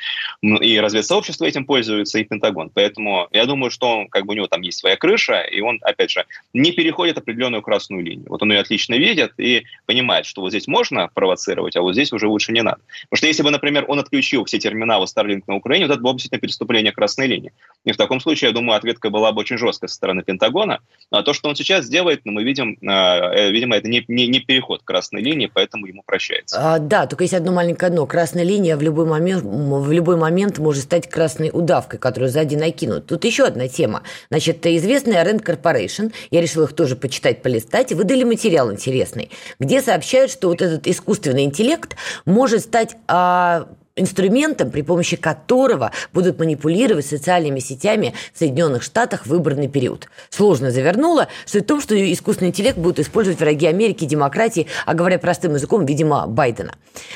и 0.43 0.79
разведсообщество 0.79 1.45
этим 1.45 1.65
пользуется, 1.65 2.19
и 2.19 2.25
Пентагон. 2.25 2.71
Поэтому 2.73 3.29
я 3.33 3.47
думаю, 3.47 3.71
что 3.71 3.99
он, 3.99 4.09
как 4.09 4.25
бы 4.25 4.35
у 4.35 4.37
него 4.37 4.47
там 4.47 4.61
есть 4.61 4.79
своя 4.79 4.97
крыша, 4.97 5.41
и 5.41 5.61
он, 5.61 5.81
опять 5.83 6.11
же, 6.11 6.27
не 6.53 6.71
переходит 6.71 7.19
определенную 7.19 7.63
красную 7.63 8.05
линию. 8.05 8.27
Вот 8.29 8.43
он 8.43 8.53
ее 8.53 8.61
отлично 8.61 8.95
видит 8.95 9.33
и 9.39 9.65
понимает, 9.87 10.27
что 10.27 10.43
вот 10.43 10.51
здесь 10.51 10.69
можно 10.69 11.09
провоцировать, 11.13 11.77
а 11.77 11.83
вот 11.83 11.95
здесь 11.95 12.13
уже 12.13 12.29
лучше 12.29 12.53
не 12.53 12.63
надо. 12.63 12.79
Потому 13.11 13.19
что 13.19 13.27
если 13.27 13.43
бы, 13.43 13.51
например, 13.51 13.85
он 13.89 13.99
отключил 13.99 14.45
все 14.45 14.59
терминалы 14.59 15.07
Starlink 15.07 15.43
на 15.49 15.57
Украине, 15.57 15.88
это 15.90 16.01
было 16.01 16.12
бы 16.12 16.18
действительно 16.18 16.40
переступление 16.40 16.92
красной 16.92 17.27
линии. 17.27 17.53
И 17.85 17.92
в 17.92 17.96
таком 17.96 18.20
случае, 18.20 18.48
я 18.48 18.55
думаю, 18.55 18.77
ответка 18.77 19.11
была 19.11 19.33
бы 19.33 19.40
очень 19.40 19.59
жесткая 19.59 19.88
со 19.88 19.94
стороны 19.94 20.22
Пентагона. 20.22 20.81
А 21.11 21.22
то, 21.22 21.33
что 21.33 21.48
он 21.48 21.57
сейчас 21.57 21.88
делает, 21.88 22.22
ну, 22.24 22.33
мы 22.33 22.42
видим, 22.42 22.77
э, 22.83 23.51
видимо, 23.51 23.77
это 23.77 23.88
не, 23.88 24.05
не, 24.09 24.27
не 24.27 24.40
переход 24.40 24.83
красной 24.83 25.22
линии, 25.22 25.51
поэтому 25.53 25.87
ему 25.87 26.03
прощается. 26.05 26.57
А, 26.59 26.79
да, 26.79 27.07
только 27.07 27.24
есть 27.24 27.35
одно 27.35 27.53
маленькое 27.53 27.90
но. 27.92 28.07
Красная 28.07 28.44
линия 28.44 28.77
в 28.77 28.83
любой 28.83 29.07
момент, 29.07 29.42
в 29.44 29.92
любой 29.92 30.16
момент 30.16 30.59
может 30.59 30.85
стать 30.85 31.09
красной 31.09 31.51
удавкой, 31.53 31.98
которую 31.98 32.31
сзади 32.31 32.57
накинут. 32.57 33.07
Тут 33.07 33.24
еще 33.24 33.44
одна 33.44 33.68
тема. 33.68 34.03
Значит, 34.31 34.66
известная 34.66 35.24
Rand 35.24 35.44
Corporation, 35.44 36.12
я 36.31 36.40
решила 36.40 36.64
их 36.64 36.74
тоже 36.74 36.96
почитать, 36.96 37.42
полистать, 37.42 37.92
выдали 37.92 38.24
материал 38.24 38.72
интересный, 38.72 39.31
где 39.59 39.81
сообщают, 39.83 40.31
что 40.31 40.48
вот 40.48 40.62
этот 40.62 40.87
искусственный 40.87 41.44
интеллект 41.44 41.96
может 42.27 42.61
стать 42.61 42.96
а, 43.07 43.68
инструментом, 43.99 44.71
при 44.71 44.83
помощи 44.83 45.17
которого 45.17 45.93
будут 46.13 46.39
манипулировать 46.39 47.07
социальными 47.07 47.59
сетями 47.59 48.15
в 48.33 48.39
Соединенных 48.39 48.83
Штатах 48.83 49.27
в 49.27 49.31
выборный 49.31 49.69
период. 49.69 50.09
Сложно 50.31 50.71
завернула. 50.71 51.29
Суть 51.47 51.65
в 51.65 51.67
том, 51.67 51.81
что 51.81 51.95
искусственный 52.13 52.51
интеллект 52.51 52.79
будут 52.79 53.01
использовать 53.01 53.41
враги 53.41 53.67
Америки, 53.67 54.05
демократии, 54.05 54.67
а 54.87 54.95
говоря 54.95 55.19
простым 55.19 55.55
языком, 55.55 55.87
видимо, 55.87 56.27
Байдена. 56.27 56.73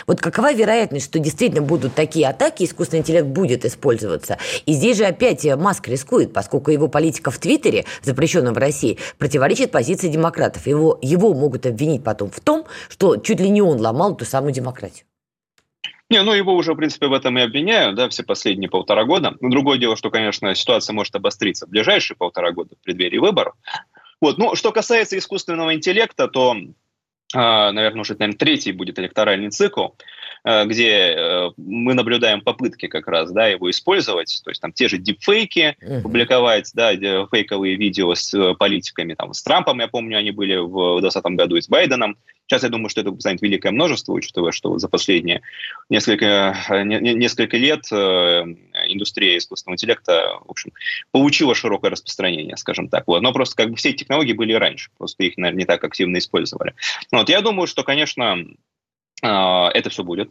Вот 0.07 0.21
какова 0.21 0.53
вероятность, 0.53 1.07
что 1.07 1.18
действительно 1.18 1.62
будут 1.62 1.95
такие 1.95 2.29
атаки, 2.29 2.64
искусственный 2.64 3.01
интеллект 3.01 3.27
будет 3.27 3.64
использоваться? 3.64 4.38
И 4.66 4.73
здесь 4.73 4.99
же 4.99 5.05
опять 5.05 5.45
Маск 5.57 5.88
рискует, 5.88 6.33
поскольку 6.33 6.71
его 6.71 6.88
политика 6.88 7.31
в 7.31 7.38
Твиттере, 7.38 7.85
запрещенном 8.03 8.55
в 8.55 8.59
России, 8.59 8.99
противоречит 9.18 9.71
позиции 9.71 10.09
демократов. 10.09 10.66
Его, 10.66 10.99
его 11.03 11.35
могут 11.35 11.66
обвинить 11.66 12.05
потом 12.05 12.31
в 12.31 12.40
том, 12.40 12.64
что 12.88 13.16
чуть 13.16 13.40
ли 13.40 13.49
не 13.49 13.62
он 13.62 13.81
ломал 13.81 14.16
ту 14.16 14.25
самую 14.25 14.53
демократию. 14.53 15.05
Не, 16.12 16.22
ну 16.25 16.35
его 16.35 16.55
уже, 16.55 16.75
в 16.75 16.77
принципе, 16.77 17.07
в 17.07 17.14
этом 17.14 17.38
и 17.38 17.40
обвиняют, 17.40 17.96
да, 17.96 18.07
все 18.11 18.22
последние 18.22 18.68
полтора 18.68 19.05
года. 19.05 19.35
Но 19.40 19.48
другое 19.48 19.79
дело, 19.79 19.96
что, 19.96 20.11
конечно, 20.11 20.55
ситуация 20.55 20.92
может 20.92 21.14
обостриться 21.14 21.66
в 21.66 21.70
ближайшие 21.70 22.18
полтора 22.18 22.53
года 22.53 22.75
в 22.79 22.85
преддверии 22.85 23.16
выборов. 23.16 23.55
Вот, 24.20 24.37
ну, 24.37 24.55
что 24.55 24.72
касается 24.72 25.16
искусственного 25.16 25.72
интеллекта, 25.72 26.29
то, 26.29 26.55
э, 26.55 26.68
наверное, 27.35 28.03
уже, 28.03 28.12
наверное, 28.12 28.37
третий 28.37 28.72
будет 28.72 28.98
электоральный 28.98 29.48
цикл, 29.48 29.87
где 30.44 31.14
э, 31.14 31.50
мы 31.57 31.94
наблюдаем 31.94 32.40
попытки 32.40 32.88
как 32.88 33.07
раз, 33.07 33.31
да, 33.31 33.46
его 33.46 33.70
использовать, 33.70 34.40
то 34.44 34.50
есть 34.50 34.61
там 34.61 34.72
те 34.72 34.88
же 34.88 34.98
дипфейки 34.98 35.76
uh-huh. 35.81 36.02
публиковать, 36.02 36.70
да, 36.74 36.92
фейковые 36.94 37.76
видео 37.76 38.14
с 38.14 38.35
э, 38.35 38.55
политиками, 38.55 39.14
там, 39.14 39.33
с 39.35 39.42
Трампом, 39.42 39.81
я 39.81 39.88
помню, 39.88 40.18
они 40.18 40.33
были 40.33 40.57
в 40.57 41.00
2020 41.00 41.24
году 41.37 41.57
и 41.57 41.61
с 41.62 41.68
Байденом, 41.68 42.16
Сейчас 42.52 42.64
я 42.64 42.68
думаю, 42.68 42.90
что 42.90 43.00
это 43.00 43.18
станет 43.18 43.40
великое 43.40 43.70
множество, 43.70 44.12
учитывая, 44.12 44.52
что 44.52 44.78
за 44.78 44.87
последние 44.87 45.40
несколько, 45.88 46.55
несколько 46.85 47.57
лет 47.57 47.85
э, 47.90 47.96
индустрия 48.88 49.38
искусственного 49.38 49.76
интеллекта, 49.76 50.38
в 50.44 50.50
общем, 50.50 50.72
получила 51.12 51.55
широкое 51.55 51.92
распространение, 51.92 52.59
скажем 52.59 52.88
так. 52.88 53.05
Вот. 53.07 53.22
Но 53.22 53.33
просто 53.33 53.57
как 53.57 53.70
бы 53.70 53.76
все 53.76 53.88
эти 53.88 53.98
технологии 53.98 54.35
были 54.35 54.52
раньше, 54.52 54.90
просто 54.98 55.22
их, 55.22 55.38
наверное, 55.38 55.61
не 55.61 55.64
так 55.64 55.83
активно 55.83 56.18
использовали. 56.18 56.74
Вот. 57.11 57.31
Я 57.31 57.40
думаю, 57.40 57.66
что, 57.66 57.85
конечно, 57.85 58.37
э, 58.37 58.44
это 59.22 59.90
все 59.90 60.02
будет. 60.04 60.30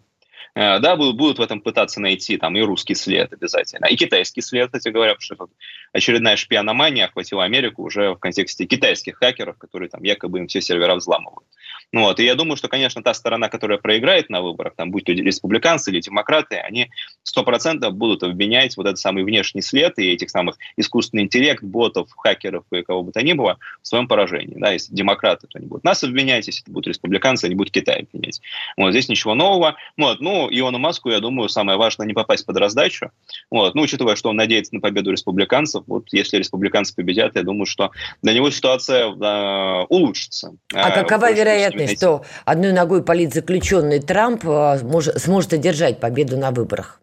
Э, 0.53 0.79
да, 0.79 0.95
будут 0.95 1.39
в 1.39 1.41
этом 1.41 1.61
пытаться 1.61 2.01
найти 2.01 2.37
там 2.37 2.57
и 2.57 2.61
русский 2.61 2.95
след 2.95 3.31
обязательно, 3.31 3.85
и 3.85 3.95
китайский 3.95 4.41
след, 4.41 4.67
кстати 4.67 4.89
говоря, 4.89 5.15
потому 5.15 5.47
что 5.47 5.55
очередная 5.93 6.35
шпиономания 6.35 7.05
охватила 7.05 7.43
Америку 7.43 7.83
уже 7.83 8.11
в 8.11 8.17
контексте 8.17 8.65
китайских 8.65 9.17
хакеров, 9.17 9.57
которые 9.57 9.89
там 9.89 10.03
якобы 10.03 10.39
им 10.39 10.47
все 10.47 10.61
сервера 10.61 10.95
взламывают. 10.95 11.47
Ну, 11.93 12.01
вот, 12.01 12.19
и 12.19 12.25
я 12.25 12.35
думаю, 12.35 12.55
что, 12.55 12.69
конечно, 12.69 13.03
та 13.03 13.13
сторона, 13.13 13.49
которая 13.49 13.77
проиграет 13.77 14.29
на 14.29 14.41
выборах, 14.41 14.75
там, 14.75 14.91
будь 14.91 15.03
то 15.03 15.11
республиканцы 15.11 15.91
или 15.91 15.99
демократы, 15.99 16.55
они 16.55 16.89
сто 17.23 17.43
процентов 17.43 17.93
будут 17.93 18.23
обвинять 18.23 18.77
вот 18.77 18.85
этот 18.85 18.99
самый 18.99 19.23
внешний 19.23 19.61
след 19.61 19.99
и 19.99 20.11
этих 20.11 20.29
самых 20.29 20.57
искусственный 20.77 21.23
интеллект, 21.23 21.61
ботов, 21.61 22.09
хакеров 22.15 22.63
и 22.71 22.81
кого 22.81 23.03
бы 23.03 23.11
то 23.11 23.21
ни 23.21 23.33
было 23.33 23.57
в 23.81 23.87
своем 23.87 24.07
поражении. 24.07 24.55
Да, 24.57 24.71
если 24.71 24.93
демократы, 24.93 25.47
то 25.47 25.59
они 25.59 25.67
будут 25.67 25.83
нас 25.83 26.03
обвинять, 26.03 26.47
если 26.47 26.63
это 26.63 26.71
будут 26.71 26.87
республиканцы, 26.87 27.45
они 27.45 27.55
будут 27.55 27.73
Китай 27.73 28.03
обвинять. 28.03 28.41
Вот, 28.77 28.91
здесь 28.91 29.09
ничего 29.09 29.35
нового. 29.35 29.75
Вот, 29.97 30.21
ну, 30.21 30.40
Иону 30.49 30.79
Маску, 30.79 31.09
я 31.09 31.19
думаю, 31.19 31.49
самое 31.49 31.77
важное 31.77 32.07
не 32.07 32.13
попасть 32.13 32.45
под 32.45 32.57
раздачу. 32.57 33.11
Вот, 33.49 33.75
ну, 33.75 33.83
учитывая, 33.83 34.15
что 34.15 34.29
он 34.29 34.35
надеется 34.35 34.75
на 34.75 34.81
победу 34.81 35.11
республиканцев, 35.11 35.83
вот, 35.87 36.05
если 36.11 36.37
республиканцы 36.37 36.95
победят, 36.95 37.35
я 37.35 37.43
думаю, 37.43 37.65
что 37.65 37.91
для 38.21 38.33
него 38.33 38.49
ситуация 38.49 39.09
э, 39.09 39.85
улучшится. 39.89 40.53
А 40.73 40.89
э, 40.89 41.03
какова 41.03 41.31
вероятность 41.31 41.51
вероятность, 41.61 41.97
что 41.97 42.23
одной 42.45 42.73
ногой 42.73 43.03
политзаключенный 43.03 43.99
Трамп 43.99 44.43
а, 44.45 44.77
сможет 44.77 45.53
одержать 45.53 45.99
победу 45.99 46.37
на 46.37 46.51
выборах? 46.51 47.00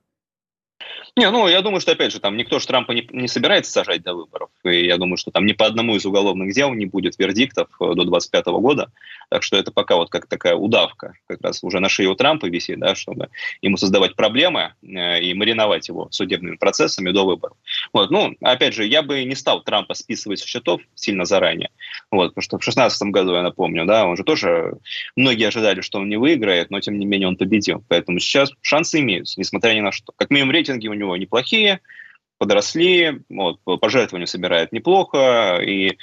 Не, 1.18 1.32
ну, 1.32 1.48
я 1.48 1.62
думаю, 1.62 1.80
что, 1.80 1.90
опять 1.90 2.12
же, 2.12 2.20
там 2.20 2.36
никто 2.36 2.60
же 2.60 2.66
Трампа 2.68 2.92
не, 2.92 3.04
не 3.10 3.26
собирается 3.26 3.72
сажать 3.72 4.04
до 4.04 4.14
выборов. 4.14 4.50
И 4.62 4.86
я 4.86 4.98
думаю, 4.98 5.16
что 5.16 5.32
там 5.32 5.46
ни 5.46 5.52
по 5.52 5.66
одному 5.66 5.96
из 5.96 6.06
уголовных 6.06 6.54
дел 6.54 6.72
не 6.72 6.86
будет 6.86 7.18
вердиктов 7.18 7.66
э, 7.80 7.86
до 7.86 8.04
2025 8.04 8.46
года. 8.46 8.92
Так 9.28 9.42
что 9.42 9.56
это 9.56 9.72
пока 9.72 9.96
вот 9.96 10.10
как 10.10 10.26
такая 10.26 10.54
удавка 10.54 11.14
как 11.26 11.42
раз 11.42 11.64
уже 11.64 11.80
на 11.80 11.88
шее 11.88 12.08
у 12.08 12.14
Трампа 12.14 12.46
висит, 12.46 12.78
да, 12.78 12.94
чтобы 12.94 13.30
ему 13.62 13.76
создавать 13.76 14.14
проблемы 14.14 14.74
э, 14.80 15.20
и 15.20 15.34
мариновать 15.34 15.88
его 15.88 16.06
судебными 16.12 16.54
процессами 16.54 17.10
до 17.10 17.26
выборов. 17.26 17.56
Вот, 17.92 18.12
ну, 18.12 18.36
опять 18.40 18.74
же, 18.74 18.86
я 18.86 19.02
бы 19.02 19.24
не 19.24 19.34
стал 19.34 19.64
Трампа 19.64 19.94
списывать 19.94 20.38
с 20.38 20.44
счетов 20.44 20.80
сильно 20.94 21.24
заранее. 21.24 21.70
Вот, 22.12 22.28
потому 22.28 22.42
что 22.42 22.56
в 22.58 22.60
2016 22.60 23.08
году, 23.08 23.34
я 23.34 23.42
напомню, 23.42 23.86
да, 23.86 24.06
он 24.06 24.16
же 24.16 24.22
тоже, 24.22 24.74
многие 25.16 25.48
ожидали, 25.48 25.80
что 25.80 25.98
он 25.98 26.08
не 26.08 26.16
выиграет, 26.16 26.70
но 26.70 26.78
тем 26.78 26.96
не 26.96 27.06
менее 27.06 27.26
он 27.26 27.36
победил. 27.36 27.82
Поэтому 27.88 28.20
сейчас 28.20 28.52
шансы 28.62 29.00
имеются, 29.00 29.40
несмотря 29.40 29.74
ни 29.74 29.80
на 29.80 29.90
что. 29.90 30.12
Как 30.16 30.30
минимум 30.30 30.52
рейтинги 30.52 30.86
у 30.86 30.94
него 30.94 31.07
неплохие, 31.16 31.80
подросли, 32.38 33.22
вот, 33.28 33.60
пожертвования 33.80 34.26
собирает 34.26 34.72
неплохо, 34.72 35.58
и 35.60 35.98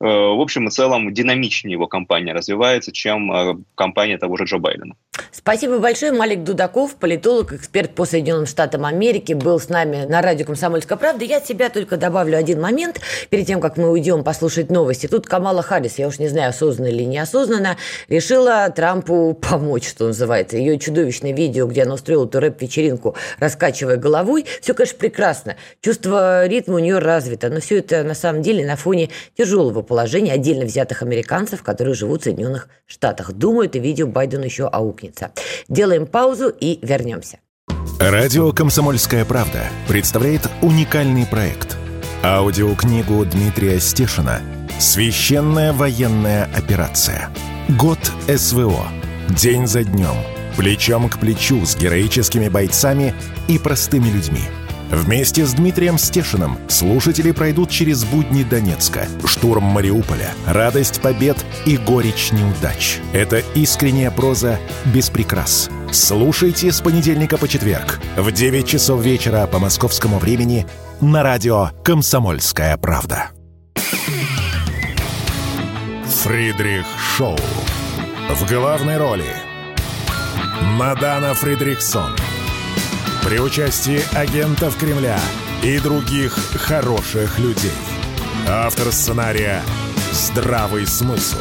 в 0.00 0.40
общем 0.40 0.68
и 0.68 0.70
целом 0.70 1.12
динамичнее 1.12 1.72
его 1.72 1.86
компания 1.86 2.32
развивается, 2.32 2.92
чем 2.92 3.32
э, 3.32 3.56
компания 3.74 4.18
того 4.18 4.36
же 4.36 4.44
Джо 4.44 4.58
Байдена. 4.58 4.94
Спасибо 5.32 5.78
большое. 5.78 6.12
Малик 6.12 6.44
Дудаков, 6.44 6.94
политолог, 6.96 7.52
эксперт 7.52 7.94
по 7.94 8.04
Соединенным 8.04 8.46
Штатам 8.46 8.84
Америки, 8.84 9.32
был 9.32 9.58
с 9.58 9.68
нами 9.68 10.04
на 10.04 10.22
радио 10.22 10.46
«Комсомольская 10.46 10.96
правда». 10.96 11.24
Я 11.24 11.38
от 11.38 11.46
себя 11.46 11.68
только 11.68 11.96
добавлю 11.96 12.38
один 12.38 12.60
момент, 12.60 13.00
перед 13.30 13.46
тем, 13.46 13.60
как 13.60 13.76
мы 13.76 13.90
уйдем 13.90 14.22
послушать 14.22 14.70
новости. 14.70 15.06
Тут 15.06 15.26
Камала 15.26 15.62
Харрис, 15.62 15.98
я 15.98 16.06
уж 16.06 16.18
не 16.18 16.28
знаю, 16.28 16.50
осознанно 16.50 16.88
или 16.88 17.02
неосознанно, 17.02 17.76
решила 18.08 18.70
Трампу 18.70 19.34
помочь, 19.34 19.88
что 19.88 20.06
называется. 20.06 20.56
Ее 20.56 20.78
чудовищное 20.78 21.32
видео, 21.32 21.66
где 21.66 21.82
она 21.82 21.94
устроила 21.94 22.26
эту 22.26 22.40
рэп-вечеринку, 22.40 23.16
раскачивая 23.38 23.96
головой, 23.96 24.46
все, 24.60 24.74
конечно, 24.74 24.98
прекрасно. 24.98 25.56
Чувство 25.80 26.46
ритма 26.46 26.76
у 26.76 26.78
нее 26.78 26.98
развито, 26.98 27.48
но 27.48 27.60
все 27.60 27.78
это 27.78 28.04
на 28.04 28.14
самом 28.14 28.42
деле 28.42 28.64
на 28.64 28.76
фоне 28.76 29.10
тяжелого 29.36 29.82
положение 29.88 30.34
отдельно 30.34 30.64
взятых 30.64 31.02
американцев, 31.02 31.62
которые 31.62 31.94
живут 31.94 32.20
в 32.20 32.24
Соединенных 32.24 32.68
Штатах. 32.86 33.32
Думаю, 33.32 33.68
это 33.68 33.78
видео 33.78 34.06
Байдену 34.06 34.44
еще 34.44 34.68
аукнется. 34.68 35.32
Делаем 35.68 36.06
паузу 36.06 36.48
и 36.48 36.78
вернемся. 36.82 37.38
Радио 37.98 38.52
«Комсомольская 38.52 39.24
правда» 39.24 39.64
представляет 39.88 40.48
уникальный 40.62 41.26
проект. 41.26 41.76
Аудиокнигу 42.22 43.24
Дмитрия 43.24 43.80
Стешина 43.80 44.40
«Священная 44.78 45.72
военная 45.72 46.48
операция. 46.54 47.30
Год 47.68 47.98
СВО. 48.28 48.86
День 49.30 49.66
за 49.66 49.82
днем. 49.82 50.14
Плечом 50.56 51.08
к 51.08 51.18
плечу 51.18 51.64
с 51.64 51.76
героическими 51.76 52.48
бойцами 52.48 53.14
и 53.48 53.58
простыми 53.58 54.08
людьми» 54.08 54.42
Вместе 54.90 55.44
с 55.44 55.52
Дмитрием 55.52 55.98
Стешиным 55.98 56.58
слушатели 56.68 57.30
пройдут 57.32 57.68
через 57.68 58.04
будни 58.04 58.42
Донецка, 58.42 59.06
штурм 59.26 59.64
Мариуполя, 59.64 60.30
радость 60.46 61.02
побед 61.02 61.36
и 61.66 61.76
горечь 61.76 62.32
неудач. 62.32 62.98
Это 63.12 63.42
искренняя 63.54 64.10
проза 64.10 64.58
без 64.86 65.10
прикрас. 65.10 65.68
Слушайте 65.92 66.72
с 66.72 66.80
понедельника 66.80 67.36
по 67.36 67.48
четверг 67.48 68.00
в 68.16 68.32
9 68.32 68.66
часов 68.66 69.02
вечера 69.02 69.46
по 69.46 69.58
московскому 69.58 70.18
времени 70.18 70.66
на 71.00 71.22
радио 71.22 71.70
«Комсомольская 71.84 72.76
правда». 72.78 73.30
Фридрих 76.22 76.84
Шоу. 77.16 77.36
В 78.30 78.50
главной 78.50 78.96
роли 78.96 79.24
Мадана 80.76 81.34
Фридрихсон– 81.34 82.16
при 83.28 83.40
участии 83.40 84.00
агентов 84.16 84.78
Кремля 84.78 85.18
и 85.62 85.78
других 85.80 86.32
хороших 86.32 87.38
людей. 87.38 87.74
Автор 88.48 88.90
сценария 88.90 89.60
«Здравый 90.12 90.86
смысл». 90.86 91.36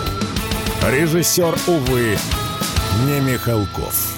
Режиссер, 0.85 1.57
увы, 1.65 2.17
не 3.05 3.21
Михалков. 3.21 4.17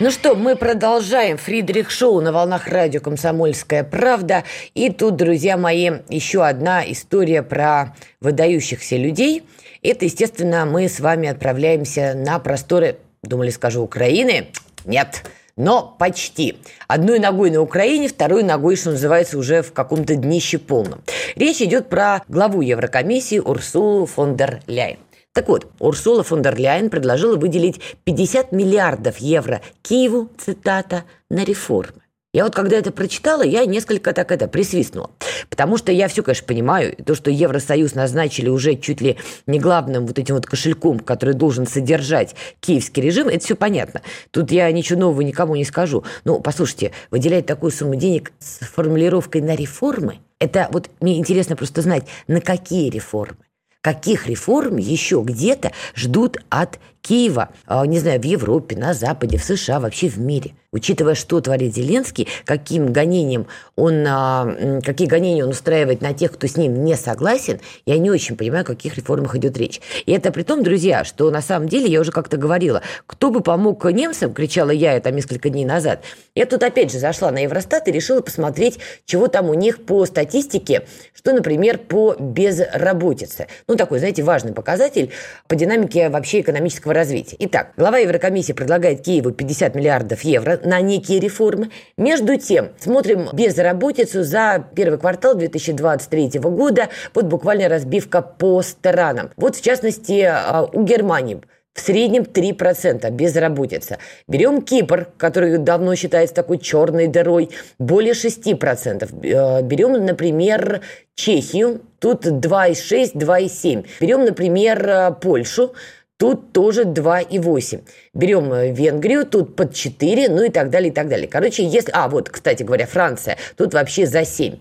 Ну 0.00 0.10
что, 0.10 0.34
мы 0.34 0.56
продолжаем 0.56 1.38
Фридрих 1.38 1.92
Шоу 1.92 2.20
на 2.20 2.32
волнах 2.32 2.66
радио 2.66 3.00
«Комсомольская 3.00 3.84
правда». 3.84 4.42
И 4.74 4.90
тут, 4.90 5.14
друзья 5.14 5.56
мои, 5.56 5.92
еще 6.08 6.44
одна 6.44 6.82
история 6.90 7.44
про 7.44 7.94
выдающихся 8.20 8.96
людей. 8.96 9.44
Это, 9.80 10.06
естественно, 10.06 10.66
мы 10.66 10.88
с 10.88 10.98
вами 10.98 11.28
отправляемся 11.28 12.14
на 12.16 12.40
просторы, 12.40 12.96
думали, 13.22 13.50
скажу, 13.50 13.80
Украины. 13.80 14.48
Нет, 14.84 15.22
но 15.60 15.94
почти. 15.98 16.56
Одной 16.88 17.18
ногой 17.18 17.50
на 17.50 17.60
Украине, 17.60 18.08
второй 18.08 18.42
ногой, 18.42 18.76
что 18.76 18.92
называется, 18.92 19.38
уже 19.38 19.62
в 19.62 19.72
каком-то 19.72 20.16
днище 20.16 20.58
полном. 20.58 21.02
Речь 21.36 21.60
идет 21.60 21.88
про 21.88 22.22
главу 22.28 22.62
Еврокомиссии 22.62 23.38
Урсулу 23.38 24.06
фон 24.06 24.36
дер 24.36 24.62
Ляйен. 24.66 24.98
Так 25.32 25.48
вот, 25.48 25.70
Урсула 25.78 26.22
фон 26.22 26.42
дер 26.42 26.58
Ляйен 26.58 26.88
предложила 26.88 27.36
выделить 27.36 27.80
50 28.04 28.52
миллиардов 28.52 29.18
евро 29.18 29.60
Киеву, 29.82 30.30
цитата, 30.38 31.04
на 31.28 31.44
реформы. 31.44 31.99
Я 32.32 32.44
вот 32.44 32.54
когда 32.54 32.76
это 32.76 32.92
прочитала, 32.92 33.42
я 33.42 33.64
несколько 33.64 34.12
так 34.12 34.30
это 34.30 34.46
присвистнула. 34.46 35.10
Потому 35.48 35.76
что 35.76 35.90
я 35.90 36.06
все, 36.06 36.22
конечно, 36.22 36.46
понимаю, 36.46 36.94
то, 37.04 37.16
что 37.16 37.28
Евросоюз 37.28 37.96
назначили 37.96 38.48
уже 38.48 38.76
чуть 38.76 39.00
ли 39.00 39.16
не 39.48 39.58
главным 39.58 40.06
вот 40.06 40.16
этим 40.16 40.36
вот 40.36 40.46
кошельком, 40.46 41.00
который 41.00 41.34
должен 41.34 41.66
содержать 41.66 42.36
киевский 42.60 43.02
режим, 43.02 43.26
это 43.26 43.44
все 43.44 43.56
понятно. 43.56 44.02
Тут 44.30 44.52
я 44.52 44.70
ничего 44.70 45.00
нового 45.00 45.22
никому 45.22 45.56
не 45.56 45.64
скажу. 45.64 46.04
Ну, 46.22 46.40
послушайте, 46.40 46.92
выделять 47.10 47.46
такую 47.46 47.72
сумму 47.72 47.96
денег 47.96 48.30
с 48.38 48.64
формулировкой 48.64 49.40
на 49.40 49.56
реформы, 49.56 50.18
это 50.38 50.68
вот 50.70 50.88
мне 51.00 51.18
интересно 51.18 51.56
просто 51.56 51.82
знать, 51.82 52.04
на 52.28 52.40
какие 52.40 52.90
реформы 52.90 53.38
каких 53.82 54.26
реформ 54.26 54.76
еще 54.76 55.22
где-то 55.24 55.72
ждут 55.94 56.38
от 56.50 56.78
Киева, 57.02 57.50
а, 57.66 57.84
не 57.86 57.98
знаю, 57.98 58.20
в 58.20 58.24
Европе, 58.24 58.76
на 58.76 58.94
Западе, 58.94 59.38
в 59.38 59.44
США, 59.44 59.80
вообще 59.80 60.08
в 60.08 60.18
мире. 60.18 60.52
Учитывая, 60.72 61.16
что 61.16 61.40
творит 61.40 61.74
Зеленский, 61.74 62.28
каким 62.44 62.92
гонением 62.92 63.46
он, 63.74 64.04
а, 64.06 64.80
какие 64.84 65.08
гонения 65.08 65.44
он 65.44 65.50
устраивает 65.50 66.00
на 66.00 66.14
тех, 66.14 66.30
кто 66.30 66.46
с 66.46 66.56
ним 66.56 66.84
не 66.84 66.94
согласен, 66.94 67.58
я 67.86 67.98
не 67.98 68.08
очень 68.08 68.36
понимаю, 68.36 68.62
о 68.62 68.66
каких 68.66 68.96
реформах 68.96 69.34
идет 69.34 69.58
речь. 69.58 69.80
И 70.06 70.12
это 70.12 70.30
при 70.30 70.44
том, 70.44 70.62
друзья, 70.62 71.02
что 71.04 71.30
на 71.30 71.42
самом 71.42 71.68
деле, 71.68 71.90
я 71.90 72.00
уже 72.00 72.12
как-то 72.12 72.36
говорила, 72.36 72.82
кто 73.06 73.30
бы 73.30 73.40
помог 73.40 73.84
немцам, 73.90 74.32
кричала 74.32 74.70
я 74.70 74.94
это 74.94 75.10
несколько 75.10 75.50
дней 75.50 75.64
назад. 75.64 76.04
Я 76.36 76.46
тут 76.46 76.62
опять 76.62 76.92
же 76.92 77.00
зашла 77.00 77.32
на 77.32 77.38
Евростат 77.38 77.88
и 77.88 77.92
решила 77.92 78.20
посмотреть, 78.20 78.78
чего 79.06 79.26
там 79.26 79.50
у 79.50 79.54
них 79.54 79.84
по 79.84 80.06
статистике, 80.06 80.86
что, 81.14 81.32
например, 81.32 81.78
по 81.78 82.14
безработице. 82.18 83.48
Ну, 83.66 83.74
такой, 83.74 83.98
знаете, 83.98 84.22
важный 84.22 84.52
показатель 84.52 85.10
по 85.48 85.56
динамике 85.56 86.10
вообще 86.10 86.40
экономического 86.40 86.89
экономического 86.90 86.94
развития. 86.94 87.36
Итак, 87.40 87.72
глава 87.76 87.98
Еврокомиссии 87.98 88.52
предлагает 88.52 89.02
Киеву 89.02 89.30
50 89.30 89.74
миллиардов 89.74 90.22
евро 90.22 90.60
на 90.64 90.80
некие 90.80 91.20
реформы. 91.20 91.70
Между 91.96 92.36
тем, 92.38 92.70
смотрим 92.78 93.28
безработицу 93.32 94.22
за 94.22 94.64
первый 94.74 94.98
квартал 94.98 95.34
2023 95.34 96.40
года. 96.40 96.88
Вот 97.14 97.26
буквально 97.26 97.68
разбивка 97.68 98.22
по 98.22 98.62
странам. 98.62 99.30
Вот 99.36 99.56
в 99.56 99.62
частности 99.62 100.22
а, 100.22 100.68
у 100.72 100.84
Германии 100.84 101.40
в 101.72 101.80
среднем 101.80 102.24
3% 102.24 103.10
безработица. 103.10 103.98
Берем 104.26 104.60
Кипр, 104.60 105.08
который 105.16 105.56
давно 105.58 105.94
считается 105.94 106.34
такой 106.34 106.58
черной 106.58 107.06
дырой, 107.06 107.50
более 107.78 108.12
6%. 108.12 109.08
Э, 109.22 109.62
берем, 109.62 109.92
например, 110.04 110.80
Чехию, 111.14 111.80
тут 112.00 112.26
2,6, 112.26 113.12
2,7. 113.14 113.86
Берем, 114.00 114.24
например, 114.24 114.88
э, 114.88 115.12
Польшу, 115.12 115.72
Тут 116.20 116.52
тоже 116.52 116.82
2,8. 116.82 117.80
Берем 118.12 118.52
э, 118.52 118.72
Венгрию, 118.72 119.24
тут 119.24 119.56
под 119.56 119.72
4, 119.72 120.28
ну 120.28 120.44
и 120.44 120.50
так 120.50 120.68
далее, 120.68 120.90
и 120.90 120.92
так 120.92 121.08
далее. 121.08 121.26
Короче, 121.26 121.64
если... 121.64 121.90
А, 121.92 122.10
вот, 122.10 122.28
кстати 122.28 122.62
говоря, 122.62 122.86
Франция, 122.86 123.38
тут 123.56 123.72
вообще 123.72 124.04
за 124.04 124.26
7. 124.26 124.52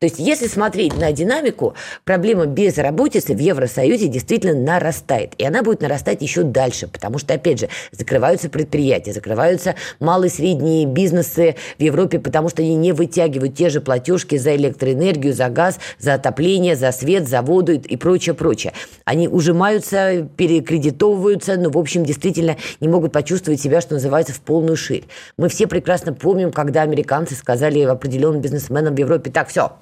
То 0.00 0.06
есть, 0.06 0.18
если 0.18 0.48
смотреть 0.48 0.98
на 0.98 1.12
динамику, 1.12 1.74
проблема 2.02 2.46
безработицы 2.46 3.32
в 3.32 3.38
Евросоюзе 3.38 4.08
действительно 4.08 4.54
нарастает. 4.60 5.34
И 5.38 5.44
она 5.44 5.62
будет 5.62 5.82
нарастать 5.82 6.20
еще 6.20 6.42
дальше, 6.42 6.88
потому 6.88 7.18
что, 7.18 7.34
опять 7.34 7.60
же, 7.60 7.68
закрываются 7.92 8.48
предприятия, 8.48 9.12
закрываются 9.12 9.76
малые 10.00 10.30
и 10.30 10.34
средние 10.34 10.84
бизнесы 10.84 11.54
в 11.78 11.82
Европе, 11.82 12.18
потому 12.18 12.48
что 12.48 12.60
они 12.60 12.74
не 12.74 12.90
вытягивают 12.90 13.54
те 13.54 13.68
же 13.68 13.80
платежки 13.80 14.36
за 14.36 14.56
электроэнергию, 14.56 15.32
за 15.32 15.48
газ, 15.48 15.78
за 16.00 16.14
отопление, 16.14 16.74
за 16.74 16.90
свет, 16.90 17.28
за 17.28 17.40
воду 17.42 17.74
и 17.74 17.96
прочее, 17.96 18.34
прочее. 18.34 18.72
Они 19.04 19.28
ужимаются, 19.28 20.28
перекредитуют 20.36 21.03
арестовываются, 21.04 21.56
но, 21.56 21.70
в 21.70 21.78
общем, 21.78 22.04
действительно 22.04 22.56
не 22.80 22.88
могут 22.88 23.12
почувствовать 23.12 23.60
себя, 23.60 23.80
что 23.80 23.94
называется, 23.94 24.32
в 24.32 24.40
полную 24.40 24.76
ширь. 24.76 25.04
Мы 25.36 25.48
все 25.48 25.66
прекрасно 25.66 26.12
помним, 26.12 26.52
когда 26.52 26.82
американцы 26.82 27.34
сказали 27.34 27.80
определенным 27.80 28.40
бизнесменам 28.40 28.94
в 28.94 28.98
Европе, 28.98 29.30
так, 29.30 29.48
все, 29.48 29.72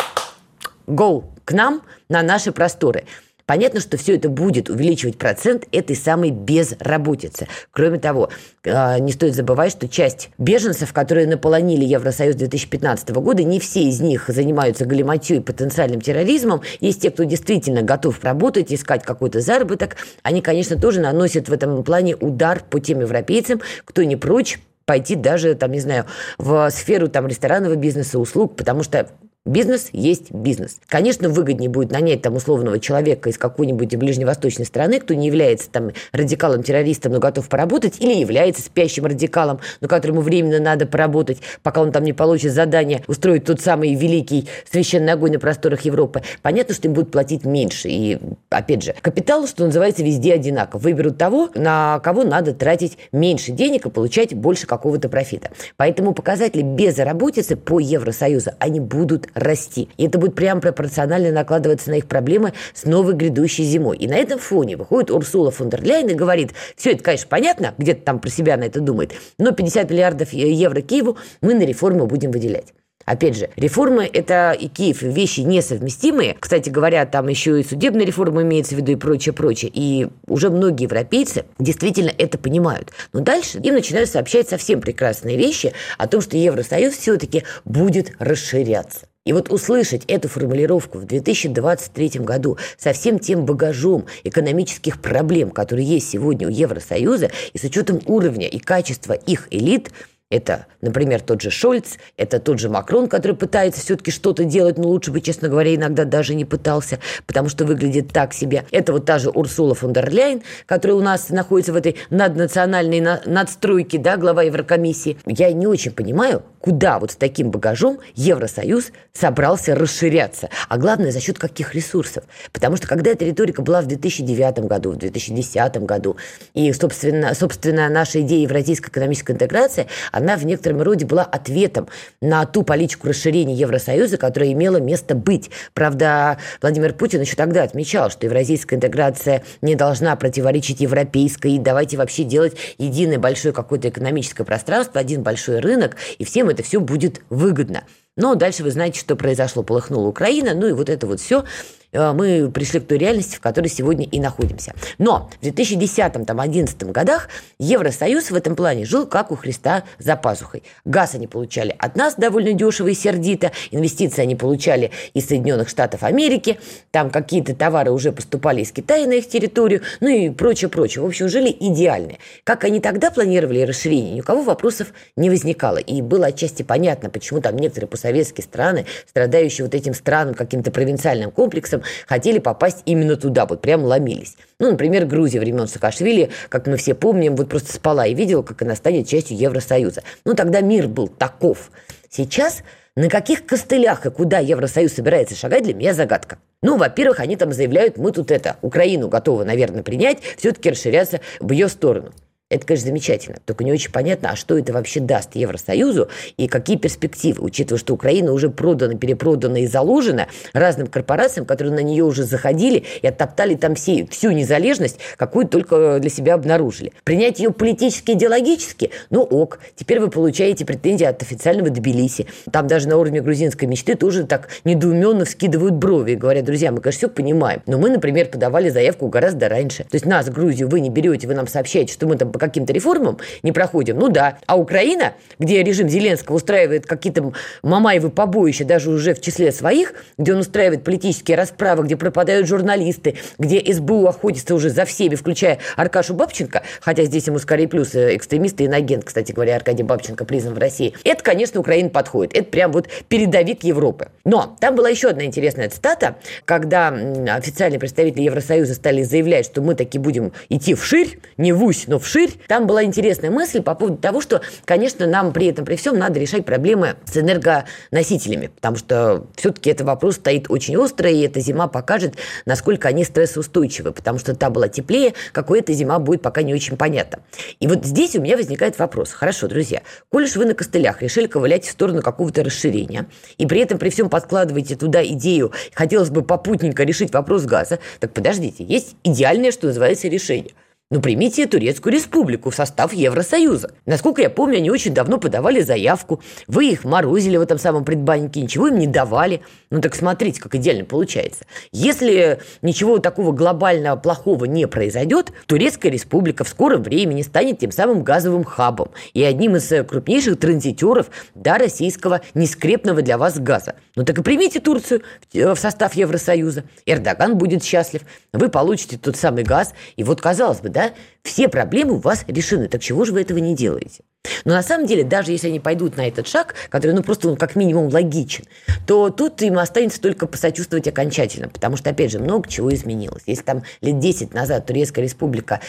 go 0.86 1.24
к 1.44 1.52
нам 1.52 1.82
на 2.08 2.22
наши 2.22 2.52
просторы. 2.52 3.04
Понятно, 3.46 3.80
что 3.80 3.96
все 3.96 4.16
это 4.16 4.28
будет 4.28 4.70
увеличивать 4.70 5.18
процент 5.18 5.66
этой 5.72 5.96
самой 5.96 6.30
безработицы. 6.30 7.48
Кроме 7.70 7.98
того, 7.98 8.30
а, 8.64 8.98
не 8.98 9.12
стоит 9.12 9.34
забывать, 9.34 9.72
что 9.72 9.88
часть 9.88 10.30
беженцев, 10.38 10.92
которые 10.92 11.26
наполонили 11.26 11.84
Евросоюз 11.84 12.36
2015 12.36 13.20
года, 13.20 13.42
не 13.42 13.60
все 13.60 13.82
из 13.82 14.00
них 14.00 14.26
занимаются 14.28 14.84
галиматью 14.84 15.38
и 15.38 15.40
потенциальным 15.40 16.00
терроризмом. 16.00 16.62
Есть 16.80 17.02
те, 17.02 17.10
кто 17.10 17.24
действительно 17.24 17.82
готов 17.82 18.22
работать, 18.22 18.72
искать 18.72 19.02
какой-то 19.02 19.40
заработок. 19.40 19.96
Они, 20.22 20.40
конечно, 20.40 20.76
тоже 20.76 21.00
наносят 21.00 21.48
в 21.48 21.52
этом 21.52 21.82
плане 21.84 22.16
удар 22.16 22.62
по 22.68 22.80
тем 22.80 23.00
европейцам, 23.00 23.60
кто 23.84 24.02
не 24.02 24.16
прочь 24.16 24.58
пойти 24.84 25.14
даже, 25.14 25.54
там, 25.54 25.72
не 25.72 25.80
знаю, 25.80 26.06
в 26.38 26.70
сферу 26.70 27.08
там, 27.08 27.26
ресторанного 27.26 27.76
бизнеса, 27.76 28.18
услуг, 28.18 28.56
потому 28.56 28.82
что 28.82 29.08
Бизнес 29.44 29.88
есть 29.92 30.30
бизнес. 30.30 30.78
Конечно, 30.86 31.28
выгоднее 31.28 31.68
будет 31.68 31.90
нанять 31.90 32.22
там 32.22 32.36
условного 32.36 32.78
человека 32.78 33.28
из 33.28 33.38
какой-нибудь 33.38 33.96
ближневосточной 33.96 34.64
страны, 34.64 35.00
кто 35.00 35.14
не 35.14 35.26
является 35.26 35.68
там 35.68 35.90
радикалом-террористом, 36.12 37.10
но 37.10 37.18
готов 37.18 37.48
поработать, 37.48 37.96
или 37.98 38.14
является 38.14 38.62
спящим 38.62 39.04
радикалом, 39.04 39.58
но 39.80 39.88
которому 39.88 40.20
временно 40.20 40.60
надо 40.60 40.86
поработать, 40.86 41.38
пока 41.64 41.82
он 41.82 41.90
там 41.90 42.04
не 42.04 42.12
получит 42.12 42.52
задание 42.52 43.02
устроить 43.08 43.44
тот 43.44 43.60
самый 43.60 43.96
великий 43.96 44.46
священный 44.70 45.12
огонь 45.12 45.32
на 45.32 45.40
просторах 45.40 45.80
Европы. 45.80 46.22
Понятно, 46.42 46.72
что 46.72 46.86
им 46.86 46.94
будут 46.94 47.10
платить 47.10 47.44
меньше. 47.44 47.88
И, 47.88 48.20
опять 48.48 48.84
же, 48.84 48.94
капитал, 49.02 49.48
что 49.48 49.66
называется, 49.66 50.04
везде 50.04 50.34
одинаков. 50.34 50.82
Выберут 50.82 51.18
того, 51.18 51.50
на 51.56 51.98
кого 51.98 52.22
надо 52.22 52.54
тратить 52.54 52.96
меньше 53.10 53.50
денег 53.50 53.86
и 53.86 53.90
получать 53.90 54.34
больше 54.34 54.68
какого-то 54.68 55.08
профита. 55.08 55.50
Поэтому 55.76 56.14
показатели 56.14 56.62
безработицы 56.62 57.56
по 57.56 57.80
Евросоюзу, 57.80 58.52
они 58.60 58.78
будут 58.78 59.31
расти. 59.34 59.88
И 59.96 60.06
это 60.06 60.18
будет 60.18 60.34
прямо 60.34 60.60
пропорционально 60.60 61.32
накладываться 61.32 61.90
на 61.90 61.94
их 61.94 62.06
проблемы 62.06 62.52
с 62.74 62.84
новой 62.84 63.14
грядущей 63.14 63.64
зимой. 63.64 63.96
И 63.96 64.08
на 64.08 64.14
этом 64.14 64.38
фоне 64.38 64.76
выходит 64.76 65.10
Урсула 65.10 65.50
фон 65.50 65.70
дер 65.70 65.82
Ляйен 65.82 66.08
и 66.08 66.14
говорит, 66.14 66.52
все 66.76 66.92
это, 66.92 67.02
конечно, 67.02 67.26
понятно, 67.28 67.74
где-то 67.78 68.02
там 68.02 68.18
про 68.18 68.30
себя 68.30 68.56
на 68.56 68.64
это 68.64 68.80
думает, 68.80 69.12
но 69.38 69.52
50 69.52 69.90
миллиардов 69.90 70.32
евро 70.32 70.80
Киеву 70.80 71.16
мы 71.40 71.54
на 71.54 71.62
реформы 71.62 72.06
будем 72.06 72.30
выделять. 72.30 72.72
Опять 73.04 73.36
же, 73.36 73.50
реформы– 73.56 74.08
это 74.12 74.52
и 74.52 74.68
Киев, 74.68 75.02
вещи 75.02 75.40
несовместимые. 75.40 76.36
Кстати 76.38 76.70
говоря, 76.70 77.04
там 77.06 77.28
еще 77.28 77.60
и 77.60 77.64
судебная 77.64 78.06
реформа 78.06 78.42
имеется 78.42 78.74
в 78.74 78.78
виду 78.78 78.92
и 78.92 78.96
прочее, 78.96 79.32
прочее. 79.32 79.70
И 79.74 80.08
уже 80.28 80.50
многие 80.50 80.84
европейцы 80.84 81.44
действительно 81.58 82.12
это 82.16 82.38
понимают. 82.38 82.92
Но 83.12 83.20
дальше 83.20 83.58
им 83.58 83.74
начинают 83.74 84.08
сообщать 84.08 84.48
совсем 84.48 84.80
прекрасные 84.80 85.36
вещи 85.36 85.72
о 85.98 86.06
том, 86.06 86.20
что 86.20 86.36
Евросоюз 86.36 86.94
все-таки 86.94 87.44
будет 87.64 88.12
расширяться. 88.18 89.06
И 89.24 89.32
вот 89.32 89.52
услышать 89.52 90.04
эту 90.06 90.28
формулировку 90.28 90.98
в 90.98 91.04
2023 91.04 92.20
году 92.20 92.58
со 92.76 92.92
всем 92.92 93.20
тем 93.20 93.44
багажом 93.46 94.06
экономических 94.24 95.00
проблем, 95.00 95.50
которые 95.50 95.86
есть 95.86 96.10
сегодня 96.10 96.48
у 96.48 96.50
Евросоюза, 96.50 97.30
и 97.52 97.58
с 97.58 97.62
учетом 97.62 98.00
уровня 98.06 98.48
и 98.48 98.58
качества 98.58 99.12
их 99.12 99.46
элит, 99.52 99.92
Это, 100.32 100.64
например, 100.80 101.20
тот 101.20 101.42
же 101.42 101.50
Шольц, 101.50 101.98
это 102.16 102.40
тот 102.40 102.58
же 102.58 102.70
Макрон, 102.70 103.06
который 103.06 103.36
пытается 103.36 103.82
все-таки 103.82 104.10
что-то 104.10 104.44
делать, 104.44 104.78
но 104.78 104.88
лучше 104.88 105.10
бы, 105.10 105.20
честно 105.20 105.50
говоря, 105.50 105.74
иногда 105.74 106.06
даже 106.06 106.34
не 106.34 106.46
пытался, 106.46 107.00
потому 107.26 107.50
что 107.50 107.66
выглядит 107.66 108.14
так 108.14 108.32
себе. 108.32 108.64
Это 108.70 108.94
вот 108.94 109.04
та 109.04 109.18
же 109.18 109.28
Урсула 109.28 109.74
фон 109.74 109.92
дер 109.92 110.10
Ляйн, 110.10 110.42
которая 110.64 110.96
у 110.96 111.02
нас 111.02 111.28
находится 111.28 111.74
в 111.74 111.76
этой 111.76 111.96
наднациональной 112.08 113.00
надстройке, 113.26 113.98
да, 113.98 114.16
глава 114.16 114.42
Еврокомиссии. 114.44 115.18
Я 115.26 115.52
не 115.52 115.66
очень 115.66 115.90
понимаю, 115.90 116.42
куда 116.62 116.98
вот 116.98 117.10
с 117.10 117.16
таким 117.16 117.50
багажом 117.50 117.98
Евросоюз 118.14 118.92
собрался 119.12 119.74
расширяться, 119.74 120.48
а 120.70 120.78
главное, 120.78 121.10
за 121.10 121.20
счет 121.20 121.38
каких 121.38 121.74
ресурсов. 121.74 122.24
Потому 122.52 122.76
что 122.76 122.86
когда 122.88 123.10
эта 123.10 123.26
риторика 123.26 123.60
была 123.60 123.82
в 123.82 123.86
2009 123.86 124.60
году, 124.60 124.92
в 124.92 124.96
2010 124.96 125.76
году, 125.84 126.16
и, 126.54 126.72
собственно, 126.72 127.34
собственно 127.34 127.90
наша 127.90 128.22
идея 128.22 128.44
евразийской 128.44 128.88
экономической 128.88 129.32
интеграции, 129.32 129.88
она 130.22 130.36
в 130.36 130.46
некотором 130.46 130.80
роде 130.82 131.04
была 131.04 131.24
ответом 131.24 131.88
на 132.20 132.46
ту 132.46 132.62
политику 132.62 133.08
расширения 133.08 133.54
Евросоюза, 133.54 134.16
которая 134.16 134.52
имела 134.52 134.78
место 134.78 135.14
быть. 135.14 135.50
Правда, 135.74 136.38
Владимир 136.60 136.94
Путин 136.94 137.20
еще 137.20 137.36
тогда 137.36 137.64
отмечал, 137.64 138.10
что 138.10 138.26
евразийская 138.26 138.76
интеграция 138.76 139.42
не 139.60 139.74
должна 139.74 140.14
противоречить 140.16 140.80
европейской, 140.80 141.52
и 141.52 141.58
давайте 141.58 141.96
вообще 141.96 142.22
делать 142.22 142.56
единое 142.78 143.18
большое 143.18 143.52
какое-то 143.52 143.88
экономическое 143.88 144.44
пространство, 144.44 145.00
один 145.00 145.22
большой 145.22 145.58
рынок, 145.58 145.96
и 146.18 146.24
всем 146.24 146.48
это 146.48 146.62
все 146.62 146.80
будет 146.80 147.22
выгодно. 147.28 147.82
Но 148.16 148.34
дальше 148.34 148.62
вы 148.62 148.70
знаете, 148.70 149.00
что 149.00 149.16
произошло. 149.16 149.62
Полыхнула 149.62 150.06
Украина, 150.06 150.54
ну 150.54 150.66
и 150.66 150.72
вот 150.72 150.88
это 150.88 151.06
вот 151.06 151.18
все 151.18 151.44
мы 151.92 152.50
пришли 152.50 152.80
к 152.80 152.86
той 152.86 152.98
реальности, 152.98 153.36
в 153.36 153.40
которой 153.40 153.68
сегодня 153.68 154.06
и 154.06 154.20
находимся. 154.20 154.74
Но 154.98 155.30
в 155.40 155.46
2010-2011 155.46 156.90
годах 156.92 157.28
Евросоюз 157.58 158.30
в 158.30 158.34
этом 158.34 158.56
плане 158.56 158.84
жил 158.84 159.06
как 159.06 159.30
у 159.30 159.36
Христа 159.36 159.84
за 159.98 160.16
пазухой. 160.16 160.62
Газ 160.84 161.14
они 161.14 161.26
получали 161.26 161.74
от 161.78 161.96
нас 161.96 162.14
довольно 162.16 162.52
дешево 162.52 162.88
и 162.88 162.94
сердито, 162.94 163.52
инвестиции 163.70 164.22
они 164.22 164.36
получали 164.36 164.90
из 165.14 165.26
Соединенных 165.28 165.68
Штатов 165.68 166.02
Америки, 166.02 166.58
там 166.90 167.10
какие-то 167.10 167.54
товары 167.54 167.90
уже 167.90 168.12
поступали 168.12 168.62
из 168.62 168.72
Китая 168.72 169.06
на 169.06 169.14
их 169.14 169.28
территорию, 169.28 169.82
ну 170.00 170.08
и 170.08 170.30
прочее, 170.30 170.68
прочее. 170.68 171.02
В 171.02 171.06
общем, 171.06 171.28
жили 171.28 171.54
идеальные. 171.58 172.18
Как 172.44 172.64
они 172.64 172.80
тогда 172.80 173.10
планировали 173.10 173.60
расширение, 173.62 174.14
ни 174.14 174.20
у 174.20 174.24
кого 174.24 174.42
вопросов 174.42 174.88
не 175.16 175.30
возникало. 175.30 175.78
И 175.78 176.02
было 176.02 176.26
отчасти 176.26 176.62
понятно, 176.62 177.10
почему 177.10 177.40
там 177.40 177.56
некоторые 177.56 177.88
постсоветские 177.88 178.44
страны, 178.44 178.86
страдающие 179.06 179.64
вот 179.64 179.74
этим 179.74 179.94
странным 179.94 180.34
каким-то 180.34 180.70
провинциальным 180.70 181.30
комплексом, 181.30 181.81
хотели 182.06 182.38
попасть 182.38 182.82
именно 182.84 183.16
туда, 183.16 183.46
вот 183.46 183.60
прям 183.60 183.84
ломились. 183.84 184.36
Ну, 184.58 184.70
например, 184.70 185.06
Грузия 185.06 185.40
времен 185.40 185.66
Саакашвили, 185.66 186.30
как 186.48 186.66
мы 186.66 186.76
все 186.76 186.94
помним, 186.94 187.36
вот 187.36 187.48
просто 187.48 187.72
спала 187.72 188.06
и 188.06 188.14
видела, 188.14 188.42
как 188.42 188.62
она 188.62 188.76
станет 188.76 189.08
частью 189.08 189.36
Евросоюза. 189.36 190.02
Ну, 190.24 190.34
тогда 190.34 190.60
мир 190.60 190.88
был 190.88 191.08
таков. 191.08 191.70
Сейчас 192.10 192.62
на 192.94 193.08
каких 193.08 193.46
костылях 193.46 194.04
и 194.04 194.10
куда 194.10 194.38
Евросоюз 194.38 194.92
собирается 194.92 195.34
шагать, 195.34 195.64
для 195.64 195.74
меня 195.74 195.94
загадка. 195.94 196.38
Ну, 196.62 196.76
во-первых, 196.76 197.20
они 197.20 197.36
там 197.36 197.52
заявляют, 197.52 197.96
мы 197.96 198.12
тут 198.12 198.30
это, 198.30 198.56
Украину 198.60 199.08
готовы, 199.08 199.44
наверное, 199.44 199.82
принять, 199.82 200.18
все-таки 200.36 200.70
расширяться 200.70 201.20
в 201.40 201.50
ее 201.52 201.68
сторону. 201.68 202.12
Это, 202.52 202.66
конечно, 202.66 202.88
замечательно. 202.88 203.38
Только 203.46 203.64
не 203.64 203.72
очень 203.72 203.90
понятно, 203.90 204.30
а 204.32 204.36
что 204.36 204.58
это 204.58 204.74
вообще 204.74 205.00
даст 205.00 205.34
Евросоюзу 205.34 206.08
и 206.36 206.48
какие 206.48 206.76
перспективы, 206.76 207.42
учитывая, 207.42 207.78
что 207.78 207.94
Украина 207.94 208.32
уже 208.32 208.50
продана, 208.50 208.94
перепродана 208.94 209.62
и 209.62 209.66
заложена 209.66 210.28
разным 210.52 210.86
корпорациям, 210.86 211.46
которые 211.46 211.72
на 211.72 211.80
нее 211.80 212.04
уже 212.04 212.24
заходили 212.24 212.84
и 213.00 213.06
оттоптали 213.06 213.54
там 213.54 213.74
все, 213.74 214.06
всю 214.10 214.32
незалежность, 214.32 214.98
какую 215.16 215.48
только 215.48 215.98
для 215.98 216.10
себя 216.10 216.34
обнаружили. 216.34 216.92
Принять 217.04 217.38
ее 217.38 217.52
политически, 217.52 218.12
идеологически, 218.12 218.90
ну 219.08 219.22
ок, 219.22 219.60
теперь 219.74 220.00
вы 220.00 220.10
получаете 220.10 220.66
претензии 220.66 221.04
от 221.04 221.22
официального 221.22 221.70
Тбилиси. 221.70 222.26
Там 222.50 222.66
даже 222.66 222.86
на 222.86 222.98
уровне 222.98 223.22
грузинской 223.22 223.66
мечты 223.66 223.94
тоже 223.94 224.24
так 224.24 224.48
недоуменно 224.64 225.24
вскидывают 225.24 225.74
брови 225.74 226.12
и 226.12 226.16
говорят, 226.16 226.44
друзья, 226.44 226.70
мы, 226.70 226.82
конечно, 226.82 226.98
все 226.98 227.08
понимаем, 227.08 227.62
но 227.66 227.78
мы, 227.78 227.88
например, 227.88 228.26
подавали 228.26 228.68
заявку 228.68 229.08
гораздо 229.08 229.48
раньше. 229.48 229.84
То 229.84 229.94
есть 229.94 230.04
нас, 230.04 230.28
Грузию, 230.28 230.68
вы 230.68 230.80
не 230.80 230.90
берете, 230.90 231.26
вы 231.26 231.34
нам 231.34 231.46
сообщаете, 231.46 231.94
что 231.94 232.06
мы 232.06 232.16
там 232.16 232.30
каким-то 232.42 232.72
реформам 232.72 233.18
не 233.42 233.52
проходим, 233.52 233.98
ну 233.98 234.08
да. 234.08 234.38
А 234.46 234.56
Украина, 234.56 235.14
где 235.38 235.62
режим 235.62 235.88
Зеленского 235.88 236.36
устраивает 236.36 236.86
какие-то 236.86 237.32
Мамаевы 237.62 238.10
побоища 238.10 238.64
даже 238.64 238.90
уже 238.90 239.14
в 239.14 239.20
числе 239.20 239.52
своих, 239.52 239.94
где 240.18 240.34
он 240.34 240.40
устраивает 240.40 240.82
политические 240.82 241.36
расправы, 241.36 241.84
где 241.84 241.96
пропадают 241.96 242.48
журналисты, 242.48 243.16
где 243.38 243.72
СБУ 243.72 244.06
охотится 244.06 244.54
уже 244.54 244.70
за 244.70 244.84
всеми, 244.84 245.14
включая 245.14 245.58
Аркашу 245.76 246.14
Бабченко, 246.14 246.62
хотя 246.80 247.04
здесь 247.04 247.28
ему 247.28 247.38
скорее 247.38 247.68
плюс 247.68 247.94
э, 247.94 248.16
экстремисты 248.16 248.64
и 248.64 248.66
инагент, 248.66 249.04
кстати 249.04 249.30
говоря, 249.30 249.54
Аркадий 249.56 249.84
Бабченко 249.84 250.24
признан 250.24 250.54
в 250.54 250.58
России. 250.58 250.94
Это, 251.04 251.22
конечно, 251.22 251.60
Украина 251.60 251.90
подходит. 251.90 252.34
Это 252.34 252.44
прям 252.44 252.72
вот 252.72 252.88
передовик 253.08 253.62
Европы. 253.62 254.08
Но 254.24 254.56
там 254.60 254.74
была 254.74 254.88
еще 254.88 255.08
одна 255.08 255.24
интересная 255.24 255.68
цитата, 255.68 256.16
когда 256.44 256.88
официальные 256.88 257.78
представители 257.78 258.22
Евросоюза 258.22 258.74
стали 258.74 259.02
заявлять, 259.02 259.46
что 259.46 259.62
мы 259.62 259.74
таки 259.76 259.98
будем 259.98 260.32
идти 260.48 260.74
вширь, 260.74 261.20
не 261.36 261.52
вусь, 261.52 261.84
но 261.86 261.98
вширь, 261.98 262.31
там 262.48 262.66
была 262.66 262.84
интересная 262.84 263.30
мысль 263.30 263.62
по 263.62 263.74
поводу 263.74 263.98
того, 263.98 264.20
что, 264.20 264.40
конечно, 264.64 265.06
нам 265.06 265.32
при 265.32 265.46
этом, 265.46 265.64
при 265.64 265.76
всем 265.76 265.98
надо 265.98 266.18
решать 266.18 266.44
проблемы 266.44 266.96
с 267.04 267.16
энергоносителями, 267.16 268.48
потому 268.48 268.76
что 268.76 269.26
все-таки 269.36 269.70
этот 269.70 269.86
вопрос 269.86 270.16
стоит 270.16 270.50
очень 270.50 270.76
остро, 270.76 271.10
и 271.10 271.20
эта 271.20 271.40
зима 271.40 271.68
покажет, 271.68 272.16
насколько 272.46 272.88
они 272.88 273.04
стрессоустойчивы, 273.04 273.92
потому 273.92 274.18
что 274.18 274.34
та 274.34 274.50
была 274.50 274.68
теплее, 274.68 275.14
какой 275.32 275.60
эта 275.60 275.72
зима 275.72 275.98
будет, 275.98 276.22
пока 276.22 276.42
не 276.42 276.54
очень 276.54 276.76
понятно. 276.76 277.20
И 277.60 277.66
вот 277.66 277.84
здесь 277.84 278.16
у 278.16 278.20
меня 278.20 278.36
возникает 278.36 278.78
вопрос. 278.78 279.12
Хорошо, 279.12 279.48
друзья, 279.48 279.82
коль 280.10 280.24
уж 280.24 280.36
вы 280.36 280.44
на 280.44 280.54
костылях 280.54 281.02
решили 281.02 281.26
ковылять 281.26 281.64
в 281.64 281.70
сторону 281.70 282.02
какого-то 282.02 282.44
расширения, 282.44 283.06
и 283.38 283.46
при 283.46 283.60
этом 283.60 283.78
при 283.78 283.90
всем 283.90 284.08
подкладываете 284.08 284.76
туда 284.76 285.04
идею, 285.04 285.52
хотелось 285.74 286.10
бы 286.10 286.22
попутненько 286.22 286.84
решить 286.84 287.12
вопрос 287.12 287.44
газа, 287.44 287.78
так 288.00 288.12
подождите, 288.12 288.64
есть 288.64 288.96
идеальное, 289.04 289.52
что 289.52 289.66
называется, 289.68 290.08
решение– 290.08 290.52
ну, 290.92 291.00
примите 291.00 291.46
Турецкую 291.46 291.94
республику 291.94 292.50
в 292.50 292.54
состав 292.54 292.92
Евросоюза. 292.92 293.70
Насколько 293.86 294.20
я 294.20 294.28
помню, 294.28 294.58
они 294.58 294.70
очень 294.70 294.92
давно 294.92 295.16
подавали 295.16 295.62
заявку. 295.62 296.20
Вы 296.46 296.68
их 296.68 296.84
морозили 296.84 297.38
в 297.38 297.40
этом 297.40 297.58
самом 297.58 297.86
предбаннике, 297.86 298.42
ничего 298.42 298.68
им 298.68 298.78
не 298.78 298.86
давали. 298.86 299.40
Ну, 299.70 299.80
так 299.80 299.94
смотрите, 299.94 300.38
как 300.42 300.54
идеально 300.54 300.84
получается. 300.84 301.46
Если 301.72 302.40
ничего 302.60 302.98
такого 302.98 303.32
глобального 303.32 303.96
плохого 303.96 304.44
не 304.44 304.68
произойдет, 304.68 305.32
Турецкая 305.46 305.90
республика 305.90 306.44
в 306.44 306.48
скором 306.50 306.82
времени 306.82 307.22
станет 307.22 307.58
тем 307.58 307.72
самым 307.72 308.02
газовым 308.02 308.44
хабом 308.44 308.90
и 309.14 309.22
одним 309.22 309.56
из 309.56 309.72
крупнейших 309.86 310.38
транзитеров 310.38 311.06
до 311.34 311.56
российского 311.56 312.20
нескрепного 312.34 313.00
для 313.00 313.16
вас 313.16 313.38
газа. 313.38 313.76
Ну, 313.96 314.04
так 314.04 314.18
и 314.18 314.22
примите 314.22 314.60
Турцию 314.60 315.00
в 315.32 315.56
состав 315.56 315.94
Евросоюза. 315.94 316.64
Эрдоган 316.84 317.38
будет 317.38 317.64
счастлив. 317.64 318.02
Вы 318.34 318.50
получите 318.50 318.98
тот 318.98 319.16
самый 319.16 319.42
газ. 319.42 319.72
И 319.96 320.04
вот, 320.04 320.20
казалось 320.20 320.60
бы, 320.60 320.68
да, 320.68 320.81
да, 320.82 320.92
все 321.22 321.48
проблемы 321.48 321.94
у 321.94 321.98
вас 321.98 322.24
решены. 322.26 322.68
Так 322.68 322.82
чего 322.82 323.04
же 323.04 323.12
вы 323.12 323.20
этого 323.20 323.38
не 323.38 323.54
делаете? 323.54 324.02
Но 324.44 324.54
на 324.54 324.62
самом 324.62 324.86
деле, 324.86 325.04
даже 325.04 325.32
если 325.32 325.48
они 325.48 325.60
пойдут 325.60 325.96
на 325.96 326.06
этот 326.06 326.28
шаг, 326.28 326.54
который, 326.68 326.92
ну, 326.92 327.02
просто 327.02 327.28
он 327.28 327.36
как 327.36 327.56
минимум 327.56 327.88
логичен, 327.88 328.44
то 328.86 329.10
тут 329.10 329.42
им 329.42 329.58
останется 329.58 330.00
только 330.00 330.26
посочувствовать 330.26 330.86
окончательно, 330.86 331.48
потому 331.48 331.76
что, 331.76 331.90
опять 331.90 332.12
же, 332.12 332.18
много 332.18 332.48
чего 332.48 332.72
изменилось. 332.72 333.22
Если 333.26 333.42
там 333.42 333.62
лет 333.80 333.98
10 333.98 334.32
назад 334.32 334.66
Турецкая 334.66 335.04
республика 335.04 335.60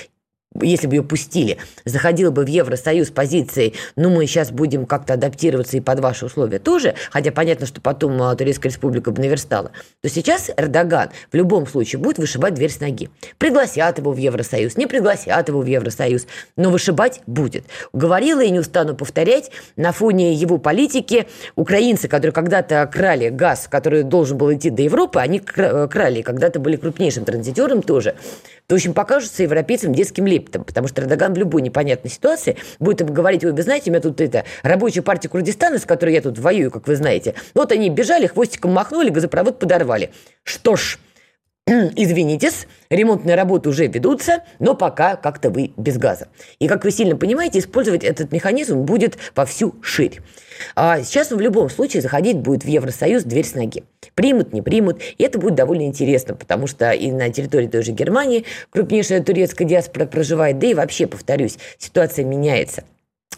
если 0.61 0.87
бы 0.87 0.95
ее 0.95 1.03
пустили, 1.03 1.57
заходила 1.85 2.31
бы 2.31 2.43
в 2.43 2.47
Евросоюз 2.47 3.09
позицией, 3.09 3.73
ну, 3.95 4.09
мы 4.09 4.27
сейчас 4.27 4.51
будем 4.51 4.85
как-то 4.85 5.13
адаптироваться 5.13 5.77
и 5.77 5.79
под 5.79 5.99
ваши 5.99 6.25
условия 6.25 6.59
тоже, 6.59 6.95
хотя 7.11 7.31
понятно, 7.31 7.65
что 7.65 7.81
потом 7.81 8.21
а, 8.21 8.35
Турецкая 8.35 8.71
республика 8.71 9.11
бы 9.11 9.21
наверстала, 9.21 9.71
то 10.01 10.09
сейчас 10.09 10.51
Эрдоган 10.55 11.09
в 11.31 11.35
любом 11.35 11.67
случае 11.67 11.99
будет 11.99 12.17
вышибать 12.17 12.53
дверь 12.53 12.71
с 12.71 12.79
ноги. 12.79 13.09
Пригласят 13.37 13.97
его 13.97 14.11
в 14.11 14.17
Евросоюз, 14.17 14.77
не 14.77 14.87
пригласят 14.87 15.47
его 15.47 15.61
в 15.61 15.65
Евросоюз, 15.65 16.27
но 16.55 16.69
вышибать 16.69 17.21
будет. 17.27 17.65
Говорила 17.93 18.41
и 18.41 18.49
не 18.49 18.59
устану 18.59 18.95
повторять, 18.95 19.51
на 19.75 19.91
фоне 19.91 20.33
его 20.33 20.57
политики 20.57 21.27
украинцы, 21.55 22.07
которые 22.07 22.33
когда-то 22.33 22.89
крали 22.91 23.29
газ, 23.29 23.67
который 23.69 24.03
должен 24.03 24.37
был 24.37 24.53
идти 24.53 24.69
до 24.69 24.83
Европы, 24.83 25.19
они 25.19 25.39
крали, 25.39 26.21
когда-то 26.21 26.59
были 26.59 26.75
крупнейшим 26.75 27.25
транзитером 27.25 27.81
тоже, 27.81 28.15
то, 28.67 28.75
в 28.75 28.77
общем, 28.77 28.93
покажутся 28.93 29.43
европейцам 29.43 29.93
детским 29.93 30.25
лептом, 30.43 30.63
потому 30.63 30.87
что 30.87 31.01
Эрдоган 31.01 31.33
в 31.33 31.37
любой 31.37 31.61
непонятной 31.61 32.11
ситуации 32.11 32.57
будет 32.79 33.09
говорить, 33.09 33.43
вы 33.43 33.61
знаете, 33.61 33.89
у 33.89 33.93
меня 33.93 34.01
тут 34.01 34.21
это, 34.21 34.43
рабочая 34.61 35.01
партия 35.01 35.29
Курдистана, 35.29 35.79
с 35.79 35.85
которой 35.85 36.13
я 36.13 36.21
тут 36.21 36.37
воюю, 36.39 36.71
как 36.71 36.87
вы 36.87 36.95
знаете, 36.95 37.35
вот 37.53 37.71
они 37.71 37.89
бежали, 37.89 38.27
хвостиком 38.27 38.71
махнули, 38.71 39.09
газопровод 39.09 39.59
подорвали. 39.59 40.11
Что 40.43 40.75
ж, 40.75 40.99
извинитесь, 41.95 42.67
ремонтные 42.89 43.35
работы 43.35 43.69
уже 43.69 43.87
ведутся, 43.87 44.43
но 44.59 44.75
пока 44.75 45.15
как-то 45.15 45.49
вы 45.49 45.71
без 45.77 45.97
газа. 45.97 46.27
И, 46.59 46.67
как 46.67 46.83
вы 46.83 46.91
сильно 46.91 47.15
понимаете, 47.15 47.59
использовать 47.59 48.03
этот 48.03 48.31
механизм 48.31 48.81
будет 48.81 49.17
во 49.35 49.45
всю 49.45 49.75
ширь. 49.81 50.19
А 50.75 51.01
сейчас 51.01 51.31
он 51.31 51.37
в 51.37 51.41
любом 51.41 51.69
случае 51.69 52.01
заходить 52.01 52.37
будет 52.37 52.63
в 52.63 52.67
Евросоюз 52.67 53.23
дверь 53.23 53.45
с 53.45 53.55
ноги. 53.55 53.83
Примут, 54.13 54.53
не 54.53 54.61
примут. 54.61 55.01
И 55.17 55.23
это 55.23 55.39
будет 55.39 55.55
довольно 55.55 55.83
интересно, 55.83 56.35
потому 56.35 56.67
что 56.67 56.91
и 56.91 57.11
на 57.11 57.29
территории 57.29 57.67
той 57.67 57.81
же 57.81 57.91
Германии 57.91 58.45
крупнейшая 58.69 59.23
турецкая 59.23 59.67
диаспора 59.67 60.05
проживает, 60.05 60.59
да 60.59 60.67
и 60.67 60.73
вообще, 60.73 61.07
повторюсь, 61.07 61.57
ситуация 61.77 62.25
меняется. 62.25 62.83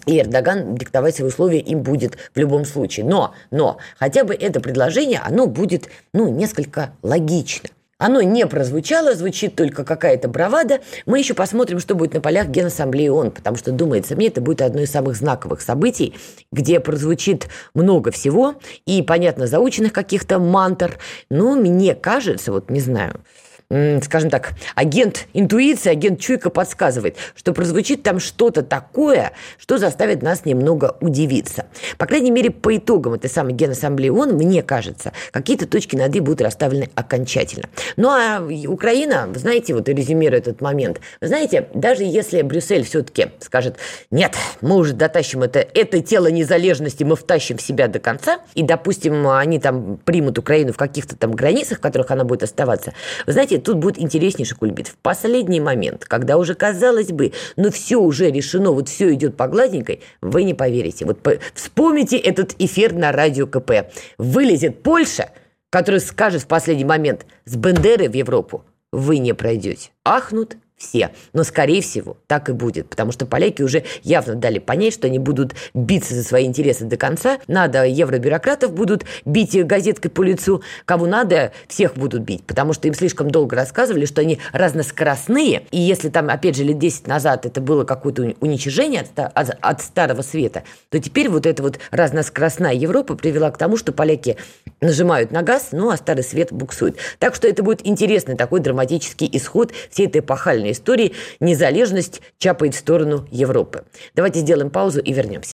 И 0.08 0.20
Эрдоган 0.20 0.76
диктовать 0.76 1.16
свои 1.16 1.28
условия 1.28 1.60
им 1.60 1.82
будет 1.82 2.18
в 2.34 2.40
любом 2.40 2.66
случае. 2.66 3.06
Но, 3.06 3.34
но 3.52 3.78
хотя 3.98 4.24
бы 4.24 4.34
это 4.36 4.60
предложение, 4.60 5.20
оно 5.24 5.48
будет, 5.48 5.90
ну, 6.14 6.30
несколько 6.30 6.92
логично. 7.02 7.70
Оно 7.98 8.22
не 8.22 8.46
прозвучало, 8.46 9.16
звучит 9.16 9.56
только 9.56 9.86
какая-то 9.86 10.28
бравада. 10.28 10.82
Мы 11.06 11.20
еще 11.20 11.34
посмотрим, 11.34 11.80
что 11.80 11.96
будет 11.96 12.14
на 12.14 12.20
полях 12.20 12.48
Генассамблеи 12.48 13.08
ООН, 13.08 13.32
потому 13.32 13.56
что, 13.56 13.72
думается 13.72 14.18
мне, 14.18 14.28
это 14.28 14.42
будет 14.42 14.62
одно 14.62 14.82
из 14.82 14.92
самых 14.92 15.16
знаковых 15.16 15.62
событий, 15.62 16.14
где 16.52 16.82
прозвучит 16.82 17.48
много 17.74 18.12
всего 18.12 18.56
и, 18.86 19.02
понятно, 19.02 19.48
заученных 19.48 19.94
каких-то 19.94 20.40
мантр. 20.40 21.00
Но 21.30 21.56
мне 21.56 21.96
кажется, 21.96 22.52
вот 22.52 22.70
не 22.70 22.82
знаю, 22.82 23.22
скажем 23.70 24.30
так, 24.30 24.54
агент 24.76 25.28
интуиции, 25.34 25.90
агент 25.90 26.20
чуйка 26.20 26.50
подсказывает, 26.50 27.18
что 27.36 27.54
прозвучит 27.54 28.04
там 28.04 28.20
что-то 28.20 28.62
такое, 28.62 29.32
что 29.58 29.78
заставит 29.78 30.22
нас 30.22 30.46
немного 30.46 30.98
удивиться. 31.02 31.66
По 31.98 32.06
крайней 32.06 32.32
мере, 32.32 32.52
по 32.52 32.76
итогам 32.78 33.14
этой 33.14 33.30
самой 33.30 33.54
Генассамблеи 33.54 34.10
ООН, 34.10 34.34
мне 34.36 34.62
кажется, 34.62 35.14
какие-то 35.32 35.68
точки 35.68 35.96
над 35.96 36.16
«и» 36.16 36.20
будут 36.20 36.42
расставлены 36.42 36.90
окончательно. 36.96 37.70
Ну 37.98 38.10
а 38.10 38.48
Украина, 38.68 39.30
знаете, 39.36 39.74
вот 39.74 39.90
резюмируя 39.90 40.40
этот 40.40 40.62
момент, 40.62 41.02
вы 41.20 41.28
знаете, 41.28 41.68
даже 41.74 42.04
если 42.04 42.42
Брюссель 42.44 42.84
все-таки 42.84 43.32
скажет, 43.40 43.78
нет, 44.12 44.36
мы 44.62 44.76
уже 44.76 44.94
дотащим 44.94 45.44
это, 45.44 45.60
это 45.60 46.02
тело 46.02 46.28
незалежности, 46.28 47.04
мы 47.04 47.16
втащим 47.16 47.58
в 47.58 47.62
себя 47.62 47.88
до 47.88 48.00
конца, 48.00 48.40
и, 48.54 48.62
допустим, 48.62 49.28
они 49.28 49.60
там 49.60 49.98
примут 49.98 50.38
Украину 50.38 50.74
в 50.74 50.78
каких-то 50.78 51.16
там 51.16 51.32
границах, 51.32 51.80
в 51.80 51.82
которых 51.82 52.12
она 52.12 52.24
будет 52.24 52.44
оставаться, 52.44 52.94
вы 53.26 53.34
знаете, 53.34 53.55
знаете, 53.56 53.64
тут 53.64 53.78
будет 53.78 54.00
интереснейший 54.00 54.58
кульбит. 54.58 54.88
В 54.88 54.98
последний 54.98 55.60
момент, 55.60 56.06
когда 56.06 56.38
уже 56.38 56.56
казалось 56.56 57.12
бы, 57.12 57.34
ну 57.56 57.72
все 57.72 57.98
уже 57.98 58.32
решено, 58.32 58.72
вот 58.72 58.90
все 58.90 59.14
идет 59.14 59.36
по 59.36 59.48
гладенькой, 59.48 60.02
вы 60.22 60.44
не 60.44 60.54
поверите. 60.54 61.06
Вот 61.06 61.22
по... 61.22 61.34
вспомните 61.54 62.18
этот 62.18 62.56
эфир 62.60 62.94
на 62.94 63.12
радио 63.12 63.48
КП. 63.48 63.92
Вылезет 64.18 64.84
Польша, 64.84 65.30
которая 65.70 66.02
скажет 66.02 66.44
в 66.44 66.48
последний 66.48 66.86
момент, 66.86 67.26
с 67.46 67.56
Бендерой 67.56 68.08
в 68.08 68.14
Европу 68.14 68.64
вы 68.92 69.18
не 69.18 69.34
пройдете. 69.34 69.90
Ахнут 70.04 70.58
все. 70.78 71.12
Но, 71.34 71.44
скорее 71.44 71.82
всего, 71.82 72.18
так 72.28 72.50
и 72.50 72.54
будет, 72.54 72.90
потому 72.90 73.12
что 73.12 73.26
поляки 73.26 73.62
уже 73.62 73.84
явно 74.04 74.36
дали 74.36 74.60
понять, 74.60 74.94
что 74.94 75.08
они 75.08 75.20
будут 75.20 75.56
биться 75.74 76.14
за 76.14 76.24
свои 76.24 76.46
интересы 76.46 76.86
до 76.86 76.98
конца. 76.98 77.40
Надо, 77.48 77.86
евробюрократов 77.86 78.74
будут 78.74 79.06
бить 79.24 79.56
газеткой 79.66 80.12
по 80.12 80.22
лицу. 80.22 80.64
Кого 80.86 81.08
надо, 81.08 81.54
всех 81.68 81.96
будут 81.96 82.24
бить, 82.24 82.44
потому 82.44 82.74
что 82.74 82.88
им 82.88 82.94
слишком 82.94 83.32
долго 83.32 83.56
рассказывали, 83.56 84.06
что 84.06 84.22
они 84.22 84.40
разноскоростные, 84.52 85.64
и 85.72 85.80
если 85.80 86.10
там, 86.10 86.30
опять 86.30 86.58
же, 86.58 86.64
лет 86.64 86.78
10 86.78 87.08
назад 87.08 87.46
это 87.46 87.62
было 87.62 87.86
какое-то 87.86 88.36
уничижение 88.42 89.02
от, 89.02 89.32
от, 89.34 89.58
от 89.62 89.82
Старого 89.82 90.22
Света, 90.22 90.64
то 90.90 91.00
теперь 91.00 91.30
вот 91.30 91.46
эта 91.46 91.64
вот 91.64 91.80
разноскоростная 91.92 92.74
Европа 92.74 93.16
привела 93.16 93.50
к 93.52 93.58
тому, 93.58 93.78
что 93.78 93.94
поляки 93.94 94.38
нажимают 94.82 95.32
на 95.32 95.42
газ, 95.42 95.70
ну 95.72 95.90
а 95.90 95.98
Старый 95.98 96.24
Свет 96.24 96.52
буксует. 96.52 96.98
Так 97.20 97.36
что 97.36 97.48
это 97.48 97.64
будет 97.64 97.86
интересный 97.88 98.36
такой 98.36 98.60
драматический 98.60 99.30
исход 99.32 99.72
всей 99.90 100.08
этой 100.08 100.20
эпохальной 100.20 100.65
реальной 100.66 100.72
истории 100.72 101.14
незалежность 101.40 102.22
чапает 102.38 102.76
в 102.76 102.80
сторону 102.80 103.28
Европы. 103.32 103.84
Давайте 104.16 104.40
сделаем 104.40 104.70
паузу 104.70 105.00
и 105.00 105.14
вернемся. 105.14 105.52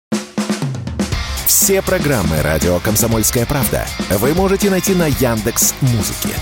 Все 1.47 1.83
программы 1.83 2.43
«Радио 2.43 2.79
Комсомольская 2.81 3.47
правда» 3.47 3.87
вы 4.11 4.35
можете 4.35 4.71
найти 4.71 4.95
на 4.95 5.07
Яндекс 5.07 5.75
Музыке. 5.81 6.35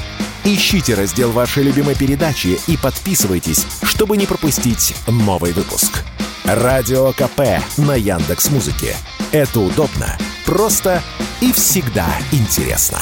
Ищите 0.45 0.95
раздел 0.95 1.31
вашей 1.33 1.64
любимой 1.64 1.97
передачи 1.97 2.59
и 2.69 2.77
подписывайтесь, 2.77 3.67
чтобы 3.83 4.17
не 4.17 4.27
пропустить 4.27 4.95
новый 5.09 5.53
выпуск. 5.53 6.05
Радио 6.45 7.12
КП 7.12 7.61
на 7.77 7.97
Яндекс 7.97 8.51
Музыке. 8.51 8.95
Это 9.33 9.61
удобно, 9.61 10.17
просто 10.45 11.03
и 11.41 11.53
всегда 11.53 12.07
интересно. 12.31 13.01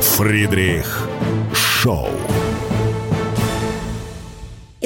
Фридрих 0.00 1.08
Шоу. 1.52 2.08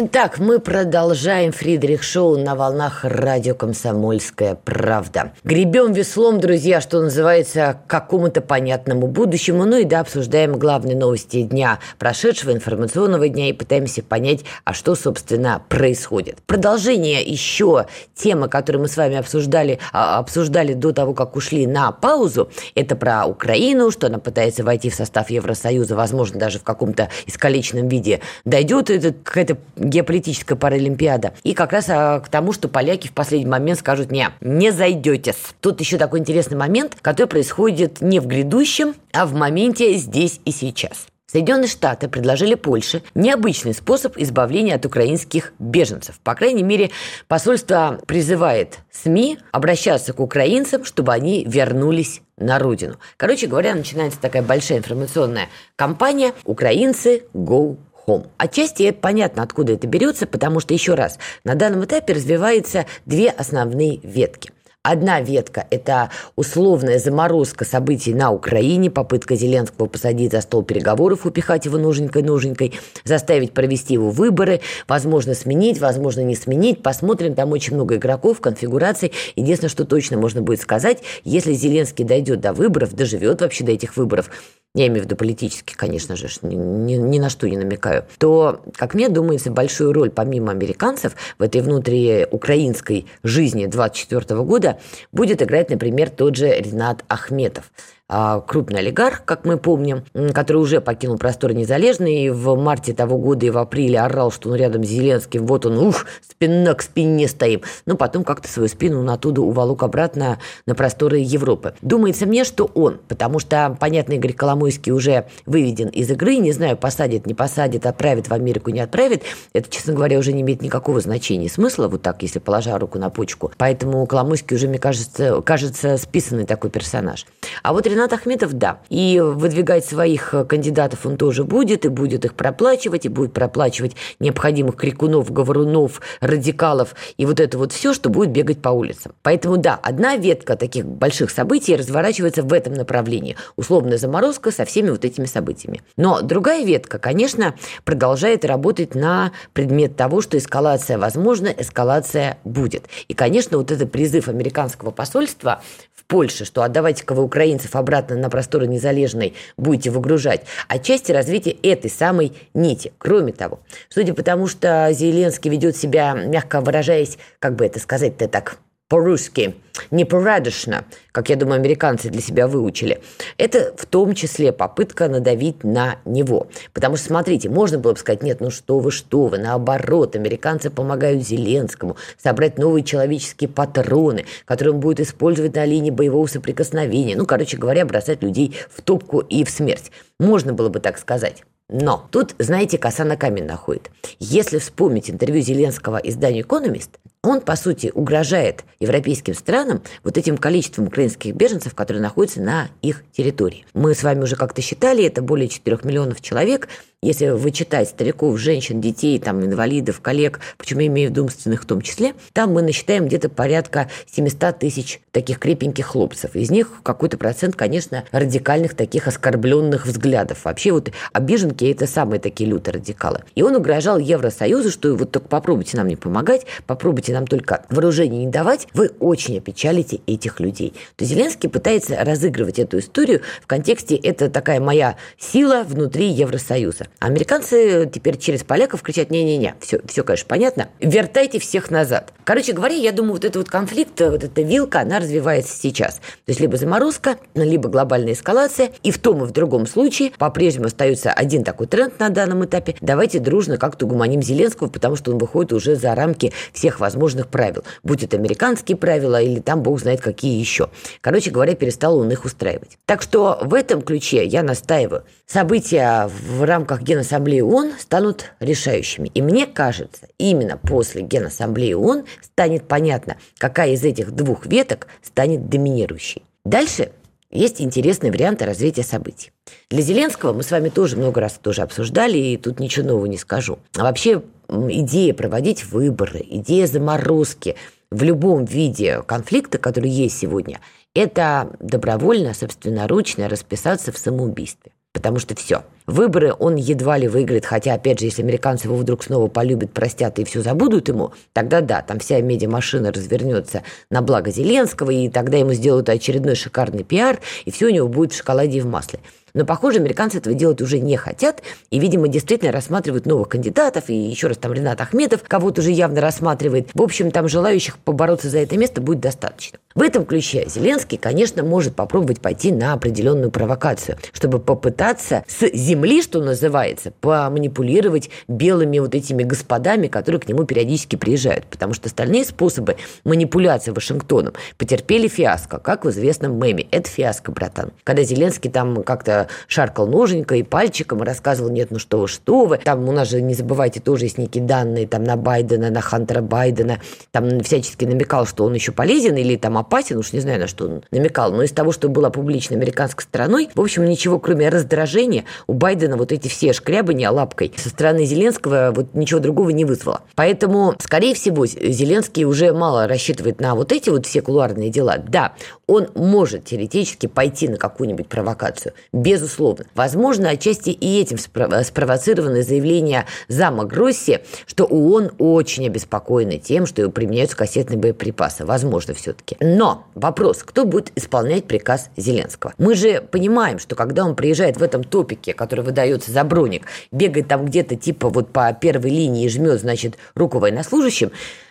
Итак, 0.00 0.38
мы 0.38 0.60
продолжаем 0.60 1.50
Фридрих 1.50 2.04
Шоу 2.04 2.38
на 2.38 2.54
волнах 2.54 3.00
радио 3.02 3.56
«Комсомольская 3.56 4.54
правда». 4.54 5.32
Гребем 5.42 5.92
веслом, 5.92 6.38
друзья, 6.38 6.80
что 6.80 7.02
называется, 7.02 7.80
к 7.84 7.90
какому-то 7.90 8.40
понятному 8.40 9.08
будущему. 9.08 9.64
Ну 9.64 9.78
и 9.78 9.82
да, 9.82 9.98
обсуждаем 9.98 10.52
главные 10.52 10.96
новости 10.96 11.42
дня, 11.42 11.80
прошедшего 11.98 12.52
информационного 12.52 13.28
дня 13.28 13.48
и 13.48 13.52
пытаемся 13.52 14.04
понять, 14.04 14.44
а 14.62 14.72
что, 14.72 14.94
собственно, 14.94 15.62
происходит. 15.68 16.38
Продолжение 16.46 17.20
еще 17.20 17.86
темы, 18.14 18.48
которую 18.48 18.82
мы 18.82 18.88
с 18.88 18.96
вами 18.96 19.16
обсуждали, 19.16 19.80
а, 19.92 20.20
обсуждали 20.20 20.74
до 20.74 20.92
того, 20.92 21.12
как 21.12 21.34
ушли 21.34 21.66
на 21.66 21.90
паузу, 21.90 22.50
это 22.76 22.94
про 22.94 23.26
Украину, 23.26 23.90
что 23.90 24.06
она 24.06 24.20
пытается 24.20 24.62
войти 24.62 24.90
в 24.90 24.94
состав 24.94 25.28
Евросоюза, 25.28 25.96
возможно, 25.96 26.38
даже 26.38 26.60
в 26.60 26.62
каком-то 26.62 27.08
искалеченном 27.26 27.88
виде 27.88 28.20
дойдет 28.44 28.90
это, 28.90 29.12
какая-то 29.12 29.58
геополитическая 29.88 30.56
паралимпиада. 30.56 31.32
И 31.42 31.54
как 31.54 31.72
раз 31.72 31.86
а, 31.88 32.20
к 32.20 32.28
тому, 32.28 32.52
что 32.52 32.68
поляки 32.68 33.08
в 33.08 33.12
последний 33.12 33.50
момент 33.50 33.78
скажут 33.78 34.10
«не, 34.10 34.28
не 34.40 34.70
зайдетесь». 34.70 35.36
Тут 35.60 35.80
еще 35.80 35.98
такой 35.98 36.20
интересный 36.20 36.56
момент, 36.56 36.96
который 37.00 37.26
происходит 37.26 38.00
не 38.00 38.20
в 38.20 38.26
грядущем, 38.26 38.94
а 39.12 39.26
в 39.26 39.34
моменте 39.34 39.94
здесь 39.94 40.40
и 40.44 40.52
сейчас. 40.52 41.06
Соединенные 41.30 41.68
Штаты 41.68 42.08
предложили 42.08 42.54
Польше 42.54 43.02
необычный 43.14 43.74
способ 43.74 44.16
избавления 44.16 44.76
от 44.76 44.86
украинских 44.86 45.52
беженцев. 45.58 46.18
По 46.24 46.34
крайней 46.34 46.62
мере, 46.62 46.90
посольство 47.26 48.00
призывает 48.06 48.78
СМИ 48.90 49.38
обращаться 49.52 50.14
к 50.14 50.20
украинцам, 50.20 50.86
чтобы 50.86 51.12
они 51.12 51.44
вернулись 51.44 52.22
на 52.38 52.58
родину. 52.58 52.96
Короче 53.18 53.46
говоря, 53.46 53.74
начинается 53.74 54.18
такая 54.18 54.42
большая 54.42 54.78
информационная 54.78 55.48
кампания 55.76 56.32
«Украинцы, 56.44 57.24
go 57.34 57.76
home. 58.08 58.26
Отчасти 58.38 58.90
понятно, 58.90 59.42
откуда 59.42 59.74
это 59.74 59.86
берется, 59.86 60.26
потому 60.26 60.60
что, 60.60 60.74
еще 60.74 60.94
раз, 60.94 61.18
на 61.44 61.54
данном 61.54 61.84
этапе 61.84 62.14
развиваются 62.14 62.86
две 63.04 63.28
основные 63.28 64.00
ветки. 64.02 64.50
Одна 64.90 65.20
ветка– 65.20 65.66
это 65.70 66.08
условная 66.34 66.98
заморозка 66.98 67.66
событий 67.66 68.14
на 68.14 68.30
Украине, 68.30 68.90
попытка 68.90 69.36
Зеленского 69.36 69.84
посадить 69.84 70.32
за 70.32 70.40
стол 70.40 70.62
переговоров, 70.62 71.26
упихать 71.26 71.66
его 71.66 71.76
нуженькой-нуженькой, 71.76 72.72
заставить 73.04 73.52
провести 73.52 73.92
его 73.92 74.08
выборы, 74.08 74.62
возможно, 74.86 75.34
сменить, 75.34 75.78
возможно, 75.78 76.22
не 76.22 76.34
сменить. 76.34 76.82
Посмотрим, 76.82 77.34
там 77.34 77.52
очень 77.52 77.74
много 77.74 77.96
игроков, 77.96 78.40
конфигураций. 78.40 79.12
Единственное, 79.36 79.68
что 79.68 79.84
точно 79.84 80.16
можно 80.16 80.40
будет 80.40 80.62
сказать, 80.62 81.02
если 81.22 81.52
Зеленский 81.52 82.06
дойдет 82.06 82.40
до 82.40 82.54
выборов, 82.54 82.94
доживет 82.94 83.42
вообще 83.42 83.64
до 83.64 83.72
этих 83.72 83.94
выборов, 83.98 84.30
я 84.74 84.86
имею 84.86 85.02
в 85.02 85.04
виду 85.06 85.16
политически, 85.16 85.74
конечно 85.74 86.14
же, 86.14 86.28
ни, 86.42 86.54
ни, 86.54 86.94
ни 86.94 87.18
на 87.18 87.30
что 87.30 87.48
не 87.48 87.56
намекаю, 87.56 88.04
то, 88.18 88.60
как 88.76 88.94
мне 88.94 89.08
думается, 89.08 89.50
большую 89.50 89.92
роль 89.92 90.10
помимо 90.10 90.52
американцев 90.52 91.14
в 91.38 91.42
этой 91.42 91.62
внутриукраинской 91.62 93.06
жизни 93.22 93.66
24 93.66 94.40
года 94.42 94.77
будет 95.12 95.42
играть, 95.42 95.70
например, 95.70 96.10
тот 96.10 96.36
же 96.36 96.48
Ренат 96.48 97.04
Ахметов– 97.08 97.70
крупный 98.08 98.80
олигарх, 98.80 99.24
как 99.24 99.44
мы 99.44 99.58
помним, 99.58 100.04
который 100.32 100.58
уже 100.58 100.80
покинул 100.80 101.18
простор 101.18 101.52
незалежный 101.52 102.24
и 102.24 102.30
в 102.30 102.54
марте 102.56 102.94
того 102.94 103.18
года 103.18 103.46
и 103.46 103.50
в 103.50 103.58
апреле 103.58 104.00
орал, 104.00 104.30
что 104.30 104.50
он 104.50 104.56
рядом 104.56 104.84
с 104.84 104.88
Зеленским, 104.88 105.46
вот 105.46 105.66
он, 105.66 105.78
ух, 105.78 106.06
спина 106.28 106.74
к 106.74 106.82
спине 106.82 107.28
стоим. 107.28 107.62
Но 107.84 107.96
потом 107.96 108.24
как-то 108.24 108.48
свою 108.48 108.68
спину 108.68 109.00
он 109.00 109.10
оттуда 109.10 109.42
уволок 109.42 109.82
обратно 109.82 110.38
на 110.66 110.74
просторы 110.74 111.18
Европы. 111.18 111.74
Думается 111.82 112.26
мне, 112.26 112.44
что 112.44 112.70
он, 112.74 112.98
потому 113.08 113.38
что, 113.38 113.76
понятно, 113.78 114.14
Игорь 114.14 114.32
Коломойский 114.32 114.92
уже 114.92 115.26
выведен 115.46 115.88
из 115.88 116.10
игры, 116.10 116.36
не 116.36 116.52
знаю, 116.52 116.76
посадит, 116.76 117.26
не 117.26 117.34
посадит, 117.34 117.84
отправит 117.84 118.28
в 118.28 118.32
Америку, 118.32 118.70
не 118.70 118.80
отправит. 118.80 119.22
Это, 119.52 119.68
честно 119.68 119.92
говоря, 119.92 120.18
уже 120.18 120.32
не 120.32 120.42
имеет 120.42 120.62
никакого 120.62 121.00
значения 121.00 121.48
смысла, 121.48 121.88
вот 121.88 122.02
так, 122.02 122.22
если 122.22 122.38
положа 122.38 122.78
руку 122.78 122.98
на 122.98 123.10
почку. 123.10 123.52
Поэтому 123.58 124.06
Коломойский 124.06 124.56
уже, 124.56 124.68
мне 124.68 124.78
кажется, 124.78 125.42
кажется 125.42 125.98
списанный 125.98 126.46
такой 126.46 126.70
персонаж. 126.70 127.26
А 127.62 127.72
вот 127.72 127.86
Ренат 127.98 128.12
Ахметов– 128.12 128.52
да. 128.54 128.78
И 128.90 129.20
выдвигать 129.20 129.84
своих 129.84 130.32
э, 130.32 130.44
кандидатов 130.44 131.04
он 131.04 131.16
тоже 131.16 131.42
будет, 131.42 131.84
и 131.84 131.88
будет 131.88 132.24
их 132.24 132.34
проплачивать, 132.34 133.06
и 133.06 133.08
будет 133.08 133.32
проплачивать 133.32 133.96
необходимых 134.20 134.76
крикунов, 134.76 135.32
говорунов, 135.32 136.00
радикалов, 136.20 136.94
и 137.16 137.26
вот 137.26 137.40
это 137.40 137.58
вот 137.58 137.72
все, 137.72 137.92
что 137.92 138.08
будет 138.08 138.30
бегать 138.30 138.62
по 138.62 138.68
улицам. 138.68 139.14
Поэтому, 139.22 139.56
да, 139.56 139.76
одна 139.82 140.16
ветка 140.16 140.54
таких 140.54 140.86
больших 140.86 141.32
событий 141.32 141.74
разворачивается 141.74 142.44
в 142.44 142.52
этом 142.52 142.74
направлении. 142.74 143.34
Условная 143.56 143.98
заморозка 143.98 144.52
со 144.52 144.64
всеми 144.64 144.90
вот 144.90 145.04
этими 145.04 145.24
событиями. 145.24 145.82
Но 145.96 146.22
другая 146.22 146.64
ветка, 146.64 147.00
конечно, 147.00 147.56
продолжает 147.84 148.44
работать 148.44 148.94
на 148.94 149.32
предмет 149.54 149.96
того, 149.96 150.20
что 150.20 150.38
эскалация 150.38 150.98
возможна, 150.98 151.48
эскалация 151.48 152.38
будет. 152.44 152.84
И, 153.08 153.14
конечно, 153.14 153.58
вот 153.58 153.72
этот 153.72 153.90
призыв 153.90 154.28
американского 154.28 154.92
посольства 154.92 155.62
в 155.92 156.04
Польше, 156.04 156.44
что 156.44 156.62
отдавайте-ка 156.62 157.14
вы 157.14 157.24
украинцев 157.24 157.74
обратно 157.74 157.87
на 158.14 158.30
просторы 158.30 158.66
незалежной 158.66 159.34
будете 159.56 159.90
выгружать, 159.90 160.42
отчасти 160.68 161.12
развитие 161.12 161.54
этой 161.62 161.90
самой 161.90 162.32
нити. 162.54 162.92
Кроме 162.98 163.32
того, 163.32 163.60
судя 163.88 164.14
по 164.14 164.22
тому, 164.22 164.46
что 164.46 164.88
Зеленский 164.92 165.50
ведет 165.50 165.76
себя, 165.76 166.14
мягко 166.14 166.60
выражаясь, 166.60 167.18
как 167.38 167.56
бы 167.56 167.66
это 167.66 167.80
сказать-то 167.80 168.28
так, 168.28 168.58
по-русски, 168.88 169.54
непорядочно, 169.90 170.84
как, 171.12 171.28
я 171.28 171.36
думаю, 171.36 171.60
американцы 171.60 172.08
для 172.08 172.22
себя 172.22 172.46
выучили, 172.46 173.00
это 173.36 173.74
в 173.76 173.84
том 173.86 174.14
числе 174.14 174.52
попытка 174.52 175.08
надавить 175.08 175.62
на 175.62 175.96
него. 176.06 176.48
Потому 176.72 176.96
что, 176.96 177.06
смотрите, 177.06 177.50
можно 177.50 177.78
было 177.78 177.92
бы 177.92 177.98
сказать, 177.98 178.22
нет, 178.22 178.40
ну 178.40 178.50
что 178.50 178.78
вы, 178.78 178.90
что 178.90 179.26
вы, 179.26 179.38
наоборот, 179.38 180.16
американцы 180.16 180.70
помогают 180.70 181.26
Зеленскому 181.26 181.96
собрать 182.16 182.58
новые 182.58 182.82
человеческие 182.82 183.48
патроны, 183.48 184.24
которые 184.46 184.74
он 184.74 184.80
будет 184.80 185.00
использовать 185.00 185.54
на 185.54 185.64
линии 185.64 185.90
боевого 185.90 186.26
соприкосновения. 186.26 187.16
Ну, 187.16 187.26
короче 187.26 187.56
говоря, 187.56 187.84
бросать 187.84 188.22
людей 188.22 188.56
в 188.70 188.80
топку 188.80 189.20
и 189.20 189.44
в 189.44 189.50
смерть. 189.50 189.92
Можно 190.18 190.54
было 190.54 190.70
бы 190.70 190.80
так 190.80 190.98
сказать. 190.98 191.44
Но 191.70 192.08
тут, 192.10 192.34
знаете, 192.38 192.78
коса 192.78 193.04
на 193.04 193.18
камень 193.18 193.44
находит. 193.44 193.90
Если 194.18 194.58
вспомнить 194.58 195.10
интервью 195.10 195.42
Зеленского 195.42 195.98
изданию 195.98 196.44
«Экономист», 196.44 196.98
он, 197.22 197.40
по 197.40 197.56
сути, 197.56 197.90
угрожает 197.94 198.64
европейским 198.80 199.34
странам 199.34 199.82
вот 200.04 200.16
этим 200.16 200.38
количеством 200.38 200.86
украинских 200.86 201.34
беженцев, 201.34 201.74
которые 201.74 202.00
находятся 202.00 202.40
на 202.40 202.68
их 202.80 203.02
территории. 203.12 203.66
Мы 203.74 203.94
с 203.94 204.02
вами 204.02 204.22
уже 204.22 204.36
как-то 204.36 204.62
считали, 204.62 205.04
это 205.04 205.20
более 205.20 205.48
4 205.48 205.78
миллионов 205.82 206.20
человек. 206.20 206.68
Если 207.00 207.28
вычитать 207.28 207.88
стариков, 207.88 208.38
женщин, 208.38 208.80
детей, 208.80 209.18
там, 209.20 209.44
инвалидов, 209.44 210.00
коллег, 210.00 210.40
почему 210.56 210.80
я 210.80 210.86
имею 210.88 211.08
в 211.08 211.12
виду 211.12 211.24
умственных 211.24 211.62
в 211.62 211.66
том 211.66 211.80
числе, 211.80 212.14
там 212.32 212.52
мы 212.52 212.62
насчитаем 212.62 213.06
где-то 213.06 213.28
порядка 213.28 213.88
700 214.10 214.58
тысяч 214.58 215.00
таких 215.12 215.38
крепеньких 215.38 215.86
хлопцев. 215.86 216.34
Из 216.34 216.50
них 216.50 216.70
какой-то 216.82 217.16
процент, 217.16 217.54
конечно, 217.54 218.04
радикальных 218.10 218.74
таких 218.74 219.06
оскорбленных 219.06 219.86
взглядов. 219.86 220.44
Вообще 220.44 220.72
вот 220.72 220.90
обиженки– 221.12 221.57
это 221.66 221.86
самые 221.86 222.20
такие 222.20 222.48
лютые 222.48 222.74
радикалы. 222.74 223.20
И 223.34 223.42
он 223.42 223.56
угрожал 223.56 223.98
Евросоюзу, 223.98 224.70
что 224.70 224.94
вот 224.94 225.10
только 225.10 225.28
попробуйте 225.28 225.76
нам 225.76 225.88
не 225.88 225.96
помогать, 225.96 226.46
попробуйте 226.66 227.12
нам 227.12 227.26
только 227.26 227.64
вооружение 227.70 228.24
не 228.24 228.30
давать, 228.30 228.66
вы 228.74 228.90
очень 229.00 229.38
опечалите 229.38 230.00
этих 230.06 230.40
людей. 230.40 230.74
То 230.96 231.04
Зеленский 231.04 231.48
пытается 231.48 231.96
разыгрывать 232.04 232.58
эту 232.58 232.78
историю 232.78 233.22
в 233.42 233.46
контексте 233.46 233.96
«это 233.96 234.30
такая 234.30 234.60
моя 234.60 234.96
сила 235.18 235.64
внутри 235.66 236.08
Евросоюза». 236.08 236.86
Американцы 236.98 237.90
теперь 237.92 238.18
через 238.18 238.44
поляков 238.44 238.82
кричат 238.82 239.10
«не-не-не». 239.10 239.54
Все, 239.60 239.80
все, 239.86 240.04
конечно, 240.04 240.26
понятно. 240.28 240.68
Вертайте 240.80 241.38
всех 241.38 241.70
назад. 241.70 242.12
Короче 242.24 242.52
говоря, 242.52 242.74
я 242.74 242.92
думаю, 242.92 243.14
вот 243.14 243.24
этот 243.24 243.36
вот 243.36 243.48
конфликт, 243.48 244.00
вот 244.00 244.24
эта 244.24 244.42
вилка, 244.42 244.80
она 244.80 245.00
развивается 245.00 245.56
сейчас. 245.56 245.96
То 245.96 246.28
есть 246.28 246.40
либо 246.40 246.56
заморозка, 246.56 247.16
либо 247.34 247.68
глобальная 247.68 248.12
эскалация. 248.12 248.70
И 248.82 248.90
в 248.90 248.98
том 248.98 249.24
и 249.24 249.26
в 249.26 249.32
другом 249.32 249.66
случае 249.66 250.12
по-прежнему 250.18 250.66
остается 250.66 251.12
один 251.12 251.44
такой 251.48 251.66
тренд 251.66 251.98
на 251.98 252.10
данном 252.10 252.44
этапе. 252.44 252.74
Давайте 252.82 253.20
дружно 253.20 253.56
как-то 253.56 253.86
угуманим 253.86 254.20
Зеленского, 254.20 254.68
потому 254.68 254.96
что 254.96 255.12
он 255.12 255.18
выходит 255.18 255.54
уже 255.54 255.76
за 255.76 255.94
рамки 255.94 256.30
всех 256.52 256.78
возможных 256.78 257.28
правил. 257.28 257.64
Будь 257.82 258.02
это 258.02 258.18
американские 258.18 258.76
правила 258.76 259.18
или 259.18 259.40
там 259.40 259.62
бог 259.62 259.80
знает 259.80 260.02
какие 260.02 260.38
еще. 260.38 260.68
Короче 261.00 261.30
говоря, 261.30 261.54
перестал 261.54 261.98
он 261.98 262.10
их 262.10 262.26
устраивать. 262.26 262.76
Так 262.84 263.00
что 263.00 263.38
в 263.40 263.54
этом 263.54 263.80
ключе 263.80 264.26
я 264.26 264.42
настаиваю. 264.42 265.04
События 265.24 266.10
в 266.28 266.42
рамках 266.42 266.82
Генассамблеи 266.82 267.40
ООН 267.40 267.72
станут 267.78 268.32
решающими. 268.40 269.08
И 269.14 269.22
мне 269.22 269.46
кажется, 269.46 270.06
именно 270.18 270.58
после 270.58 271.00
Генассамблеи 271.00 271.72
ООН 271.72 272.04
станет 272.20 272.68
понятно, 272.68 273.16
какая 273.38 273.70
из 273.70 273.82
этих 273.84 274.10
двух 274.10 274.44
веток 274.44 274.86
станет 275.02 275.48
доминирующей. 275.48 276.24
Дальше 276.44 276.92
есть 277.30 277.60
интересные 277.60 278.10
варианты 278.10 278.46
развития 278.46 278.82
событий. 278.82 279.32
Для 279.70 279.82
Зеленского 279.82 280.32
мы 280.32 280.42
с 280.42 280.50
вами 280.50 280.68
тоже 280.70 280.96
много 280.96 281.20
раз 281.20 281.38
тоже 281.42 281.62
обсуждали, 281.62 282.16
и 282.16 282.36
тут 282.36 282.58
ничего 282.60 282.88
нового 282.88 283.06
не 283.06 283.18
скажу. 283.18 283.58
А 283.76 283.82
вообще 283.82 284.22
идея 284.48 285.12
проводить 285.14 285.64
выборы, 285.66 286.20
идея 286.22 286.66
заморозки 286.66 287.56
в 287.90 288.02
любом 288.02 288.44
виде 288.44 289.02
конфликта, 289.02 289.58
который 289.58 289.90
есть 289.90 290.18
сегодня, 290.18 290.60
это 290.94 291.50
добровольно, 291.60 292.34
собственноручно 292.34 293.28
расписаться 293.28 293.92
в 293.92 293.98
самоубийстве. 293.98 294.72
Потому 294.92 295.18
что 295.18 295.34
все– 295.34 295.64
Выборы 295.88 296.34
он 296.38 296.56
едва 296.56 296.98
ли 296.98 297.08
выиграет, 297.08 297.46
хотя, 297.46 297.72
опять 297.72 297.98
же, 297.98 298.04
если 298.04 298.20
американцы 298.20 298.66
его 298.66 298.76
вдруг 298.76 299.02
снова 299.02 299.28
полюбят, 299.28 299.72
простят 299.72 300.18
и 300.18 300.24
все 300.24 300.42
забудут 300.42 300.88
ему, 300.88 301.12
тогда 301.32 301.62
да, 301.62 301.80
там 301.80 301.98
вся 301.98 302.20
медиамашина 302.20 302.92
развернется 302.92 303.62
на 303.90 304.02
благо 304.02 304.30
Зеленского, 304.30 304.90
и 304.90 305.08
тогда 305.08 305.38
ему 305.38 305.54
сделают 305.54 305.88
очередной 305.88 306.34
шикарный 306.34 306.84
пиар, 306.84 307.20
и 307.46 307.50
все 307.50 307.68
у 307.68 307.70
него 307.70 307.88
будет 307.88 308.12
в 308.12 308.18
шоколаде 308.18 308.58
и 308.58 308.60
в 308.60 308.66
масле. 308.66 309.00
Но, 309.32 309.46
похоже, 309.46 309.78
американцы 309.78 310.18
этого 310.18 310.34
делать 310.34 310.60
уже 310.60 310.78
не 310.78 310.98
хотят, 310.98 311.42
и, 311.70 311.78
видимо, 311.78 312.08
действительно 312.08 312.52
рассматривают 312.52 313.06
новых 313.06 313.30
кандидатов, 313.30 313.88
и 313.88 313.94
еще 313.94 314.26
раз 314.26 314.36
там 314.36 314.52
Ренат 314.52 314.82
Ахметов 314.82 315.22
кого-то 315.26 315.62
уже 315.62 315.70
явно 315.70 316.02
рассматривает. 316.02 316.68
В 316.74 316.82
общем, 316.82 317.10
там 317.12 317.28
желающих 317.28 317.78
побороться 317.78 318.28
за 318.28 318.40
это 318.40 318.58
место 318.58 318.82
будет 318.82 319.00
достаточно. 319.00 319.58
В 319.78 319.82
этом 319.82 320.04
ключе 320.04 320.44
Зеленский, 320.48 320.98
конечно, 320.98 321.44
может 321.44 321.76
попробовать 321.76 322.20
пойти 322.20 322.50
на 322.50 322.72
определенную 322.72 323.30
провокацию, 323.30 323.96
чтобы 324.12 324.40
попытаться 324.40 325.22
с 325.28 325.48
земли, 325.56 326.02
что 326.02 326.20
называется, 326.20 326.90
поманипулировать 327.00 328.10
белыми 328.26 328.80
вот 328.80 328.96
этими 328.96 329.22
господами, 329.22 329.86
которые 329.86 330.20
к 330.20 330.28
нему 330.28 330.42
периодически 330.42 330.96
приезжают. 330.96 331.46
Потому 331.46 331.74
что 331.74 331.86
остальные 331.86 332.24
способы 332.24 332.74
манипуляции 333.04 333.70
Вашингтоном 333.70 334.32
потерпели 334.56 335.06
фиаско, 335.06 335.60
как 335.60 335.84
в 335.84 335.90
известном 335.90 336.36
меме. 336.40 336.66
Это 336.72 336.90
фиаско, 336.90 337.30
братан. 337.30 337.70
Когда 337.84 338.02
Зеленский 338.02 338.50
там 338.50 338.82
как-то 338.82 339.28
шаркал 339.46 339.86
ноженькой 339.86 340.40
и 340.40 340.42
пальчиком 340.42 341.04
и 341.04 341.06
рассказывал, 341.06 341.52
нет, 341.52 341.70
ну 341.70 341.78
что 341.78 342.00
вы, 342.00 342.08
что 342.08 342.46
вы. 342.46 342.58
Там 342.58 342.88
у 342.88 342.90
нас 342.90 343.10
же, 343.10 343.22
не 343.22 343.34
забывайте, 343.34 343.78
тоже 343.78 344.06
есть 344.06 344.18
некие 344.18 344.42
данные 344.42 344.88
там 344.88 345.04
на 345.04 345.14
Байдена, 345.14 345.70
на 345.70 345.82
Хантера 345.82 346.20
Байдена. 346.20 346.80
Там 347.12 347.38
всячески 347.42 347.84
намекал, 347.84 348.26
что 348.26 348.44
он 348.44 348.54
еще 348.54 348.72
полезен 348.72 349.14
или 349.14 349.36
там 349.36 349.56
опасен, 349.68 349.98
уж 349.98 350.14
не 350.14 350.20
знаю, 350.20 350.40
на 350.40 350.46
что 350.46 350.64
он 350.64 350.82
намекал, 350.90 351.30
но 351.30 351.42
из 351.42 351.52
того, 351.52 351.72
что 351.72 351.90
было 351.90 352.08
публично 352.08 352.56
американской 352.56 353.04
стороной, 353.04 353.50
в 353.54 353.60
общем, 353.60 353.84
ничего, 353.84 354.18
кроме 354.18 354.48
раздражения, 354.48 355.24
у 355.46 355.52
Байдена 355.52 355.96
вот 355.98 356.10
эти 356.10 356.28
все 356.28 356.54
шкрябания 356.54 357.10
лапкой 357.10 357.52
со 357.56 357.68
стороны 357.68 358.06
Зеленского 358.06 358.72
вот 358.74 358.94
ничего 358.94 359.20
другого 359.20 359.50
не 359.50 359.66
вызвало. 359.66 360.00
Поэтому, 360.14 360.74
скорее 360.80 361.14
всего, 361.14 361.44
Зеленский 361.46 362.24
уже 362.24 362.54
мало 362.54 362.88
рассчитывает 362.88 363.40
на 363.40 363.54
вот 363.54 363.72
эти 363.72 363.90
вот 363.90 364.06
все 364.06 364.22
кулуарные 364.22 364.70
дела. 364.70 364.96
Да, 364.96 365.34
он 365.66 365.88
может 365.94 366.46
теоретически 366.46 367.06
пойти 367.06 367.48
на 367.48 367.58
какую-нибудь 367.58 368.08
провокацию, 368.08 368.72
безусловно. 368.94 369.66
Возможно, 369.74 370.30
отчасти 370.30 370.70
и 370.70 370.98
этим 370.98 371.18
спровоцировано 371.18 372.42
заявление 372.42 373.04
зама 373.28 373.64
Гросси, 373.64 374.20
что 374.46 374.64
ООН 374.64 375.12
очень 375.18 375.66
обеспокоены 375.66 376.38
тем, 376.38 376.64
что 376.64 376.88
применяются 376.88 377.36
кассетные 377.36 377.78
боеприпасы. 377.78 378.46
Возможно, 378.46 378.94
все-таки. 378.94 379.36
Но 379.58 379.86
вопрос, 379.96 380.44
кто 380.44 380.64
будет 380.64 380.92
исполнять 380.94 381.46
приказ 381.46 381.90
Зеленского? 381.96 382.54
Мы 382.58 382.76
же 382.76 383.00
понимаем, 383.00 383.58
что 383.58 383.74
когда 383.74 384.04
он 384.04 384.14
приезжает 384.14 384.56
в 384.56 384.62
этом 384.62 384.84
топике, 384.84 385.34
который 385.34 385.64
выдается 385.64 386.12
за 386.12 386.22
броник, 386.22 386.66
бегает 386.92 387.26
там 387.26 387.44
где-то 387.44 387.74
типа 387.74 388.08
вот 388.08 388.30
по 388.30 388.52
первой 388.52 388.90
линии 388.90 389.24
и 389.24 389.28
жмет, 389.28 389.60
значит, 389.60 389.98
руку 390.14 390.38
военнослужащим, 390.38 391.10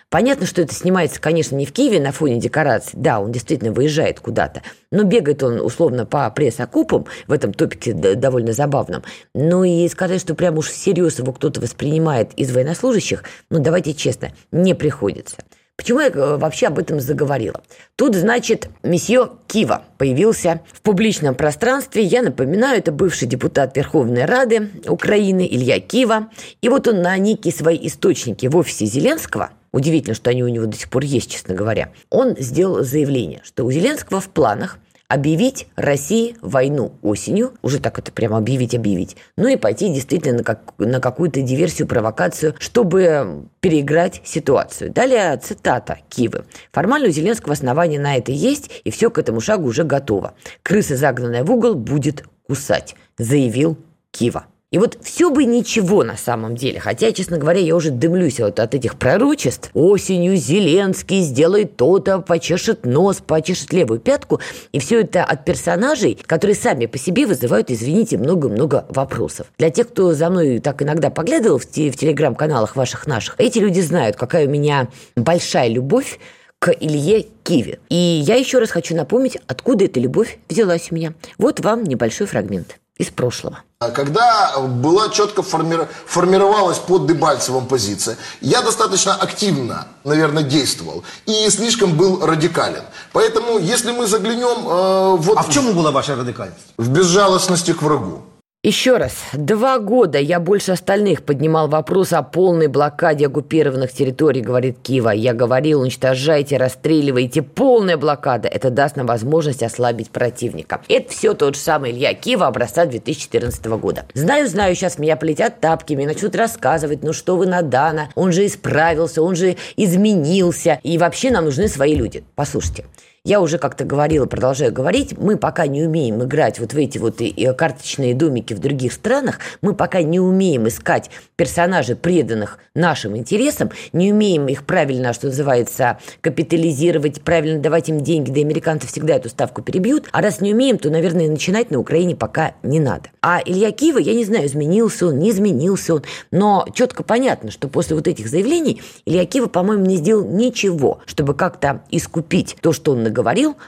Понятно, 0.10 0.46
что 0.46 0.62
это 0.62 0.74
снимается, 0.74 1.20
конечно, 1.20 1.58
не 1.58 1.66
в 1.66 1.74
Киеве 1.74 2.00
на 2.00 2.14
фоне 2.14 2.40
декораций. 2.40 2.92
Да, 2.94 3.20
он 3.20 3.34
действительно 3.34 3.74
выезжает 3.74 4.22
куда-то. 4.22 4.62
Но 4.90 5.04
бегает 5.04 5.44
он 5.44 5.60
условно 5.60 6.06
по 6.06 6.32
пресс-окупам 6.32 7.08
в 7.28 7.34
этом 7.34 7.52
топике 7.54 7.92
довольно 7.92 8.54
забавном. 8.54 9.04
Ну 9.34 9.66
и 9.66 9.86
сказать, 9.90 10.22
что 10.22 10.34
прям 10.34 10.58
уж 10.58 10.68
всерьез 10.70 11.20
его 11.20 11.34
кто-то 11.34 11.60
воспринимает 11.60 12.32
из 12.36 12.54
военнослужащих, 12.54 13.26
ну 13.50 13.60
давайте 13.60 13.94
честно, 13.94 14.30
не 14.54 14.76
приходится. 14.76 15.44
Почему 15.78 16.00
я 16.00 16.08
э, 16.08 16.38
вообще 16.38 16.68
об 16.68 16.80
этом 16.80 17.00
заговорила? 17.00 17.62
Тут, 17.96 18.16
значит, 18.16 18.68
месье 18.82 19.30
Кива 19.48 19.84
появился 20.00 20.62
в 20.74 20.82
публичном 20.82 21.36
пространстве. 21.36 22.02
Я 22.02 22.24
напоминаю, 22.24 22.80
это 22.80 22.92
бывший 22.92 23.28
депутат 23.28 23.78
Верховной 23.78 24.26
Рады 24.26 24.72
Украины 24.88 25.48
Илья 25.50 25.80
Кива. 25.80 26.30
И 26.62 26.70
вот 26.70 26.88
он 26.88 27.04
на 27.04 27.16
некие 27.18 27.54
свои 27.54 27.78
источники 27.88 28.48
в 28.48 28.58
офисе 28.58 28.86
Зеленского 28.86 29.52
Удивительно, 29.74 30.16
что 30.16 30.30
они 30.30 30.44
у 30.44 30.48
него 30.48 30.66
до 30.66 30.76
сих 30.76 30.90
пор 30.90 31.04
есть, 31.04 31.30
честно 31.30 31.54
говоря. 31.54 31.92
Он 32.10 32.36
сделал 32.40 32.84
заявление, 32.84 33.42
что 33.44 33.64
у 33.64 33.72
Зеленского 33.72 34.22
в 34.22 34.30
планах 34.30 34.80
объявить 35.08 35.68
России 35.76 36.36
войну 36.42 36.94
осенью, 37.02 37.54
уже 37.62 37.80
так 37.80 37.98
это 38.00 38.12
прямо 38.12 38.38
объявить-объявить, 38.38 39.16
ну 39.38 39.48
и 39.48 39.56
пойти 39.56 39.90
действительно 39.90 40.40
на, 40.40 40.44
как, 40.44 40.74
на 40.78 41.00
какую-то 41.00 41.42
диверсию, 41.42 41.88
провокацию, 41.88 42.56
чтобы 42.60 43.46
переиграть 43.60 44.22
ситуацию. 44.26 44.92
Далее 44.92 45.38
цитата 45.38 46.00
Кивы. 46.10 46.46
Формально 46.72 47.08
у 47.08 47.12
Зеленского 47.12 47.54
основания 47.54 48.00
на 48.00 48.16
это 48.18 48.32
есть, 48.32 48.70
и 48.84 48.92
все 48.92 49.10
к 49.10 49.18
этому 49.18 49.40
шагу 49.40 49.68
уже 49.68 49.84
готово. 49.84 50.34
Крыса, 50.64 50.98
загнанная 50.98 51.44
в 51.44 51.52
угол, 51.52 51.76
будет 51.76 52.26
кусать, 52.48 52.96
заявил 53.18 53.78
Кива. 54.12 54.48
И 54.70 54.80
вот 54.80 54.98
все 55.02 55.30
бы 55.30 55.46
ничего 55.46 56.04
на 56.04 56.18
самом 56.18 56.56
деле. 56.56 56.82
Хотя, 56.82 57.14
честно 57.14 57.38
говоря, 57.38 57.62
я 57.62 57.74
уже 57.74 57.90
дымлюсь 57.90 58.42
вот 58.42 58.60
от 58.60 58.76
этих 58.76 58.98
пророчеств. 58.98 59.70
Осенью 59.74 60.36
Зеленский 60.36 61.22
сделает 61.22 61.78
то-то, 61.78 62.20
почешет 62.20 62.86
нос, 62.86 63.24
почешет 63.26 63.72
левую 63.72 64.02
пятку. 64.02 64.42
И 64.74 64.80
все 64.80 65.00
это 65.02 65.24
от 65.24 65.46
персонажей, 65.46 66.20
которые 66.22 66.56
сами 66.58 66.86
по 66.86 66.98
себе 66.98 67.26
вызывают, 67.26 67.72
извините, 67.72 68.18
много-много 68.18 68.86
вопросов. 68.90 69.48
Для 69.58 69.70
тех, 69.70 69.88
кто 69.88 70.14
за 70.14 70.30
мной 70.30 70.60
так 70.60 70.82
иногда 70.82 71.12
поглядывал 71.12 71.60
в, 71.60 71.66
те, 71.66 71.90
в 71.90 71.96
телеграм-каналах 71.96 72.76
ваших 72.76 73.08
наших, 73.08 73.36
эти 73.38 73.60
люди 73.60 73.80
знают, 73.80 74.18
какая 74.18 74.48
у 74.48 74.50
меня 74.50 74.90
большая 75.16 75.70
любовь 75.70 76.20
к 76.60 76.74
Илье 76.78 77.26
Киви. 77.44 77.80
И 77.88 77.96
я 77.96 78.36
еще 78.36 78.60
раз 78.60 78.72
хочу 78.72 78.98
напомнить, 78.98 79.38
откуда 79.48 79.86
эта 79.86 80.02
любовь 80.02 80.40
взялась 80.50 80.92
у 80.92 80.96
меня. 80.96 81.14
Вот 81.38 81.62
вам 81.62 81.86
небольшой 81.86 82.28
фрагмент 82.28 82.78
из 82.98 83.10
прошлого. 83.10 83.60
А 83.80 83.92
когда 83.92 84.58
была 84.60 85.10
четко 85.10 85.44
форми... 85.44 85.78
формировалась 86.06 86.80
под 86.80 87.06
Дебальцевым 87.06 87.68
позиция, 87.68 88.18
я 88.42 88.62
достаточно 88.62 89.14
активно, 89.16 89.88
наверное, 90.04 90.44
действовал 90.44 91.04
и 91.26 91.50
слишком 91.50 91.96
был 91.96 92.26
радикален. 92.26 92.84
Поэтому, 93.14 93.60
если 93.60 93.92
мы 93.92 94.08
заглянем... 94.08 94.68
Э, 94.68 95.16
вот 95.18 95.38
а 95.38 95.44
в 95.44 95.50
чем 95.52 95.74
была 95.76 95.92
ваша 95.92 96.16
радикальность? 96.16 96.74
В 96.78 96.90
безжалостности 96.90 97.74
к 97.74 97.82
врагу. 97.84 98.24
Еще 98.68 98.98
раз, 98.98 99.14
два 99.32 99.80
года 99.80 100.20
я 100.20 100.42
больше 100.42 100.74
остальных 100.74 101.24
поднимал 101.24 101.70
вопрос 101.70 102.12
о 102.12 102.22
полной 102.22 102.68
блокаде 102.68 103.28
оккупированных 103.28 103.94
территорий, 103.94 104.42
говорит 104.42 104.80
Кива. 104.84 105.12
Я 105.12 105.34
говорил, 105.34 105.80
уничтожайте, 105.80 106.58
расстреливайте, 106.58 107.44
полная 107.44 107.96
блокада. 107.96 108.50
Это 108.50 108.70
даст 108.70 108.98
нам 108.98 109.06
возможность 109.06 109.64
ослабить 109.64 110.10
противника. 110.10 110.82
Это 110.90 111.10
все 111.10 111.34
тот 111.34 111.56
же 111.56 111.62
самый 111.62 111.92
Илья 111.92 112.14
Кива 112.14 112.48
образца 112.48 112.86
2014 112.86 113.66
года. 113.68 114.06
Знаю, 114.14 114.50
знаю, 114.50 114.76
сейчас 114.76 115.00
меня 115.00 115.16
полетят 115.16 115.62
тапки, 115.62 115.94
мне 115.94 116.06
начнут 116.06 116.36
рассказывать, 116.36 117.04
ну 117.04 117.14
что 117.14 117.38
вы 117.38 117.46
Надана, 117.46 118.10
он 118.16 118.34
же 118.34 118.46
исправился, 118.46 119.22
он 119.22 119.38
же 119.38 119.56
изменился, 119.78 120.82
и 120.84 120.98
вообще 120.98 121.32
нам 121.32 121.46
нужны 121.46 121.70
свои 121.70 121.96
люди. 121.96 122.26
Послушайте, 122.36 122.84
я 123.28 123.42
уже 123.42 123.58
как-то 123.58 123.84
говорила, 123.84 124.26
продолжаю 124.26 124.72
говорить, 124.72 125.18
мы 125.18 125.36
пока 125.36 125.68
не 125.68 125.84
умеем 125.84 126.24
играть 126.24 126.60
вот 126.60 126.72
в 126.72 126.78
эти 126.78 126.98
вот 126.98 127.20
карточные 127.58 128.16
домики 128.16 128.54
в 128.54 128.60
других 128.60 128.94
странах, 128.94 129.40
мы 129.62 129.76
пока 129.76 130.02
не 130.02 130.22
умеем 130.22 130.70
искать 130.70 131.10
персонажей, 131.36 131.98
преданных 131.98 132.58
нашим 132.74 133.18
интересам, 133.18 133.70
не 133.92 134.14
умеем 134.14 134.48
их 134.48 134.66
правильно, 134.66 135.12
что 135.12 135.28
называется, 135.28 135.98
капитализировать, 136.22 137.22
правильно 137.22 137.60
давать 137.60 137.90
им 137.90 138.00
деньги, 138.00 138.32
да 138.32 138.40
американцы 138.40 138.88
всегда 138.88 139.16
эту 139.16 139.28
ставку 139.28 139.62
перебьют, 139.62 140.08
а 140.14 140.22
раз 140.22 140.40
не 140.40 140.54
умеем, 140.54 140.78
то, 140.78 140.90
наверное, 140.90 141.30
начинать 141.30 141.70
на 141.70 141.80
Украине 141.80 142.16
пока 142.16 142.54
не 142.64 142.80
надо. 142.80 143.10
А 143.22 143.42
Илья 143.46 143.72
Киева, 143.72 143.98
я 143.98 144.14
не 144.14 144.24
знаю, 144.24 144.46
изменился 144.46 145.08
он, 145.08 145.20
не 145.20 145.32
изменился 145.32 145.96
он, 145.96 146.04
но 146.32 146.66
четко 146.74 147.04
понятно, 147.04 147.52
что 147.52 147.68
после 147.68 147.98
вот 147.98 148.08
этих 148.08 148.30
заявлений 148.30 148.82
Илья 149.06 149.26
Киева, 149.26 149.48
по-моему, 149.48 149.86
не 149.86 149.98
сделал 149.98 150.24
ничего, 150.24 151.02
чтобы 151.06 151.34
как-то 151.34 151.82
искупить 151.92 152.56
то, 152.62 152.72
что 152.72 152.94
он 152.94 153.04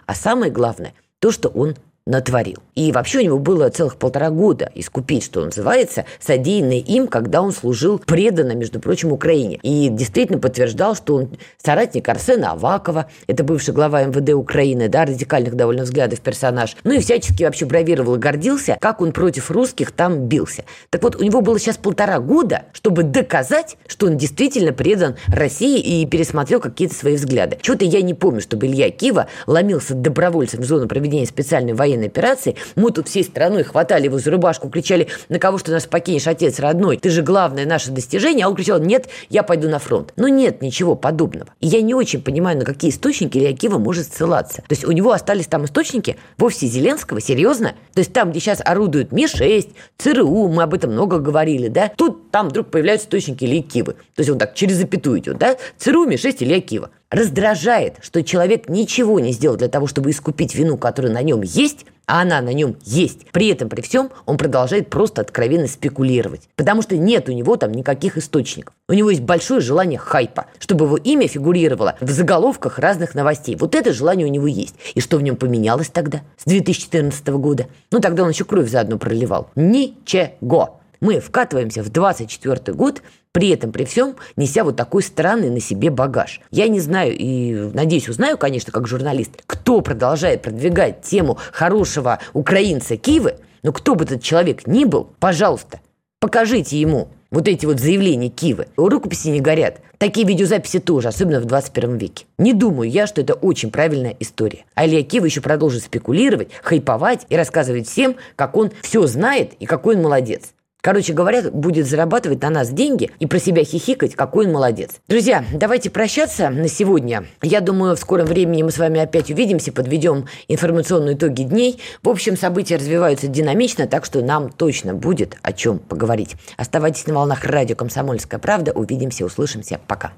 а 0.05 0.15
самое 0.15 0.51
главное, 0.51 0.93
то, 1.19 1.31
что 1.31 1.49
он 1.49 1.75
натворил. 2.09 2.57
И 2.75 2.91
вообще 2.91 3.19
у 3.19 3.21
него 3.21 3.39
было 3.39 3.69
целых 3.69 3.97
полтора 3.97 4.31
года 4.31 4.71
искупить, 4.73 5.23
что 5.23 5.45
называется, 5.45 6.05
содеянное 6.19 6.79
им, 6.79 7.07
когда 7.07 7.41
он 7.41 7.51
служил 7.51 7.99
преданно, 7.99 8.53
между 8.53 8.79
прочим, 8.79 9.11
Украине. 9.11 9.59
И 9.61 9.89
действительно 9.89 10.39
подтверждал, 10.39 10.95
что 10.95 11.15
он 11.15 11.37
соратник 11.63 12.09
Арсена 12.09 12.51
Авакова, 12.51 13.07
это 13.27 13.43
бывший 13.43 13.73
глава 13.73 14.03
МВД 14.03 14.31
Украины, 14.31 14.89
да, 14.89 15.05
радикальных 15.05 15.55
довольно 15.55 15.83
взглядов 15.83 16.21
персонаж. 16.21 16.75
Ну 16.83 16.93
и 16.93 16.99
всячески 16.99 17.43
вообще 17.43 17.65
бравировал 17.65 18.15
и 18.15 18.19
гордился, 18.19 18.77
как 18.81 19.01
он 19.01 19.11
против 19.11 19.51
русских 19.51 19.91
там 19.91 20.27
бился. 20.27 20.63
Так 20.89 21.03
вот, 21.03 21.15
у 21.15 21.23
него 21.23 21.41
было 21.41 21.59
сейчас 21.59 21.77
полтора 21.77 22.19
года, 22.19 22.63
чтобы 22.73 23.03
доказать, 23.03 23.77
что 23.87 24.07
он 24.07 24.17
действительно 24.17 24.73
предан 24.73 25.15
России 25.27 25.79
и 25.79 26.05
пересмотрел 26.07 26.59
какие-то 26.59 26.95
свои 26.95 27.15
взгляды. 27.15 27.59
Чего-то 27.61 27.85
я 27.85 28.01
не 28.01 28.15
помню, 28.15 28.41
чтобы 28.41 28.65
Илья 28.65 28.89
Кива 28.89 29.27
ломился 29.45 29.93
добровольцем 29.93 30.61
в 30.61 30.65
зону 30.65 30.87
проведения 30.87 31.27
специальной 31.27 31.73
военной 31.73 31.98
военной 31.99 32.07
операции, 32.07 32.55
мы 32.75 32.91
тут 32.91 33.07
всей 33.07 33.23
страной 33.23 33.63
хватали 33.63 34.05
его 34.05 34.17
за 34.17 34.31
рубашку, 34.31 34.69
кричали, 34.69 35.07
на 35.27 35.39
кого 35.39 35.57
что 35.57 35.71
нас 35.71 35.85
покинешь, 35.85 36.27
отец 36.27 36.59
родной, 36.59 36.97
ты 36.97 37.09
же 37.09 37.21
главное 37.21 37.65
наше 37.65 37.91
достижение, 37.91 38.45
а 38.45 38.49
он 38.49 38.55
кричал, 38.55 38.79
нет, 38.79 39.09
я 39.29 39.43
пойду 39.43 39.69
на 39.69 39.79
фронт. 39.79 40.13
Но 40.15 40.27
нет 40.27 40.61
ничего 40.61 40.95
подобного. 40.95 41.53
И 41.59 41.67
я 41.67 41.81
не 41.81 41.93
очень 41.93 42.21
понимаю, 42.21 42.57
на 42.57 42.65
какие 42.65 42.91
источники 42.91 43.37
Илья 43.37 43.53
Кива 43.53 43.77
может 43.77 44.11
ссылаться. 44.13 44.57
То 44.67 44.71
есть 44.71 44.85
у 44.85 44.91
него 44.91 45.11
остались 45.11 45.47
там 45.47 45.65
источники 45.65 46.17
вовсе 46.37 46.67
Зеленского, 46.67 47.21
серьезно? 47.21 47.73
То 47.93 47.99
есть 47.99 48.13
там, 48.13 48.31
где 48.31 48.39
сейчас 48.39 48.61
орудуют 48.63 49.11
Ми-6, 49.11 49.69
ЦРУ, 49.97 50.47
мы 50.47 50.63
об 50.63 50.73
этом 50.73 50.91
много 50.91 51.19
говорили, 51.19 51.67
да? 51.67 51.91
Тут 51.95 52.31
там 52.31 52.49
вдруг 52.49 52.71
появляются 52.71 53.07
источники 53.07 53.43
Ильи 53.43 53.61
Кивы. 53.61 53.93
То 54.15 54.19
есть 54.19 54.29
он 54.29 54.37
так 54.37 54.55
через 54.55 54.77
запятую 54.77 55.19
идет, 55.19 55.37
да? 55.37 55.57
ЦРУ, 55.77 56.05
Ми-6, 56.05 56.37
Илья 56.39 56.61
Кива. 56.61 56.89
Раздражает, 57.11 57.95
что 58.01 58.23
человек 58.23 58.69
ничего 58.69 59.19
не 59.19 59.31
сделал 59.31 59.57
для 59.57 59.67
того, 59.67 59.87
чтобы 59.87 60.11
искупить 60.11 60.53
вину, 60.53 60.77
которая 60.77 61.11
на 61.11 61.23
нем 61.23 61.41
есть, 61.41 61.87
а 62.05 62.21
она 62.21 62.39
на 62.39 62.53
нем 62.53 62.77
есть. 62.85 63.25
При 63.31 63.47
этом, 63.47 63.67
при 63.67 63.81
всем, 63.81 64.11
он 64.27 64.37
продолжает 64.37 64.91
просто 64.91 65.21
откровенно 65.21 65.67
спекулировать. 65.67 66.41
Потому 66.55 66.83
что 66.83 66.97
нет 66.97 67.27
у 67.27 67.31
него 67.31 67.55
там 67.55 67.71
никаких 67.71 68.17
источников. 68.17 68.75
У 68.87 68.93
него 68.93 69.09
есть 69.09 69.23
большое 69.23 69.59
желание 69.59 69.97
хайпа, 69.97 70.45
чтобы 70.59 70.85
его 70.85 70.97
имя 70.97 71.27
фигурировало 71.27 71.95
в 71.99 72.11
заголовках 72.11 72.77
разных 72.77 73.15
новостей. 73.15 73.55
Вот 73.55 73.73
это 73.73 73.91
желание 73.91 74.27
у 74.27 74.31
него 74.31 74.45
есть. 74.45 74.75
И 74.93 75.01
что 75.01 75.17
в 75.17 75.23
нем 75.23 75.35
поменялось 75.35 75.89
тогда, 75.89 76.21
с 76.37 76.45
2014 76.45 77.27
года? 77.29 77.65
Ну, 77.91 78.01
тогда 78.01 78.21
он 78.21 78.29
еще 78.29 78.45
кровь 78.45 78.69
заодно 78.69 78.99
проливал. 78.99 79.49
Ничего. 79.55 80.79
Мы 81.01 81.21
вкатываемся 81.21 81.81
в 81.81 81.89
24 81.89 82.75
год, 82.75 83.01
при 83.31 83.49
этом, 83.49 83.71
при 83.71 83.85
всем, 83.85 84.15
неся 84.35 84.63
вот 84.63 84.75
такой 84.75 85.03
странный 85.03 85.49
на 85.49 85.59
себе 85.59 85.89
багаж. 85.89 86.41
Я 86.51 86.67
не 86.67 86.79
знаю 86.79 87.15
и, 87.15 87.69
надеюсь, 87.73 88.09
узнаю, 88.09 88.37
конечно, 88.37 88.71
как 88.71 88.87
журналист, 88.87 89.31
кто 89.45 89.81
продолжает 89.81 90.41
продвигать 90.41 91.01
тему 91.01 91.37
хорошего 91.51 92.19
украинца 92.33 92.97
Киевы, 92.97 93.35
но 93.63 93.71
кто 93.71 93.95
бы 93.95 94.05
этот 94.05 94.23
человек 94.23 94.65
ни 94.67 94.85
был, 94.85 95.09
пожалуйста, 95.19 95.79
покажите 96.19 96.79
ему 96.79 97.09
вот 97.31 97.47
эти 97.47 97.65
вот 97.65 97.79
заявления 97.79 98.29
Кивы. 98.29 98.67
Рукописи 98.75 99.27
не 99.27 99.39
горят. 99.39 99.81
Такие 99.97 100.25
видеозаписи 100.25 100.79
тоже, 100.79 101.09
особенно 101.09 101.39
в 101.39 101.45
21 101.45 101.97
веке. 101.97 102.25
Не 102.37 102.53
думаю 102.53 102.89
я, 102.89 103.05
что 103.05 103.21
это 103.21 103.33
очень 103.33 103.69
правильная 103.69 104.15
история. 104.19 104.65
А 104.73 104.85
Илья 104.87 105.03
Кива 105.03 105.25
еще 105.25 105.41
продолжит 105.41 105.83
спекулировать, 105.83 106.49
хайповать 106.63 107.25
и 107.29 107.35
рассказывать 107.35 107.87
всем, 107.87 108.15
как 108.35 108.55
он 108.55 108.71
все 108.81 109.05
знает 109.07 109.53
и 109.59 109.65
какой 109.65 109.95
он 109.95 110.01
молодец. 110.01 110.53
Короче 110.81 111.11
говоря, 111.11 111.43
будет 111.51 111.87
зарабатывать 111.87 112.41
на 112.41 112.49
нас 112.49 112.69
деньги 112.69 113.11
и 113.19 113.25
про 113.25 113.39
себя 113.39 113.65
хихикать, 113.65 114.15
какой 114.15 114.45
он 114.45 114.53
молодец. 114.53 114.91
Друзья, 115.09 115.43
давайте 115.51 115.89
прощаться 115.89 116.49
на 116.49 116.69
сегодня. 116.69 117.25
Я 117.41 117.59
думаю, 117.59 117.97
в 117.97 117.99
скором 117.99 118.25
времени 118.25 118.63
мы 118.63 118.71
с 118.71 118.77
вами 118.77 119.01
опять 119.01 119.29
увидимся, 119.29 119.73
подведем 119.73 120.27
информационные 120.47 121.15
итоги 121.15 121.43
дней. 121.43 121.81
В 122.01 122.07
общем, 122.07 122.37
события 122.37 122.77
развиваются 122.77 123.27
динамично, 123.27 123.87
так 123.87 124.05
что 124.05 124.21
нам 124.21 124.49
точно 124.49 124.93
будет 124.93 125.35
о 125.41 125.51
чем 125.51 125.79
поговорить. 125.79 126.35
Оставайтесь 126.55 127.07
на 127.07 127.13
волнах 127.13 127.43
радио 127.43 127.75
«Комсомольская 127.75 128.39
правда». 128.39 128.71
Увидимся, 128.71 129.25
услышимся. 129.25 129.79
Пока. 129.85 130.13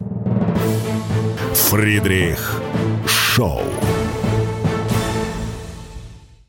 Фридрих 1.53 2.61
Шоу. 3.07 3.61